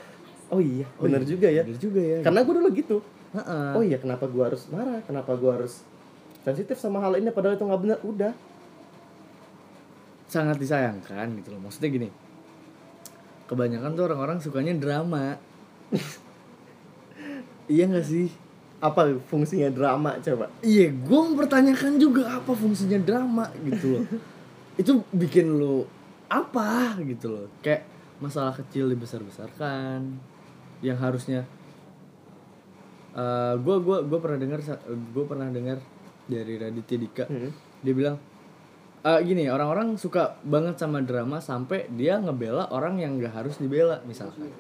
oh 0.54 0.62
iya 0.62 0.86
bener 1.02 1.26
iya, 1.26 1.30
juga 1.34 1.48
ya 1.50 1.64
bener 1.66 1.82
juga 1.82 2.02
ya. 2.02 2.18
karena 2.22 2.40
gue 2.46 2.54
dulu 2.54 2.70
gitu 2.78 2.98
Heeh. 3.34 3.72
oh 3.74 3.84
iya 3.84 3.98
kenapa 3.98 4.30
gue 4.30 4.44
harus 4.46 4.70
marah 4.70 5.02
kenapa 5.02 5.34
gue 5.34 5.52
harus 5.52 5.82
sensitif 6.46 6.78
sama 6.78 7.02
hal 7.02 7.18
ini 7.18 7.34
padahal 7.34 7.58
itu 7.58 7.66
nggak 7.66 7.82
benar 7.82 8.00
udah 8.06 8.32
sangat 10.28 10.60
disayangkan 10.60 11.40
gitu 11.40 11.56
loh. 11.56 11.62
Maksudnya 11.64 11.90
gini. 11.90 12.10
Kebanyakan 13.48 13.96
tuh 13.96 14.04
orang-orang 14.12 14.38
sukanya 14.44 14.76
drama. 14.76 15.40
iya 17.72 17.88
gak 17.88 18.06
sih? 18.06 18.30
apa 18.78 19.10
fungsinya 19.26 19.74
drama 19.74 20.22
coba 20.22 20.54
Iya, 20.62 20.94
gue 20.94 21.20
mempertanyakan 21.34 21.98
juga 21.98 22.30
apa 22.30 22.54
fungsinya 22.54 23.02
drama 23.02 23.50
gitu 23.66 23.98
loh. 23.98 24.04
itu 24.82 25.02
bikin 25.10 25.58
lo 25.58 25.90
apa 26.28 27.00
gitu 27.04 27.28
loh. 27.32 27.48
Kayak 27.60 27.88
masalah 28.18 28.54
kecil 28.54 28.90
dibesar-besarkan 28.90 30.18
yang 30.82 30.98
harusnya 30.98 31.46
gue 33.58 33.78
gua 33.82 34.06
gua 34.06 34.20
pernah 34.22 34.38
dengar 34.38 34.62
gue 34.86 35.26
pernah 35.26 35.50
dengar 35.50 35.82
dari 36.30 36.54
Raditya 36.62 36.98
Dika 37.02 37.26
Hmm. 37.26 37.50
dia 37.82 37.94
bilang 37.98 38.18
eh 39.02 39.20
gini 39.26 39.50
orang-orang 39.50 39.98
suka 39.98 40.38
banget 40.46 40.78
sama 40.78 41.02
drama 41.02 41.42
sampai 41.42 41.90
dia 41.94 42.22
ngebela 42.22 42.70
orang 42.70 43.00
yang 43.02 43.18
gak 43.18 43.34
harus 43.34 43.58
dibela 43.58 44.02
misalkan 44.06 44.54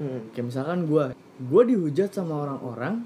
Hmm. 0.00 0.32
kayak 0.32 0.46
misalkan 0.48 0.88
gue 0.88 1.12
gue 1.36 1.62
dihujat 1.68 2.08
sama 2.08 2.48
orang-orang 2.48 3.04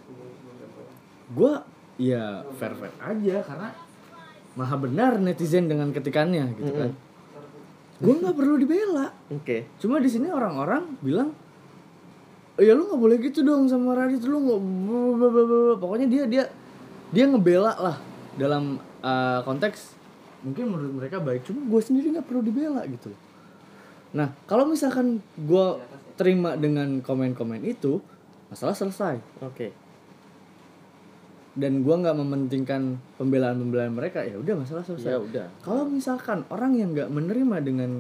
gue 1.35 1.53
ya 1.99 2.47
fair 2.55 2.79
fair 2.79 2.95
aja 3.03 3.43
karena 3.43 3.75
maha 4.55 4.77
benar 4.79 5.19
netizen 5.19 5.67
dengan 5.67 5.91
ketikannya 5.91 6.55
gitu 6.55 6.71
kan 6.71 6.91
gue 7.99 8.15
nggak 8.15 8.35
perlu 8.35 8.55
dibela. 8.59 9.15
Oke. 9.31 9.71
Cuma 9.79 10.03
di 10.03 10.11
sini 10.11 10.31
orang-orang 10.31 10.99
bilang 10.99 11.31
ya 12.59 12.71
lu 12.75 12.87
nggak 12.87 13.01
boleh 13.03 13.17
gitu 13.19 13.43
dong 13.43 13.67
sama 13.67 13.99
Radit 13.99 14.23
lu 14.27 14.39
nggak 14.39 14.61
blablabla." 14.63 15.75
pokoknya 15.83 16.07
dia 16.07 16.25
dia 16.31 16.45
dia 17.11 17.25
ngebela 17.27 17.75
lah 17.75 17.97
dalam 18.39 18.79
uh, 19.03 19.43
konteks 19.43 19.99
mungkin 20.47 20.71
menurut 20.71 20.95
mereka 21.03 21.19
baik 21.19 21.47
cuma 21.47 21.67
gue 21.67 21.81
sendiri 21.83 22.15
nggak 22.15 22.27
perlu 22.27 22.43
dibela 22.43 22.83
gitu. 22.87 23.11
Nah 24.15 24.31
kalau 24.47 24.67
misalkan 24.71 25.19
gue 25.35 25.67
terima 26.15 26.55
dengan 26.55 27.03
komen-komen 27.03 27.63
itu 27.67 27.99
masalah 28.51 28.75
selesai. 28.75 29.19
Oke 29.43 29.84
dan 31.55 31.87
gue 31.87 31.95
nggak 31.95 32.17
mementingkan 32.19 32.99
pembelaan-pembelaan 33.15 33.95
mereka 33.95 34.27
ya 34.27 34.35
udah 34.43 34.55
masalah 34.59 34.83
selesai 34.83 35.11
ya 35.15 35.19
udah 35.23 35.47
kalau 35.63 35.87
misalkan 35.87 36.43
orang 36.51 36.75
yang 36.75 36.91
nggak 36.91 37.11
menerima 37.11 37.57
dengan 37.63 37.91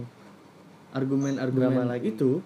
argumen-argumen 0.94 1.74
Drama 1.74 1.94
lagi. 1.94 2.14
itu 2.14 2.42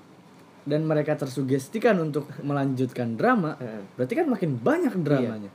dan 0.69 0.85
mereka 0.85 1.17
tersugestikan 1.17 1.97
untuk 1.97 2.29
melanjutkan 2.45 3.17
drama, 3.17 3.57
Heeh. 3.57 3.89
berarti 3.97 4.13
kan 4.13 4.27
makin 4.29 4.51
banyak 4.61 4.93
dramanya. 5.01 5.49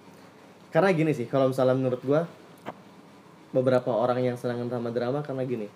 karena 0.74 0.90
gini 0.90 1.14
sih 1.14 1.30
kalau 1.30 1.54
misalnya 1.54 1.78
menurut 1.78 2.02
gua 2.02 2.26
beberapa 3.54 3.94
orang 3.94 4.26
yang 4.26 4.34
senang 4.34 4.66
sama 4.66 4.90
drama 4.90 5.22
karena 5.22 5.46
gini 5.46 5.68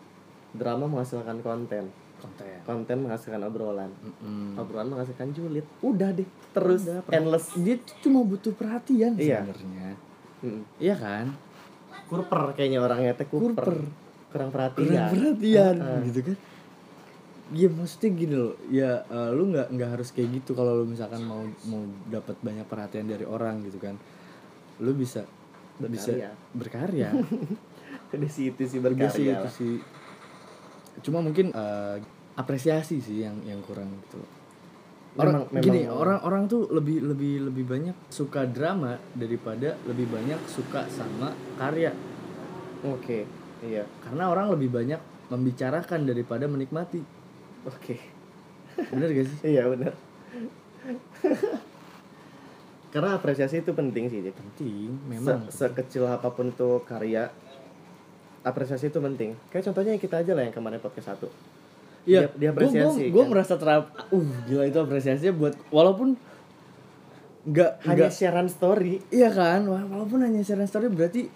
drama 0.58 0.90
menghasilkan 0.90 1.46
konten 1.46 1.94
Konten. 2.18 2.58
konten 2.64 2.98
menghasilkan 3.00 3.42
obrolan 3.42 3.94
Mm-mm. 3.96 4.56
obrolan 4.56 4.90
menghasilkan 4.90 5.30
julid 5.32 5.64
udah 5.80 6.10
deh 6.12 6.26
terus 6.50 6.84
Udah, 6.84 7.06
endless 7.10 7.54
Dia 7.56 7.76
cuma 8.00 8.22
butuh 8.22 8.52
perhatian 8.52 9.14
Iya. 9.14 9.46
sebenarnya. 9.46 9.90
Mm. 10.40 10.62
Iya 10.78 10.96
kan? 10.96 11.26
kurper 12.08 12.54
kayaknya 12.54 12.80
orangnya 12.80 13.12
teh 13.14 13.26
kurper, 13.26 13.52
Kurper. 13.58 13.84
kurang 14.28 14.50
perhatian 14.50 14.88
Kurang 14.88 15.12
perhatian 15.12 15.76
Heeh. 15.76 16.00
gitu 16.06 16.20
kan. 16.24 16.38
Iya 17.50 17.68
maksudnya 17.70 18.10
gini 18.12 18.36
loh, 18.36 18.54
ya 18.68 18.92
eh, 19.04 19.30
lu 19.32 19.48
nggak 19.48 19.68
nggak 19.70 19.90
harus 19.90 20.12
kayak 20.12 20.30
gitu 20.36 20.52
kalau 20.52 20.74
lu 20.76 20.86
misalkan 20.86 21.22
mau 21.22 21.40
mau 21.64 21.80
dapat 22.06 22.36
banyak 22.38 22.64
perhatian 22.64 23.06
dari 23.06 23.24
orang 23.24 23.60
gitu 23.62 23.78
kan, 23.78 23.96
lu 24.80 24.92
bisa 24.92 25.24
bisa 25.80 26.12
Berkarya. 26.12 26.30
berkarya. 26.60 27.10
di 28.14 28.28
situ 28.28 28.62
sih 28.64 28.80
berkarya 28.80 29.32
itu 29.38 29.50
sih. 29.54 29.74
Cuma 31.00 31.20
mungkin 31.20 31.50
eh, 31.50 31.96
apresiasi 32.34 32.98
sih 32.98 33.22
yang 33.22 33.38
yang 33.42 33.60
kurang 33.62 33.90
gitu 34.00 34.18
loh. 34.18 34.32
Orang 35.18 35.50
Memang- 35.50 35.64
gini, 35.64 35.82
memang- 35.84 35.98
orang-orang 35.98 36.44
tuh 36.46 36.70
lebih 36.70 37.02
lebih 37.04 37.34
lebih 37.44 37.66
banyak 37.66 37.96
suka 38.08 38.46
drama 38.46 38.96
daripada 39.12 39.74
lebih 39.84 40.06
banyak 40.08 40.38
suka 40.46 40.86
sama 40.88 41.30
karya. 41.56 41.90
oke 42.80 43.26
iya 43.60 43.82
Karena 44.00 44.30
orang 44.30 44.54
lebih 44.54 44.70
banyak 44.70 45.02
membicarakan 45.28 46.06
daripada 46.06 46.46
menikmati. 46.46 47.02
oke 47.64 47.96
Bener 48.78 49.10
gak 49.10 49.26
sih? 49.26 49.40
iya 49.54 49.66
benar 49.66 49.98
karena 52.88 53.14
apresiasi 53.14 53.60
itu 53.60 53.74
penting 53.74 54.08
sih. 54.08 54.22
Penting, 54.24 54.90
Se- 54.90 55.06
memang. 55.10 55.40
sekecil 55.50 56.08
apa 56.08 56.30
pun 56.30 56.50
itu 56.50 56.82
karya 56.84 57.28
apresiasi 58.48 58.88
itu 58.88 58.98
penting. 58.98 59.36
Kayak 59.48 59.70
contohnya 59.70 59.94
kita 59.96 60.16
aja 60.20 60.32
lah 60.32 60.44
yang 60.44 60.56
kemarin 60.56 60.80
podcast 60.80 61.12
satu. 61.12 61.28
Iya, 62.08 62.32
dia- 62.32 62.34
dia 62.38 62.50
apresiasi, 62.52 63.12
Gue 63.12 63.24
kan? 63.24 63.30
merasa 63.30 63.54
terap, 63.56 63.92
uh 64.08 64.28
gila 64.44 64.64
itu 64.64 64.80
apresiasinya 64.80 65.34
buat 65.34 65.54
walaupun 65.70 66.16
nggak 67.44 67.72
hanya 67.84 68.08
nggak 68.08 68.12
sharean 68.12 68.48
story. 68.48 69.04
Iya 69.08 69.30
kan, 69.30 69.68
walaupun 69.68 70.20
hanya 70.22 70.40
sharing 70.40 70.66
story 70.66 70.88
berarti 70.88 71.28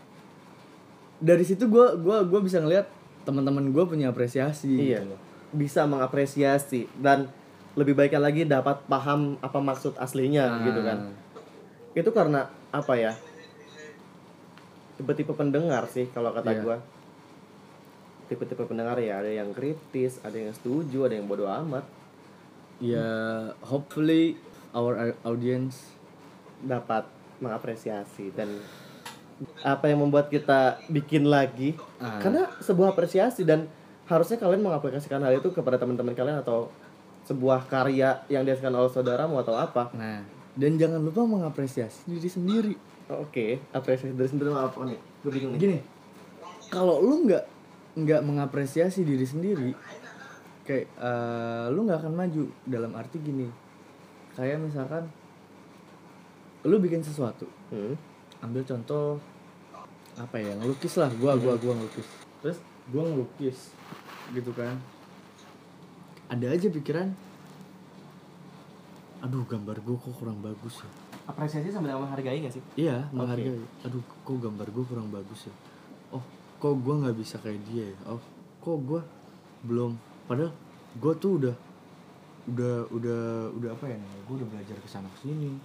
dari 1.19 1.43
situ 1.43 1.67
gua 1.67 1.93
gua 1.93 2.23
gua 2.23 2.39
bisa 2.39 2.57
ngeliat 2.57 2.87
teman-teman 3.21 3.69
gue 3.69 3.83
punya 3.85 4.09
apresiasi 4.09 4.73
iya. 4.89 5.05
Gitu 5.05 5.13
bisa 5.51 5.83
mengapresiasi 5.83 6.87
dan 6.97 7.27
lebih 7.75 7.93
baiknya 7.93 8.17
lagi 8.17 8.41
dapat 8.43 8.81
paham 8.87 9.35
apa 9.37 9.59
maksud 9.59 9.93
aslinya 9.95 10.47
Nah, 10.49 10.63
gitu 10.63 10.79
kan. 10.81 10.97
Itu 11.91 12.09
karena 12.09 12.41
apa 12.69 12.95
ya? 12.95 13.11
Tipe-tipe 14.95 15.31
pendengar 15.31 15.85
sih 15.87 16.07
kalau 16.09 16.31
kata 16.31 16.51
Iya. 16.51 16.61
gua 16.61 16.77
tipe-tipe 18.31 18.63
pendengar 18.63 18.95
ya 18.97 19.19
ada 19.19 19.27
yang 19.29 19.51
kritis 19.51 20.17
ada 20.21 20.33
yang 20.33 20.49
setuju 20.51 21.05
ada 21.05 21.13
yang 21.13 21.27
bodoh 21.27 21.51
amat 21.61 21.83
Ya, 22.81 23.05
hopefully 23.61 24.33
our 24.71 24.97
au- 24.97 25.19
audience 25.27 25.93
dapat 26.59 27.05
mengapresiasi 27.37 28.31
dan 28.31 28.57
apa 29.61 29.85
yang 29.85 30.01
membuat 30.01 30.29
kita 30.29 30.81
bikin 30.87 31.25
lagi 31.25 31.77
Ah. 31.97 32.17
karena 32.17 32.49
sebuah 32.57 32.89
apresiasi 32.89 33.41
dan 33.41 33.69
harusnya 34.05 34.37
kalian 34.37 34.61
mengaplikasikan 34.61 35.19
hal 35.19 35.33
itu 35.35 35.49
kepada 35.51 35.77
teman-teman 35.77 36.11
kalian 36.11 36.41
atau 36.41 36.73
sebuah 37.23 37.65
karya 37.65 38.25
yang 38.27 38.41
dihasilkan 38.41 38.71
oleh 38.71 38.89
saudaramu 38.89 39.37
atau 39.37 39.53
apa 39.53 39.93
Nah, 39.93 40.25
dan 40.51 40.73
jangan 40.75 40.99
lupa 40.99 41.21
mengapresiasi 41.21 42.05
diri 42.07 42.27
sendiri. 42.27 42.73
Oke, 43.11 43.61
apresiasi 43.69 44.13
dari 44.13 44.25
sendiri 44.27 44.49
apa 44.51 44.81
nih? 44.83 44.97
Gue 45.21 45.31
bingung 45.31 45.53
nih. 45.53 45.59
gini 45.59 45.77
kalau 46.67 46.97
lu 46.97 47.29
nggak 47.29 47.45
nggak 47.91 48.23
mengapresiasi 48.23 49.03
diri 49.03 49.27
sendiri 49.27 49.71
kayak 50.63 50.87
eh, 50.87 51.65
lu 51.75 51.83
nggak 51.83 51.99
akan 52.05 52.13
maju. 52.15 52.43
Dalam 52.63 52.91
arti 52.95 53.19
gini 53.19 53.47
kayak 54.31 54.63
misalkan 54.63 55.11
lu 56.63 56.77
bikin 56.77 57.01
sesuatu 57.01 57.49
Hmm. 57.71 57.95
ambil 58.43 58.63
contoh 58.67 59.15
apa 60.19 60.35
ya 60.39 60.51
ngelukis 60.59 60.99
lah. 60.99 61.07
Gua 61.19 61.35
gua 61.39 61.55
gua 61.55 61.73
ngelukis. 61.75 62.07
Terus 62.43 62.57
gua 62.91 63.03
ngelukis 63.07 63.71
gitu 64.31 64.51
kan. 64.51 64.75
Ada 66.31 66.55
aja 66.55 66.67
pikiran 66.71 67.11
aduh 69.21 69.45
gambar 69.45 69.77
gua 69.85 69.97
kok 70.01 70.15
kurang 70.17 70.41
bagus 70.41 70.81
ya? 70.81 70.89
Apresiasi 71.29 71.69
sama 71.69 71.93
menghargai 71.93 72.41
gak 72.41 72.55
sih? 72.57 72.63
iya 72.75 73.05
menghargai. 73.13 73.53
Aduh 73.85 74.01
kok 74.01 74.37
gambar 74.41 74.67
gua 74.73 74.83
kurang 74.87 75.07
bagus 75.13 75.45
ya? 75.47 75.53
Oh 76.11 76.23
kok 76.61 76.73
gua 76.77 76.95
nggak 76.99 77.17
bisa 77.17 77.35
kayak 77.39 77.57
dia 77.65 77.89
ya 77.89 77.97
oh 78.07 78.21
kok 78.59 78.77
gua 78.81 79.01
belum 79.63 79.97
padahal 80.25 80.53
gua 80.95 81.13
tuh 81.15 81.31
udah 81.37 81.55
udah 82.43 82.75
udah 82.89 83.21
udah 83.51 83.69
apa 83.71 83.85
ya 83.85 83.97
namanya 83.97 84.23
gua 84.23 84.35
udah 84.37 84.47
belajar 84.47 84.77
ke 84.77 84.87
sana 84.87 85.09
ke 85.09 85.25
sini 85.25 85.57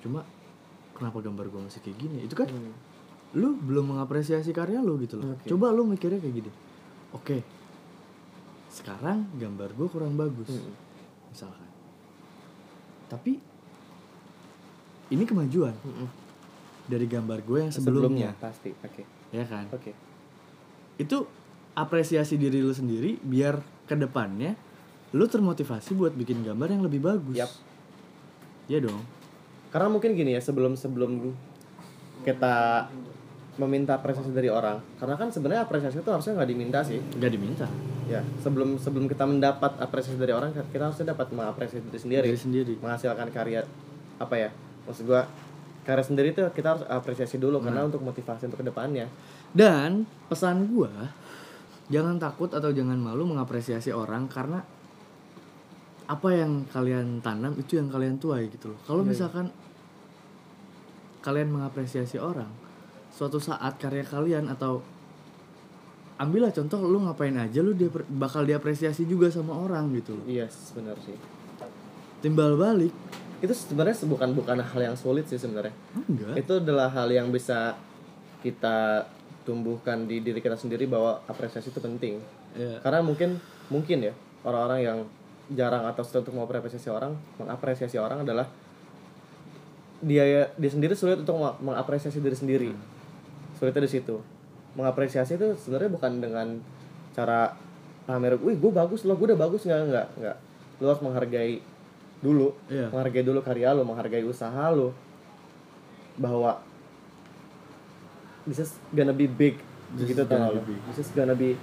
cuma 0.00 0.24
kenapa 0.92 1.20
gambar 1.20 1.46
gua 1.46 1.60
masih 1.62 1.80
kayak 1.80 1.98
gini 1.98 2.18
itu 2.22 2.32
kan 2.32 2.48
lu 3.32 3.52
belum 3.54 3.92
mengapresiasi 3.92 4.50
karya 4.50 4.80
lu 4.80 4.96
gitu 4.98 5.16
loh 5.16 5.36
Oke. 5.36 5.46
coba 5.46 5.68
lu 5.70 5.84
mikirnya 5.84 6.16
kayak 6.16 6.36
gini 6.36 6.50
oke 7.12 7.36
sekarang 8.68 9.24
gambar 9.34 9.72
gue 9.72 9.88
kurang 9.88 10.14
bagus 10.14 10.48
Hmm. 10.48 10.72
misalkan 11.28 11.68
tapi 13.06 13.40
ini 15.08 15.22
kemajuan 15.22 15.72
Hmm. 15.76 16.08
dari 16.86 17.06
gambar 17.06 17.40
gue 17.40 17.58
yang 17.60 17.72
sebelumnya, 17.72 18.30
pasti. 18.36 18.70
Oke. 18.78 19.02
ya 19.30 19.42
kan 19.42 19.66
Oke. 19.70 19.90
Itu 20.96 21.26
apresiasi 21.72 22.36
diri 22.36 22.58
lu 22.58 22.72
sendiri 22.72 23.20
biar 23.20 23.60
ke 23.84 23.94
depannya 23.94 24.56
lu 25.12 25.24
termotivasi 25.24 25.94
buat 25.94 26.12
bikin 26.12 26.42
gambar 26.42 26.72
yang 26.72 26.82
lebih 26.82 27.00
bagus 27.00 27.36
Yap. 27.36 27.50
ya 28.66 28.80
dong 28.80 29.00
Karena 29.66 29.92
mungkin 29.92 30.16
gini 30.16 30.32
ya, 30.32 30.40
sebelum 30.40 30.72
sebelum 30.72 31.36
kita 32.24 32.86
meminta 33.56 33.96
apresiasi 33.96 34.32
dari 34.32 34.48
orang, 34.48 34.80
karena 34.96 35.16
kan 35.16 35.28
sebenarnya 35.28 35.64
apresiasi 35.64 36.00
itu 36.00 36.08
harusnya 36.08 36.32
nggak 36.36 36.48
diminta 36.48 36.80
sih. 36.80 37.00
nggak 37.00 37.32
diminta 37.32 37.66
Ya, 38.06 38.22
sebelum 38.38 38.78
sebelum 38.78 39.10
kita 39.10 39.26
mendapat 39.26 39.82
apresiasi 39.82 40.14
dari 40.14 40.30
orang, 40.30 40.54
kita 40.70 40.86
harusnya 40.86 41.10
dapat 41.10 41.26
mengapresiasi 41.34 41.82
diri 41.90 41.98
sendiri. 41.98 42.24
diri 42.24 42.38
sendiri 42.38 42.74
menghasilkan 42.78 43.28
karya 43.34 43.66
apa 44.16 44.34
ya 44.38 44.48
maksud 44.86 45.04
gua 45.04 45.26
karya 45.82 46.04
sendiri 46.06 46.30
tuh 46.30 46.46
kita 46.54 46.78
harus 46.78 46.84
apresiasi 46.86 47.36
dulu 47.36 47.58
karena 47.58 47.82
Nah. 47.82 47.90
untuk 47.90 48.00
motivasi 48.00 48.46
untuk 48.46 48.62
ke 48.62 48.66
depannya 48.66 49.10
Dan 49.56 50.04
pesan 50.28 50.68
gua 50.68 50.92
jangan 51.88 52.20
takut 52.20 52.52
atau 52.52 52.68
jangan 52.74 52.98
malu 52.98 53.24
mengapresiasi 53.24 53.94
orang 53.94 54.28
karena 54.28 54.60
apa 56.06 56.28
yang 56.34 56.68
kalian 56.68 57.24
tanam 57.24 57.56
itu 57.56 57.80
yang 57.80 57.88
kalian 57.88 58.20
tuai 58.20 58.52
gitu 58.52 58.74
loh. 58.74 58.78
Kalau 58.84 59.00
Iya, 59.02 59.06
iya. 59.06 59.12
misalkan 59.16 59.46
kalian 61.24 61.50
mengapresiasi 61.50 62.20
orang, 62.22 62.50
suatu 63.10 63.42
saat 63.42 63.80
karya 63.80 64.06
kalian 64.06 64.46
atau 64.46 64.84
ambillah 66.16 66.52
contoh 66.52 66.80
lu 66.84 67.04
ngapain 67.04 67.34
aja 67.36 67.60
lu 67.60 67.76
dia 67.76 67.92
bakal 68.08 68.44
diapresiasi 68.44 69.04
juga 69.04 69.28
sama 69.28 69.52
orang 69.52 69.92
gitu 69.96 70.16
loh. 70.16 70.24
iya 70.24 70.48
benar 70.72 70.96
sih 71.04 71.16
Timbal 72.24 72.56
balik 72.56 72.92
itu 73.44 73.52
sebenarnya 73.52 74.00
bukan 74.08 74.32
bukan 74.32 74.56
hal 74.64 74.80
yang 74.80 74.96
sulit 74.96 75.28
sih 75.28 75.36
sebenarnya 75.36 75.76
enggak. 75.92 76.40
itu 76.40 76.52
adalah 76.56 76.88
hal 76.88 77.12
yang 77.12 77.28
bisa 77.28 77.76
kita 78.40 79.04
tumbuhkan 79.46 80.04
di 80.04 80.18
diri 80.18 80.42
kita 80.42 80.58
sendiri 80.58 80.90
bahwa 80.90 81.22
apresiasi 81.24 81.70
itu 81.70 81.78
penting. 81.78 82.18
Ya. 82.56 82.80
karena 82.80 83.04
mungkin 83.04 83.36
mungkin 83.68 84.00
ya 84.00 84.12
orang-orang 84.42 84.80
yang 84.80 84.98
jarang 85.52 85.84
atau 85.86 86.02
sulit 86.02 86.24
untuk 86.26 86.40
mengapresiasi 86.40 86.88
orang 86.90 87.12
mengapresiasi 87.38 88.00
orang 88.00 88.24
adalah 88.26 88.48
dia 90.02 90.50
dia 90.52 90.70
sendiri 90.70 90.92
sulit 90.92 91.20
untuk 91.22 91.36
meng- 91.38 91.58
mengapresiasi 91.62 92.18
diri 92.20 92.36
sendiri. 92.36 92.70
Sulitnya 93.56 93.86
di 93.86 93.92
situ. 93.92 94.20
Mengapresiasi 94.76 95.40
itu 95.40 95.56
sebenarnya 95.56 95.90
bukan 95.92 96.12
dengan 96.20 96.46
cara 97.16 97.56
pamer 98.04 98.36
wih 98.44 98.56
gue 98.60 98.72
bagus 98.72 99.08
loh 99.08 99.16
gue 99.16 99.32
udah 99.32 99.40
bagus. 99.40 99.64
Nggak 99.64 99.80
nggak 99.88 100.06
nggak. 100.20 100.36
Lu 100.80 100.86
harus 100.92 101.00
menghargai 101.00 101.60
dulu. 102.20 102.52
Iya. 102.68 102.88
menghargai 102.92 103.24
dulu 103.24 103.40
karya 103.40 103.72
lo 103.72 103.84
menghargai 103.84 104.24
usaha 104.24 104.72
lo 104.72 104.92
bahwa 106.16 106.60
this 108.46 108.62
is 108.62 108.70
gonna 108.94 109.14
be 109.14 109.26
big 109.28 109.58
This 109.94 110.14
gitu 110.14 110.26
tau 110.26 110.56
this 110.90 110.98
is 111.02 111.10
gonna 111.14 111.36
be 111.36 111.54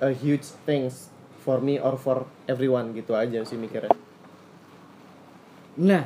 a 0.00 0.12
huge 0.12 0.44
things 0.64 1.12
for 1.42 1.58
me 1.58 1.76
or 1.80 1.98
for 1.98 2.24
everyone 2.46 2.94
gitu 2.94 3.12
aja 3.16 3.42
sih 3.42 3.58
mikirnya 3.58 3.92
Nah, 5.72 6.04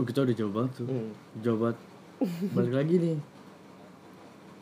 kita 0.00 0.24
udah 0.24 0.32
jauh 0.32 0.48
banget 0.48 0.72
tuh. 0.80 0.88
Hmm. 0.88 1.12
Jauh 1.44 1.60
banget. 1.60 1.78
Balik 2.56 2.72
lagi 2.72 2.94
nih 2.96 3.16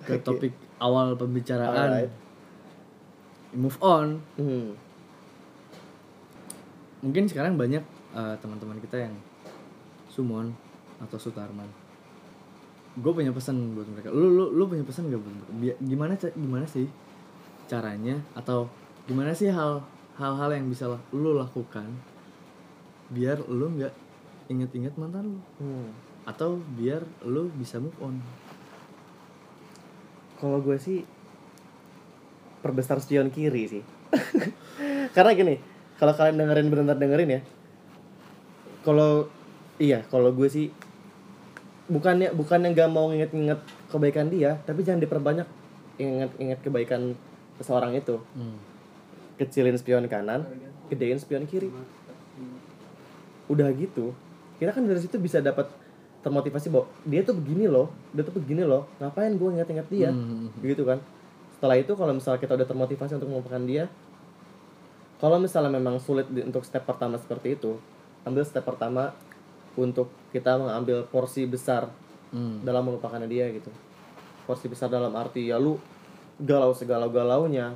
ke 0.01 0.17
Oke. 0.17 0.25
topik 0.25 0.55
awal 0.81 1.15
pembicaraan. 1.15 1.77
Alright. 1.77 2.13
Move 3.55 3.79
on. 3.85 4.19
Hmm. 4.35 4.75
Mungkin 7.05 7.31
sekarang 7.31 7.55
banyak 7.55 7.85
uh, 8.17 8.35
teman-teman 8.43 8.83
kita 8.83 8.99
yang 9.09 9.15
Sumon 10.11 10.53
atau 10.99 11.17
Sutarman. 11.17 11.69
Gue 12.99 13.13
punya 13.15 13.31
pesan 13.31 13.79
buat 13.79 13.87
mereka. 13.87 14.11
Lu 14.11 14.27
lu 14.27 14.51
lu 14.51 14.67
punya 14.67 14.83
pesan 14.83 15.07
gak 15.13 15.21
buat 15.23 15.35
mereka? 15.35 15.79
Gimana 15.79 16.13
gimana 16.19 16.67
sih 16.67 16.91
caranya 17.71 18.19
atau 18.35 18.67
gimana 19.07 19.31
sih 19.31 19.47
hal 19.47 19.79
hal-hal 20.19 20.51
yang 20.51 20.67
bisa 20.67 20.91
lu 21.15 21.39
lakukan 21.39 21.87
biar 23.15 23.43
lu 23.47 23.71
nggak 23.79 23.95
inget-inget 24.51 24.95
mantan 24.99 25.39
lu 25.39 25.41
Hmm. 25.63 25.91
atau 26.27 26.59
biar 26.75 27.07
lu 27.23 27.47
bisa 27.55 27.79
move 27.79 27.95
on 28.03 28.19
Kalau 30.41 30.59
gue 30.65 30.77
sih 30.81 31.05
perbesar 32.65 32.97
spion 33.01 33.29
kiri 33.29 33.69
sih. 33.69 33.85
Karena 35.17 35.37
gini, 35.37 35.61
kalau 36.01 36.17
kalian 36.17 36.41
dengerin 36.41 36.69
benar 36.73 36.97
dengerin 36.97 37.37
ya. 37.37 37.41
Kalau 38.81 39.29
iya, 39.77 40.01
kalau 40.09 40.33
gue 40.33 40.49
sih 40.49 40.73
bukannya 41.91 42.31
bukannya 42.33 42.71
nggak 42.71 42.91
mau 42.91 43.11
inget-inget 43.11 43.59
kebaikan 43.91 44.31
dia, 44.31 44.63
tapi 44.65 44.87
jangan 44.87 45.03
diperbanyak 45.03 45.49
inget-inget 45.99 46.59
kebaikan 46.63 47.19
seseorang 47.59 47.99
itu. 47.99 48.23
hmm. 48.39 48.57
Kecilin 49.37 49.75
spion 49.75 50.07
kanan, 50.07 50.47
gedein 50.93 51.19
spion 51.19 51.45
kiri. 51.51 51.73
Udah 53.51 53.67
gitu, 53.75 54.15
kita 54.63 54.71
kan 54.71 54.87
dari 54.87 55.01
situ 55.03 55.19
bisa 55.19 55.43
dapat 55.43 55.67
termotivasi 56.23 56.69
bahwa 56.71 56.87
dia 57.09 57.25
tuh 57.25 57.35
begini 57.35 57.67
loh, 57.67 57.91
dia 58.13 58.23
tuh 58.23 58.37
begini 58.37 58.63
loh, 58.63 58.87
ngapain 59.01 59.33
gue 59.35 59.49
inget-inget 59.57 59.89
dia? 59.89 60.11
Hmm. 60.13 60.53
gitu 60.63 60.85
kan 60.87 61.01
setelah 61.61 61.77
itu 61.77 61.93
kalau 61.93 62.17
misalnya 62.17 62.41
kita 62.41 62.57
udah 62.57 62.65
termotivasi 62.65 63.21
untuk 63.21 63.29
melupakan 63.29 63.61
dia 63.69 63.85
kalau 65.21 65.37
misalnya 65.37 65.69
memang 65.69 66.01
sulit 66.01 66.25
di- 66.33 66.41
untuk 66.41 66.65
step 66.65 66.89
pertama 66.89 67.21
seperti 67.21 67.53
itu 67.53 67.77
ambil 68.25 68.49
step 68.49 68.65
pertama 68.65 69.13
untuk 69.75 70.11
kita 70.31 70.57
mengambil 70.57 71.07
porsi 71.07 71.45
besar 71.45 71.87
Hmm. 72.31 72.63
dalam 72.63 72.87
melupakannya 72.87 73.27
dia 73.27 73.51
gitu. 73.51 73.71
Porsi 74.47 74.67
besar 74.67 74.87
dalam 74.87 75.11
arti 75.15 75.47
ya 75.47 75.59
lu 75.59 75.75
galau 76.39 76.71
segalau 76.71 77.11
galaunya 77.11 77.75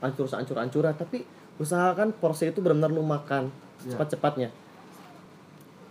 hancur 0.00 0.24
sehancur 0.24 0.56
hancurnya 0.56 0.94
tapi 0.94 1.26
usahakan 1.58 2.14
porsi 2.14 2.48
itu 2.48 2.62
benar-benar 2.62 2.88
lu 2.88 3.02
makan 3.02 3.52
Ya. 3.84 3.92
cepat-cepatnya 3.92 4.48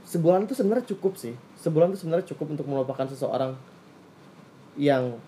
sebulan 0.05 0.45
itu 0.45 0.57
sebenarnya 0.57 0.85
cukup 0.87 1.13
sih. 1.15 1.37
Sebulan 1.55 1.93
itu 1.93 2.01
sebenarnya 2.01 2.25
cukup 2.25 2.57
untuk 2.57 2.65
melupakan 2.65 3.05
seseorang 3.05 3.53
yang 4.73 5.19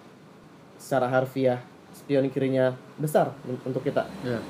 secara 0.81 1.05
harfiah 1.05 1.61
spion 1.93 2.25
kirinya 2.31 2.73
besar 2.97 3.29
un- 3.45 3.61
untuk 3.61 3.83
kita. 3.83 4.07
Ya. 4.23 4.41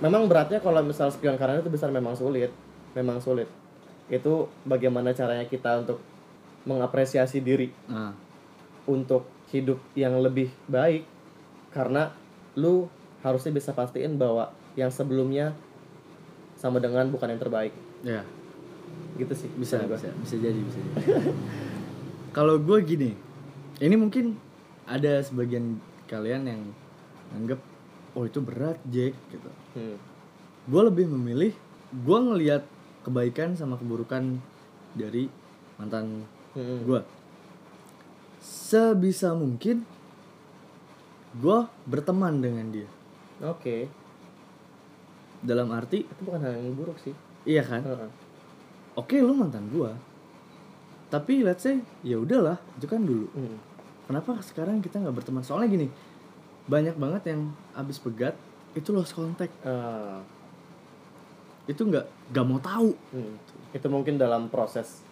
Memang 0.00 0.28
beratnya 0.28 0.60
kalau 0.60 0.82
misal 0.82 1.08
spion 1.08 1.38
kanan 1.38 1.62
itu 1.62 1.72
besar 1.72 1.88
memang 1.88 2.12
sulit. 2.12 2.52
Memang 2.92 3.22
sulit 3.22 3.48
itu 4.10 4.50
bagaimana 4.66 5.14
caranya 5.14 5.46
kita 5.46 5.86
untuk 5.86 6.02
mengapresiasi 6.66 7.40
diri 7.40 7.70
nah 7.88 8.12
untuk 8.90 9.28
hidup 9.54 9.78
yang 9.98 10.18
lebih 10.18 10.50
baik? 10.70 11.04
Karena 11.70 12.10
lu 12.58 12.90
harusnya 13.22 13.54
bisa 13.54 13.70
pastiin 13.70 14.16
bahwa 14.16 14.50
yang 14.78 14.90
sebelumnya 14.90 15.54
sama 16.58 16.82
dengan 16.82 17.06
bukan 17.10 17.30
yang 17.30 17.40
terbaik. 17.40 17.74
Ya. 18.02 18.26
Gitu 19.18 19.32
sih 19.36 19.50
bisa 19.54 19.78
gua. 19.84 19.94
bisa. 19.94 20.10
Bisa 20.24 20.34
jadi 20.38 20.58
bisa 20.58 20.78
jadi. 20.82 20.94
Kalau 22.36 22.58
gue 22.62 22.78
gini 22.86 23.10
ini 23.82 23.94
mungkin 23.98 24.38
ada 24.86 25.22
sebagian 25.22 25.78
kalian 26.06 26.46
yang 26.46 26.62
anggap 27.34 27.62
oh 28.18 28.26
itu 28.26 28.42
berat 28.42 28.78
Jack 28.90 29.14
gitu. 29.30 29.50
Hmm. 29.78 29.96
gue 30.66 30.82
lebih 30.82 31.06
memilih 31.06 31.54
gue 31.94 32.18
ngelihat 32.18 32.66
kebaikan 33.02 33.52
sama 33.52 33.74
keburukan 33.74 34.38
dari 34.92 35.26
mantan 35.76 36.26
Hmm. 36.50 36.82
gue 36.82 36.98
sebisa 38.40 39.30
mungkin 39.32 39.86
gue 41.32 41.58
berteman 41.84 42.38
dengan 42.38 42.66
dia 42.68 42.88
Oke. 43.40 43.86
dalam 45.40 45.70
arti 45.70 46.02
Itu 46.02 46.20
bukan 46.22 46.42
hal 46.42 46.58
yang 46.58 46.74
buruk 46.74 46.98
sih. 46.98 47.14
iya 47.44 47.62
kan 47.62 47.80
Heeh. 47.80 48.10
oke 48.94 49.16
lu 49.16 49.32
mantan 49.32 49.70
gue 49.70 49.94
tapi 51.06 51.42
let's 51.42 51.62
say 51.62 51.78
ya 52.02 52.18
udahlah 52.18 52.58
itu 52.74 52.86
kan 52.86 53.00
dulu 53.00 53.30
Hmm. 53.30 53.56
kenapa 54.04 54.42
sekarang 54.42 54.78
kita 54.78 54.98
nggak 54.98 55.14
berteman 55.14 55.40
soalnya 55.40 55.70
gini 55.70 55.86
banyak 56.66 56.94
banget 56.94 57.30
yang 57.30 57.40
abis 57.72 57.96
pegat 57.96 58.34
itu 58.72 58.90
lost 58.90 59.14
contact 59.14 59.54
Ah, 59.62 60.18
itu 61.70 61.82
nggak 61.82 62.02
nggak 62.28 62.44
mau 62.44 62.58
tahu 62.58 62.90
hmm. 63.14 63.34
Itu 63.70 63.86
mungkin 63.86 64.18
dalam 64.18 64.46
proses 64.46 65.06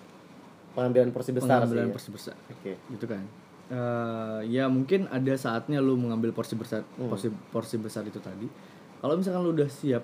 pengambilan 0.73 1.11
porsi 1.11 1.31
besar 1.31 1.47
sih. 1.47 1.55
pengambilan 1.63 1.87
ya. 1.87 1.93
porsi 1.95 2.09
besar 2.11 2.35
Oke. 2.51 2.73
gitu 2.89 3.07
kan 3.07 3.23
Eh, 3.69 4.41
ya 4.49 4.65
mungkin 4.65 5.05
ada 5.07 5.37
saatnya 5.37 5.77
lu 5.79 5.93
mengambil 5.95 6.33
porsi 6.33 6.57
besar 6.57 6.89
Hmm. 6.97 7.07
porsi 7.07 7.29
porsi 7.29 7.77
besar 7.77 8.01
itu 8.03 8.17
tadi 8.19 8.49
kalau 8.99 9.13
misalkan 9.13 9.45
lu 9.45 9.53
udah 9.53 9.69
siap 9.69 10.01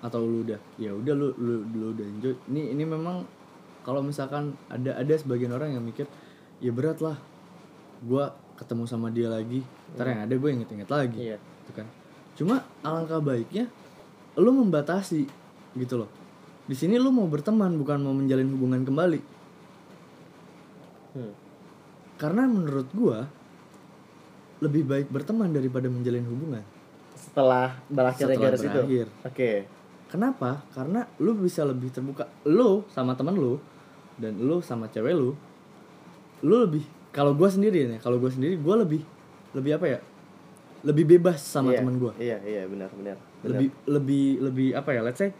atau 0.00 0.20
lu 0.20 0.44
udah 0.44 0.60
ya 0.76 0.92
udah 0.92 1.14
lu, 1.14 1.32
lu 1.34 1.64
lu 1.66 1.86
udah 1.90 2.04
enjoy 2.06 2.36
ini 2.46 2.70
ini 2.70 2.84
memang 2.84 3.24
kalau 3.80 4.04
misalkan 4.04 4.52
ada 4.68 4.92
ada 4.94 5.14
sebagian 5.16 5.48
orang 5.50 5.72
yang 5.72 5.80
mikir 5.80 6.04
ya 6.60 6.68
berat 6.70 7.00
lah 7.00 7.16
gua 8.00 8.36
ketemu 8.54 8.84
sama 8.84 9.08
dia 9.08 9.32
lagi 9.32 9.64
ntar 9.90 10.04
yang 10.06 10.20
ada 10.20 10.34
gue 10.36 10.50
inget-inget 10.52 10.88
lagi 10.88 11.16
Iya. 11.16 11.36
gitu 11.64 11.72
kan 11.72 11.88
cuma 12.36 12.54
alangkah 12.80 13.16
baiknya 13.18 13.64
lu 14.36 14.52
membatasi 14.52 15.24
gitu 15.72 15.94
loh 15.96 16.10
di 16.62 16.74
sini 16.74 16.96
lu 16.96 17.10
mau 17.10 17.26
berteman 17.26 17.74
bukan 17.74 17.98
mau 17.98 18.12
menjalin 18.12 18.48
hubungan 18.48 18.82
kembali 18.82 19.20
Hmm. 21.10 21.34
karena 22.14 22.46
menurut 22.46 22.86
gua 22.92 23.26
lebih 24.60 24.84
baik 24.84 25.10
berteman 25.10 25.50
daripada 25.50 25.90
menjalin 25.90 26.22
hubungan 26.22 26.62
Setelah 27.12 27.74
Setelah 27.90 28.14
garis 28.38 28.62
itu. 28.62 28.70
berakhir. 28.70 29.06
Oke. 29.20 29.50
kenapa 30.06 30.62
karena 30.70 31.10
lu 31.18 31.34
bisa 31.34 31.62
lebih 31.62 31.90
terbuka 31.90 32.30
lu 32.44 32.86
sama 32.88 33.14
teman 33.14 33.34
lu 33.34 33.58
dan 34.16 34.38
lu 34.38 34.58
sama 34.58 34.86
cewek 34.86 35.10
lu 35.10 35.34
lu 36.40 36.56
lebih 36.60 36.82
kalau 37.10 37.30
gua 37.32 37.46
sendiri 37.46 37.86
nih 37.86 37.98
kalau 37.98 38.18
gua 38.18 38.30
sendiri 38.30 38.54
gua 38.54 38.78
lebih 38.78 39.02
lebih 39.50 39.74
apa 39.74 39.86
ya 39.88 39.98
lebih 40.80 41.04
bebas 41.08 41.42
sama 41.42 41.70
Iya, 41.70 41.78
teman 41.80 41.94
gua 41.96 42.12
Iya, 42.16 42.38
iya 42.40 42.62
benar, 42.64 42.86
benar. 42.92 43.18
benar. 43.18 43.50
lebih 43.50 43.68
lebih 43.84 44.24
lebih 44.40 44.68
apa 44.72 44.90
ya 44.94 45.02
let's 45.02 45.18
say 45.18 45.34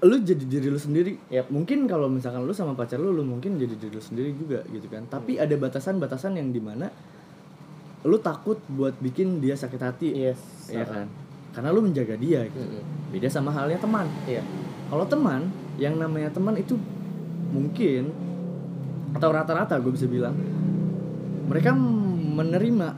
lu 0.00 0.16
jadi 0.16 0.40
diri 0.40 0.66
lu 0.66 0.76
sendiri 0.76 1.12
Yap. 1.28 1.52
mungkin 1.52 1.84
kalau 1.84 2.08
misalkan 2.08 2.40
lu 2.40 2.52
sama 2.52 2.72
pacar 2.72 2.96
lu 2.96 3.12
lu 3.12 3.20
mungkin 3.20 3.54
jadi 3.54 3.74
diri 3.74 3.92
lu 3.92 4.00
sendiri 4.00 4.32
juga 4.32 4.64
gitu 4.66 4.88
kan 4.88 5.04
tapi 5.06 5.36
Hmm. 5.36 5.44
ada 5.44 5.54
batasan-batasan 5.56 6.34
yang 6.34 6.48
di 6.48 6.58
mana 6.58 6.88
lu 8.00 8.16
takut 8.16 8.56
buat 8.66 8.96
bikin 8.96 9.38
dia 9.38 9.52
sakit 9.52 9.76
hati 9.78 10.08
Yes. 10.10 10.40
ya 10.66 10.82
kan 10.82 11.04
karena 11.50 11.68
lu 11.68 11.82
menjaga 11.82 12.16
dia 12.16 12.46
gitu. 12.46 12.64
Mm-mm. 12.64 13.12
beda 13.12 13.28
sama 13.28 13.50
halnya 13.50 13.76
teman 13.76 14.08
Iya. 14.24 14.40
kalau 14.88 15.04
teman 15.04 15.52
yang 15.76 15.94
namanya 15.94 16.32
teman 16.32 16.56
itu 16.56 16.80
mungkin 17.50 18.08
atau 19.12 19.28
rata-rata 19.28 19.76
gue 19.76 19.92
bisa 19.92 20.06
bilang 20.06 20.32
mereka 21.44 21.74
menerima 21.74 22.88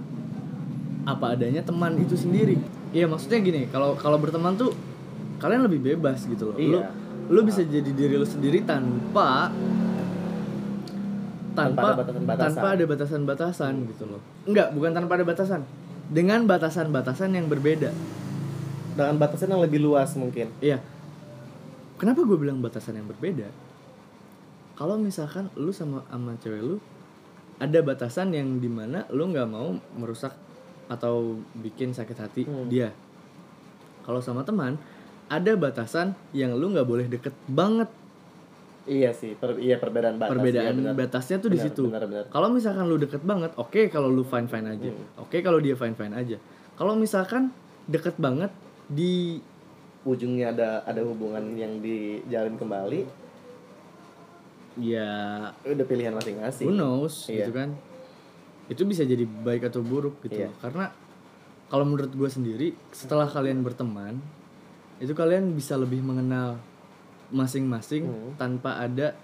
apa 1.03 1.35
adanya 1.35 1.65
teman 1.65 1.99
itu 1.99 2.15
sendiri 2.15 2.61
iya 2.93 3.11
maksudnya 3.11 3.41
gini 3.41 3.67
kalau 3.67 3.97
kalau 3.97 4.21
berteman 4.21 4.55
tuh 4.55 4.71
kalian 5.43 5.67
lebih 5.67 5.83
bebas 5.85 6.23
gitu 6.25 6.49
loh 6.49 6.57
lu 6.57 6.79
Iya. 6.79 6.89
lu 7.29 7.41
bisa 7.43 7.61
jadi 7.61 7.91
diri 7.91 8.15
lu 8.15 8.25
sendiri 8.25 8.63
tanpa 8.63 9.51
Tanpa 11.53 11.69
tanpa 11.69 11.85
ada 11.85 11.97
batasan-batasan. 12.01 12.47
tanpa 12.49 12.67
ada 12.71 12.85
batasan-batasan 12.87 13.73
gitu 13.87 14.05
loh 14.07 14.21
enggak 14.45 14.73
bukan 14.73 14.91
tanpa 14.91 15.13
ada 15.15 15.27
batasan 15.27 15.61
dengan 16.09 16.45
batasan-batasan 16.45 17.31
yang 17.31 17.47
berbeda 17.47 17.93
Dengan 18.93 19.17
batasan 19.17 19.49
yang 19.49 19.61
lebih 19.61 19.81
luas 19.81 20.13
mungkin. 20.15 20.53
Iya. 20.61 20.77
Kenapa 21.97 22.21
gue 22.23 22.37
bilang 22.37 22.61
batasan 22.61 22.93
yang 22.95 23.09
berbeda? 23.09 23.49
Kalau 24.75 25.01
misalkan 25.01 25.49
lu 25.55 25.73
sama 25.73 26.05
sama 26.07 26.37
cewek 26.37 26.61
lu 26.61 26.77
ada 27.57 27.79
batasan 27.81 28.33
yang 28.33 28.59
di 28.59 28.69
mana 28.69 29.09
lu 29.09 29.25
nggak 29.27 29.49
mau 29.49 29.73
merusak 29.97 30.37
atau 30.89 31.41
bikin 31.57 31.93
sakit 31.93 32.17
hati 32.19 32.43
Hmm. 32.45 32.69
dia. 32.69 32.93
Kalau 34.03 34.21
sama 34.21 34.45
teman 34.45 34.77
ada 35.33 35.53
batasan 35.57 36.13
yang 36.37 36.53
lu 36.53 36.69
nggak 36.69 36.85
boleh 36.85 37.09
deket 37.09 37.33
banget. 37.49 37.89
Iya 38.85 39.15
sih, 39.17 39.33
per, 39.39 39.57
iya 39.63 39.79
perbedaan 39.81 40.19
batas. 40.21 40.35
Perbedaan 40.37 40.75
benar. 40.77 40.93
batasnya 40.93 41.41
tuh 41.41 41.49
di 41.49 41.57
situ. 41.57 41.89
Kalau 42.29 42.53
misalkan 42.53 42.85
lu 42.85 43.01
deket 43.01 43.23
banget, 43.25 43.55
oke 43.57 43.89
kalau 43.89 44.13
lu 44.13 44.27
fine 44.27 44.51
fine 44.51 44.67
aja. 44.69 44.91
Hmm. 44.93 45.23
Oke 45.25 45.41
kalau 45.41 45.63
dia 45.63 45.73
fine 45.73 45.97
fine 45.97 46.13
aja. 46.13 46.37
Kalau 46.77 46.99
misalkan 46.99 47.49
deket 47.89 48.19
banget 48.21 48.53
di 48.93 49.41
Ujungnya 50.03 50.51
ada 50.51 50.83
ada 50.83 50.99
hubungan 51.07 51.55
yang 51.55 51.79
dijalin 51.79 52.59
kembali, 52.59 53.07
ya 54.75 55.11
udah 55.63 55.87
pilihan 55.87 56.11
masing-masing. 56.11 56.67
who 56.67 56.75
knows 56.75 57.29
Iya. 57.29 57.45
gitu 57.47 57.53
kan 57.55 57.71
itu 58.71 58.83
bisa 58.83 59.05
jadi 59.05 59.23
baik 59.27 59.69
atau 59.69 59.85
buruk 59.85 60.23
gitu 60.25 60.43
Iya. 60.43 60.51
karena 60.59 60.91
kalau 61.69 61.85
menurut 61.85 62.11
gue 62.11 62.31
sendiri 62.31 62.69
setelah 62.91 63.29
kalian 63.29 63.61
berteman 63.61 64.19
itu 65.03 65.13
kalian 65.13 65.51
bisa 65.53 65.75
lebih 65.75 65.99
mengenal 66.01 66.63
masing-masing 67.29 68.07
Hmm. 68.07 68.33
tanpa 68.37 68.79
ada 68.79 69.17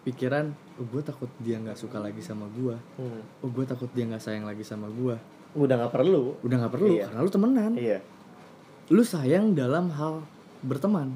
pikiran 0.00 0.50
oh 0.74 0.86
gue 0.86 1.00
takut 1.00 1.28
dia 1.38 1.56
nggak 1.56 1.76
suka 1.76 1.96
lagi 1.96 2.18
sama 2.18 2.48
gue 2.50 2.74
Hmm. 2.96 3.20
oh 3.38 3.48
gue 3.48 3.64
takut 3.64 3.86
dia 3.88 4.04
nggak 4.04 4.18
sayang 4.18 4.42
lagi 4.42 4.62
sama 4.62 4.88
gue 4.88 5.14
Udah 5.52 5.74
nggak 5.76 5.92
perlu. 5.92 6.38
udah 6.40 6.56
nggak 6.58 6.72
perlu 6.72 6.88
Iya. 6.90 7.04
karena 7.06 7.20
lu 7.20 7.30
temenan 7.30 7.72
Iya. 7.74 7.98
lu 8.88 9.02
sayang 9.02 9.52
dalam 9.52 9.90
hal 9.92 10.24
berteman 10.60 11.14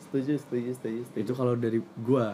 Setuju, 0.00 0.40
setuju, 0.40 0.70
setuju, 0.72 1.00
setuju. 1.04 1.20
itu 1.20 1.32
kalau 1.34 1.52
dari 1.52 1.78
gua 2.00 2.32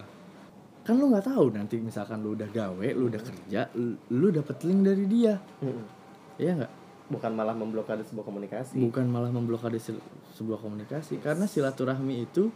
kan 0.80 0.94
lu 0.94 1.10
nggak 1.10 1.26
tahu 1.26 1.50
nanti 1.50 1.76
misalkan 1.78 2.20
lu 2.20 2.32
udah 2.32 2.46
gawe 2.46 2.86
lu 2.92 3.08
udah 3.08 3.18
kerja 3.18 3.66
lu, 3.74 3.98
lu 4.12 4.28
dapet 4.30 4.62
link 4.62 4.80
dari 4.84 5.04
dia 5.04 5.34
Mm-mm. 5.58 5.82
iya 6.36 6.52
nggak 6.54 6.72
Bukan 7.14 7.32
malah 7.32 7.52
memblokade 7.52 8.02
sebuah 8.02 8.24
komunikasi. 8.24 8.74
bukan 8.80 9.06
malah 9.06 9.28
memblokade 9.28 9.78
sil- 9.78 10.02
sebuah 10.32 10.58
komunikasi 10.58 11.18
karena 11.18 11.44
silaturahmi 11.44 12.22
itu 12.22 12.50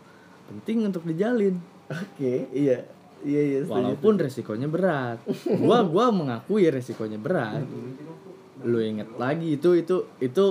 penting 0.46 0.84
untuk 0.84 1.02
dijalin 1.02 1.54
Oke, 1.86 2.50
iya. 2.50 2.84
Iya, 3.18 3.42
iya, 3.42 3.58
setuju. 3.60 3.74
walaupun 3.74 4.14
resikonya 4.16 4.66
berat 4.66 5.18
gua 5.58 5.82
gua 5.82 6.08
mengakui 6.08 6.66
resikonya 6.66 7.16
berat 7.16 7.66
lu 8.60 8.78
inget 8.78 9.10
lagi 9.16 9.54
itu 9.54 9.74
itu 9.74 9.96
itu 10.18 10.46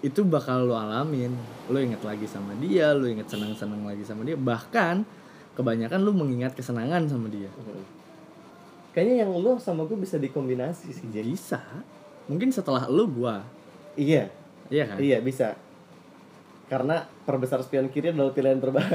itu 0.00 0.20
bakal 0.22 0.64
lu 0.64 0.74
alamin 0.74 1.32
lu 1.66 1.76
inget 1.76 2.00
lagi 2.00 2.24
sama 2.24 2.52
dia 2.54 2.92
lu 2.92 3.04
inget 3.06 3.24
senang 3.26 3.52
senang 3.54 3.80
lagi 3.82 4.00
sama 4.02 4.22
dia 4.22 4.32
bahkan 4.34 5.04
kebanyakan 5.52 6.00
lu 6.00 6.12
mengingat 6.12 6.52
kesenangan 6.52 7.04
sama 7.06 7.28
dia 7.28 7.48
Mm. 7.50 7.84
Kayaknya 8.90 9.22
yang 9.22 9.32
lu 9.32 9.54
sama 9.56 9.86
gue 9.86 9.94
bisa 9.94 10.16
dikombinasi 10.16 10.90
sih, 10.90 11.06
Jack. 11.08 11.22
bisa 11.24 11.62
mungkin 12.30 12.48
setelah 12.48 12.86
lu 12.86 13.04
gua 13.10 13.42
Iya, 13.92 14.30
iya 14.68 14.82
kan 14.86 14.96
iya 14.96 15.18
bisa. 15.18 15.52
Karena 16.66 17.04
perbesar 17.20 17.60
spion 17.60 17.86
kiri 17.86 18.08
adalah 18.08 18.30
pilihan 18.30 18.56
terbaik. 18.56 18.86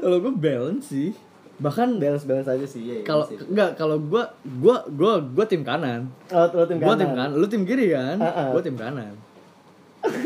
kalau 0.00 0.16
gua 0.18 0.32
balance 0.32 0.88
sih 0.88 1.10
bahkan 1.56 1.94
balance 1.94 2.24
balance 2.24 2.48
aja 2.48 2.64
sih, 2.64 2.80
iya. 2.82 2.92
iya, 2.96 3.04
kalau 3.04 3.22
sih. 3.22 3.36
enggak 3.38 3.76
kalau 3.76 3.94
gua 4.00 4.24
gua 4.58 4.82
gua 4.88 5.12
gua 5.22 5.44
tim 5.44 5.62
kanan 5.62 6.08
Oh, 6.28 6.42
lu 6.50 6.64
tim 6.66 6.76
gua 6.76 6.90
kanan. 6.90 6.98
tim 6.98 7.08
kanan 7.12 7.30
lu 7.32 7.46
tim 7.46 7.62
kiri 7.62 7.86
kan 7.92 8.16
Ah, 8.18 8.26
ah. 8.26 8.46
gua 8.50 8.60
tim 8.60 8.74
kanan 8.74 9.14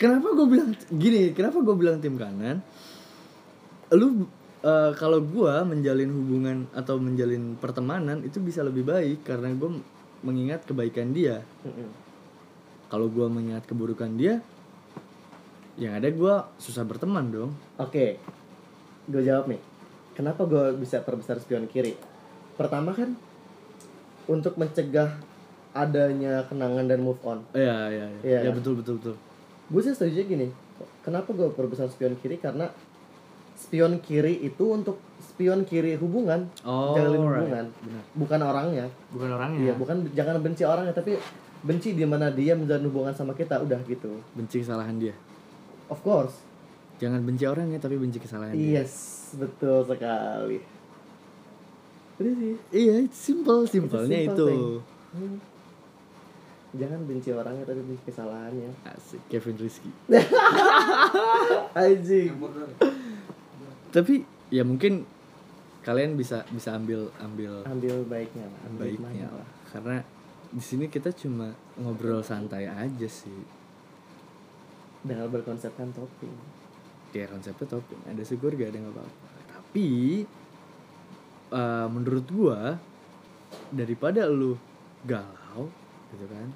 kenapa 0.00 0.26
gua 0.32 0.46
bilang 0.48 0.70
gini 0.88 1.32
kenapa 1.32 1.56
gua 1.60 1.74
bilang 1.76 1.96
tim 2.00 2.16
kanan 2.16 2.56
lu 3.92 4.24
eh, 4.62 4.90
kalau 4.94 5.18
gua 5.20 5.62
menjalin 5.62 6.08
hubungan 6.08 6.64
atau 6.72 6.96
menjalin 6.96 7.54
pertemanan 7.56 8.22
itu 8.22 8.38
bisa 8.38 8.60
lebih 8.60 8.82
baik 8.84 9.22
karena 9.22 9.50
gua 9.52 9.74
mengingat 10.20 10.62
kebaikan 10.62 11.10
dia 11.10 11.42
kalau 12.88 13.06
gua 13.06 13.26
mengingat 13.26 13.64
keburukan 13.64 14.12
dia 14.12 14.38
yang 15.74 15.94
ada 15.94 16.08
gua 16.08 16.46
susah 16.56 16.82
berteman 16.82 17.26
dong 17.26 17.50
Oke, 17.76 18.20
gue 19.04 19.22
jawab 19.22 19.48
nih. 19.48 19.58
Kenapa 20.12 20.44
gue 20.44 20.76
bisa 20.76 21.00
perbesar 21.00 21.40
spion 21.40 21.64
kiri? 21.64 21.96
Pertama 22.54 22.92
kan 22.92 23.16
untuk 24.28 24.54
mencegah 24.54 25.16
adanya 25.72 26.44
kenangan 26.44 26.84
dan 26.84 27.00
move 27.00 27.16
on. 27.24 27.40
iya 27.52 27.88
iya 27.88 28.06
iya 28.12 28.28
Iya. 28.38 28.38
ya 28.44 28.50
betul 28.52 28.76
betul 28.76 29.00
betul 29.00 29.16
Gue 29.66 29.80
sih 29.80 29.96
setuju 29.96 30.28
gini. 30.28 30.52
Kenapa 31.00 31.32
gue 31.32 31.48
perbesar 31.48 31.88
spion 31.88 32.12
kiri? 32.14 32.36
Karena 32.36 32.68
spion 33.62 33.98
kiri 33.98 34.42
itu 34.42 34.64
untuk 34.66 34.98
spion 35.22 35.62
kiri 35.62 35.94
hubungan, 35.94 36.50
oh 36.62 36.92
jalin 36.92 37.14
right. 37.16 37.30
hubungan, 37.38 37.64
benar 37.78 38.02
bukan 38.12 38.40
orangnya. 38.42 38.86
bukan 39.08 39.30
orangnya 39.30 39.60
Iya, 39.62 39.74
bukan 39.74 39.96
jangan 40.12 40.36
benci 40.38 40.62
orangnya, 40.62 40.90
tapi 40.90 41.14
benci 41.62 41.94
di 41.94 42.02
mana 42.02 42.26
dia 42.28 42.52
menjalin 42.52 42.84
hubungan 42.84 43.14
sama 43.14 43.32
kita, 43.32 43.58
udah 43.58 43.78
gitu. 43.84 44.18
benci 44.32 44.60
kesalahan 44.60 44.98
dia 44.98 45.14
Of 45.86 46.02
course. 46.02 46.34
jangan 46.96 47.20
benci 47.20 47.44
orangnya 47.44 47.78
tapi 47.78 47.94
benci 47.96 48.18
kesalahan 48.18 48.52
dia 48.52 48.80
Yes, 48.80 48.92
betul 49.32 49.82
sekali. 49.82 50.58
Udah 52.14 52.34
sih. 52.34 52.54
iya 52.72 53.06
simple 53.08 53.64
simpelnya 53.64 54.18
simple 54.20 54.32
itu 54.32 54.44
thing. 54.44 54.64
Hmm. 55.12 55.38
Jangan 56.72 57.04
benci 57.04 57.28
orangnya 57.28 57.64
tapi 57.64 57.80
benci 57.80 58.02
kesalahannya. 58.02 58.70
asik 58.88 59.20
Kevin 59.28 59.56
Rizky 59.56 59.90
Anjing. 61.74 62.32
Tapi 63.92 64.24
ya 64.48 64.64
mungkin 64.64 65.04
kalian 65.82 66.14
bisa 66.14 66.46
bisa 66.48 66.74
ambil 66.74 67.10
ambil 67.18 67.60
Ambil 67.64 68.06
baiknya 68.06 68.46
lah. 68.46 68.60
Ambil 68.66 68.78
baiknya 68.80 68.96
hikmahnya 68.96 69.28
lah 69.30 69.48
karena 69.68 69.96
di 70.48 70.60
sini 70.60 70.84
kita 70.86 71.12
cuma 71.12 71.48
ngobrol 71.76 72.20
santai 72.20 72.64
aja 72.64 73.08
sih 73.08 73.40
Dengan 75.02 75.26
berkonsepkan 75.26 75.90
topping. 75.90 76.30
ya 77.12 77.26
konsepnya 77.26 77.66
topping 77.68 78.00
ada 78.06 78.22
syukur 78.22 78.52
gak 78.52 78.72
ada 78.72 78.78
nggak 78.80 78.94
apa-apa 78.94 79.28
tapi 79.50 79.88
eh, 81.50 81.86
menurut 81.88 82.24
gua 82.28 82.80
daripada 83.68 84.24
lu 84.24 84.56
galau 85.02 85.68
gitu 86.08 86.24
kan 86.24 86.48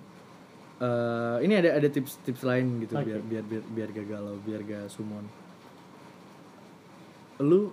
eh 0.76 1.36
ini 1.42 1.56
ada 1.56 1.76
ada 1.76 1.88
tips 1.88 2.20
tips 2.22 2.40
lain 2.40 2.80
gitu 2.80 2.94
Oke. 2.94 3.04
biar 3.04 3.20
biar 3.20 3.44
biar 3.44 3.64
biar 3.68 3.88
gak 3.90 4.06
galau 4.06 4.36
biar 4.40 4.60
gak 4.62 4.86
sumon 4.88 5.24
lu 7.38 7.68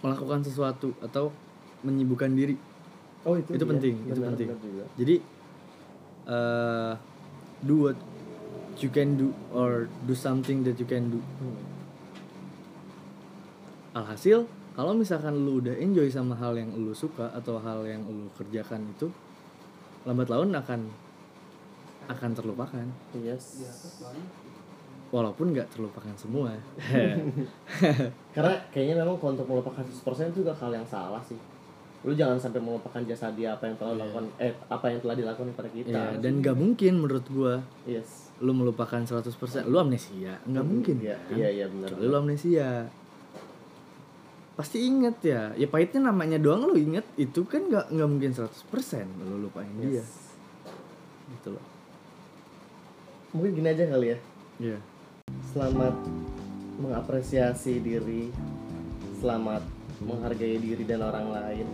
melakukan 0.00 0.40
sesuatu 0.40 0.92
atau 1.00 1.32
menyibukkan 1.80 2.32
diri 2.32 2.56
Oh 3.24 3.34
itu, 3.34 3.56
Itu 3.56 3.64
dia. 3.64 3.72
penting, 3.72 3.94
itu 4.04 4.12
Benar, 4.14 4.28
penting. 4.30 4.48
benar 4.52 4.60
juga. 4.62 4.84
jadi 4.94 5.16
eh 6.24 6.92
do 7.62 7.74
what 7.82 7.98
you 8.76 8.88
can 8.88 9.16
do 9.16 9.32
or 9.48 9.88
do 10.04 10.12
something 10.12 10.60
that 10.60 10.76
you 10.76 10.84
can 10.84 11.08
do 11.08 11.20
Hmm. 11.40 11.56
alhasil 13.94 14.44
kalau 14.72 14.92
misalkan 14.92 15.32
lu 15.38 15.62
udah 15.62 15.72
enjoy 15.74 16.08
sama 16.08 16.34
hal 16.34 16.52
yang 16.52 16.68
lu 16.74 16.92
suka 16.92 17.30
atau 17.32 17.56
hal 17.58 17.84
yang 17.84 18.02
lu 18.02 18.26
kerjakan 18.34 18.84
itu 18.90 19.08
lambat 20.02 20.28
laun 20.28 20.52
akan 20.52 20.88
akan 22.06 22.30
terlupakan 22.34 22.84
Yes. 23.16 23.64
Walaupun 25.14 25.54
nggak 25.54 25.70
terlupakan 25.70 26.10
semua 26.16 26.50
Karena 28.34 28.54
kayaknya 28.68 28.98
memang 28.98 29.14
kalau 29.14 29.32
untuk 29.32 29.46
melupakan 29.46 29.78
100% 29.80 30.02
itu 30.28 30.42
juga 30.42 30.50
hal 30.52 30.74
yang 30.74 30.82
salah 30.84 31.22
sih. 31.22 31.38
Lu 32.02 32.12
jangan 32.12 32.36
sampai 32.36 32.58
melupakan 32.58 32.98
jasa 33.00 33.30
dia 33.30 33.54
apa 33.54 33.64
yang 33.64 33.78
telah 33.78 33.94
Iya. 33.94 34.00
lakukan 34.02 34.24
eh 34.36 34.52
apa 34.66 34.86
yang 34.88 34.98
telah 34.98 35.14
dilakukan 35.14 35.48
kepada 35.54 35.70
kita. 35.70 35.88
ya, 35.88 36.06
dan 36.18 36.32
nggak 36.36 36.52
mungkin 36.52 36.92
menurut 36.98 37.24
gua 37.28 37.54
yes. 37.84 38.34
lu 38.38 38.52
melupakan 38.52 38.98
100% 38.98 39.24
lu 39.64 39.78
amnesia 39.78 40.36
nggak 40.42 40.66
mungkin 40.66 40.96
Iya, 40.98 41.16
kan? 41.16 41.32
iya, 41.32 41.48
iya 41.54 41.66
benar. 41.70 41.88
Kecuali 41.88 42.04
lu 42.04 42.16
amnesia 42.18 42.68
pasti 44.54 44.78
inget 44.82 45.16
ya 45.20 45.50
ya 45.52 45.66
pahitnya 45.66 46.10
namanya 46.10 46.38
doang 46.38 46.62
lu 46.64 46.76
inget 46.76 47.02
itu 47.16 47.42
kan 47.42 47.66
nggak 47.66 47.90
nggak 47.90 48.08
mungkin 48.08 48.30
100% 48.30 48.46
lu 49.24 49.42
lupain 49.42 49.66
dia 49.78 49.98
Yes. 49.98 50.10
gitu 51.30 51.54
loh 51.54 51.64
Mungkin 53.32 53.50
gini 53.52 53.66
aja 53.66 53.82
kali 53.88 54.14
ya. 54.14 54.18
Iya 54.60 54.78
Selamat 55.54 55.94
mengapresiasi 56.82 57.78
diri. 57.78 58.34
Selamat 59.22 59.62
menghargai 60.02 60.58
diri 60.58 60.82
dan 60.82 61.06
orang 61.06 61.30
lain. 61.30 61.70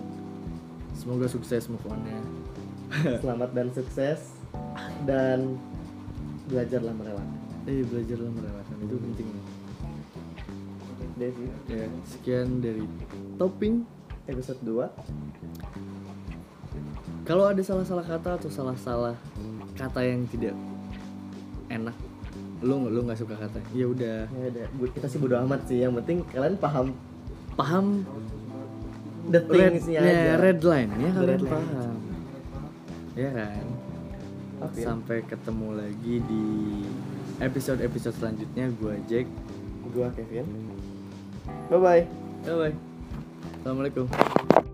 semoga 0.92 1.24
sukses 1.24 1.64
move 1.72 1.80
on-nya 1.88 2.20
Selamat 3.24 3.56
dan 3.56 3.72
sukses 3.72 4.36
dan 5.08 5.56
belajarlah 6.52 6.92
merelakan. 6.92 7.40
eh 7.64 7.80
belajarlah 7.88 8.28
merelakan 8.28 8.76
itu 8.84 8.96
penting 9.00 9.28
Devi, 11.16 11.48
ya 11.72 11.88
sekian 12.04 12.60
dari 12.60 12.84
topping 13.40 13.88
episode 14.28 14.60
2. 14.60 14.92
kalau 17.24 17.48
ada 17.48 17.64
salah-salah 17.64 18.04
kata 18.04 18.44
atau 18.44 18.52
salah-salah 18.52 19.16
kata 19.72 20.04
yang 20.04 20.28
tidak 20.28 20.52
enak 21.72 21.96
lu 22.60 22.92
lu 22.92 23.00
nggak 23.08 23.18
suka 23.18 23.34
kata 23.40 23.58
ya 23.72 23.88
udah 23.88 24.28
Ya 24.28 24.46
udah, 24.52 24.66
kita 24.92 25.06
sih 25.08 25.16
bodo 25.16 25.36
amat 25.40 25.64
sih. 25.64 25.80
Yang 25.80 26.04
penting 26.04 26.18
kalian 26.28 26.56
paham 26.60 26.86
paham 27.56 27.86
the 29.28 29.40
red, 29.46 29.76
things-nya 29.78 30.00
ya, 30.00 30.12
aja. 30.12 30.32
red 30.40 30.60
line 30.64 30.90
ya 30.96 31.10
kalian 31.12 31.28
red 31.28 31.42
line. 31.44 31.52
paham 31.52 31.96
ya 33.18 33.30
kan 33.36 33.64
ya? 34.60 34.84
sampai 34.86 35.18
ketemu 35.24 35.68
lagi 35.76 36.14
di 36.24 36.44
episode-episode 37.40 38.16
selanjutnya 38.16 38.68
gua 38.76 38.94
Jack 39.08 39.26
Gua 39.90 40.06
Kevin. 40.14 40.46
Bye 41.66 41.80
bye. 41.82 42.04
bye 42.46 42.56
bye 42.56 42.74
assalamualaikum 43.60 44.69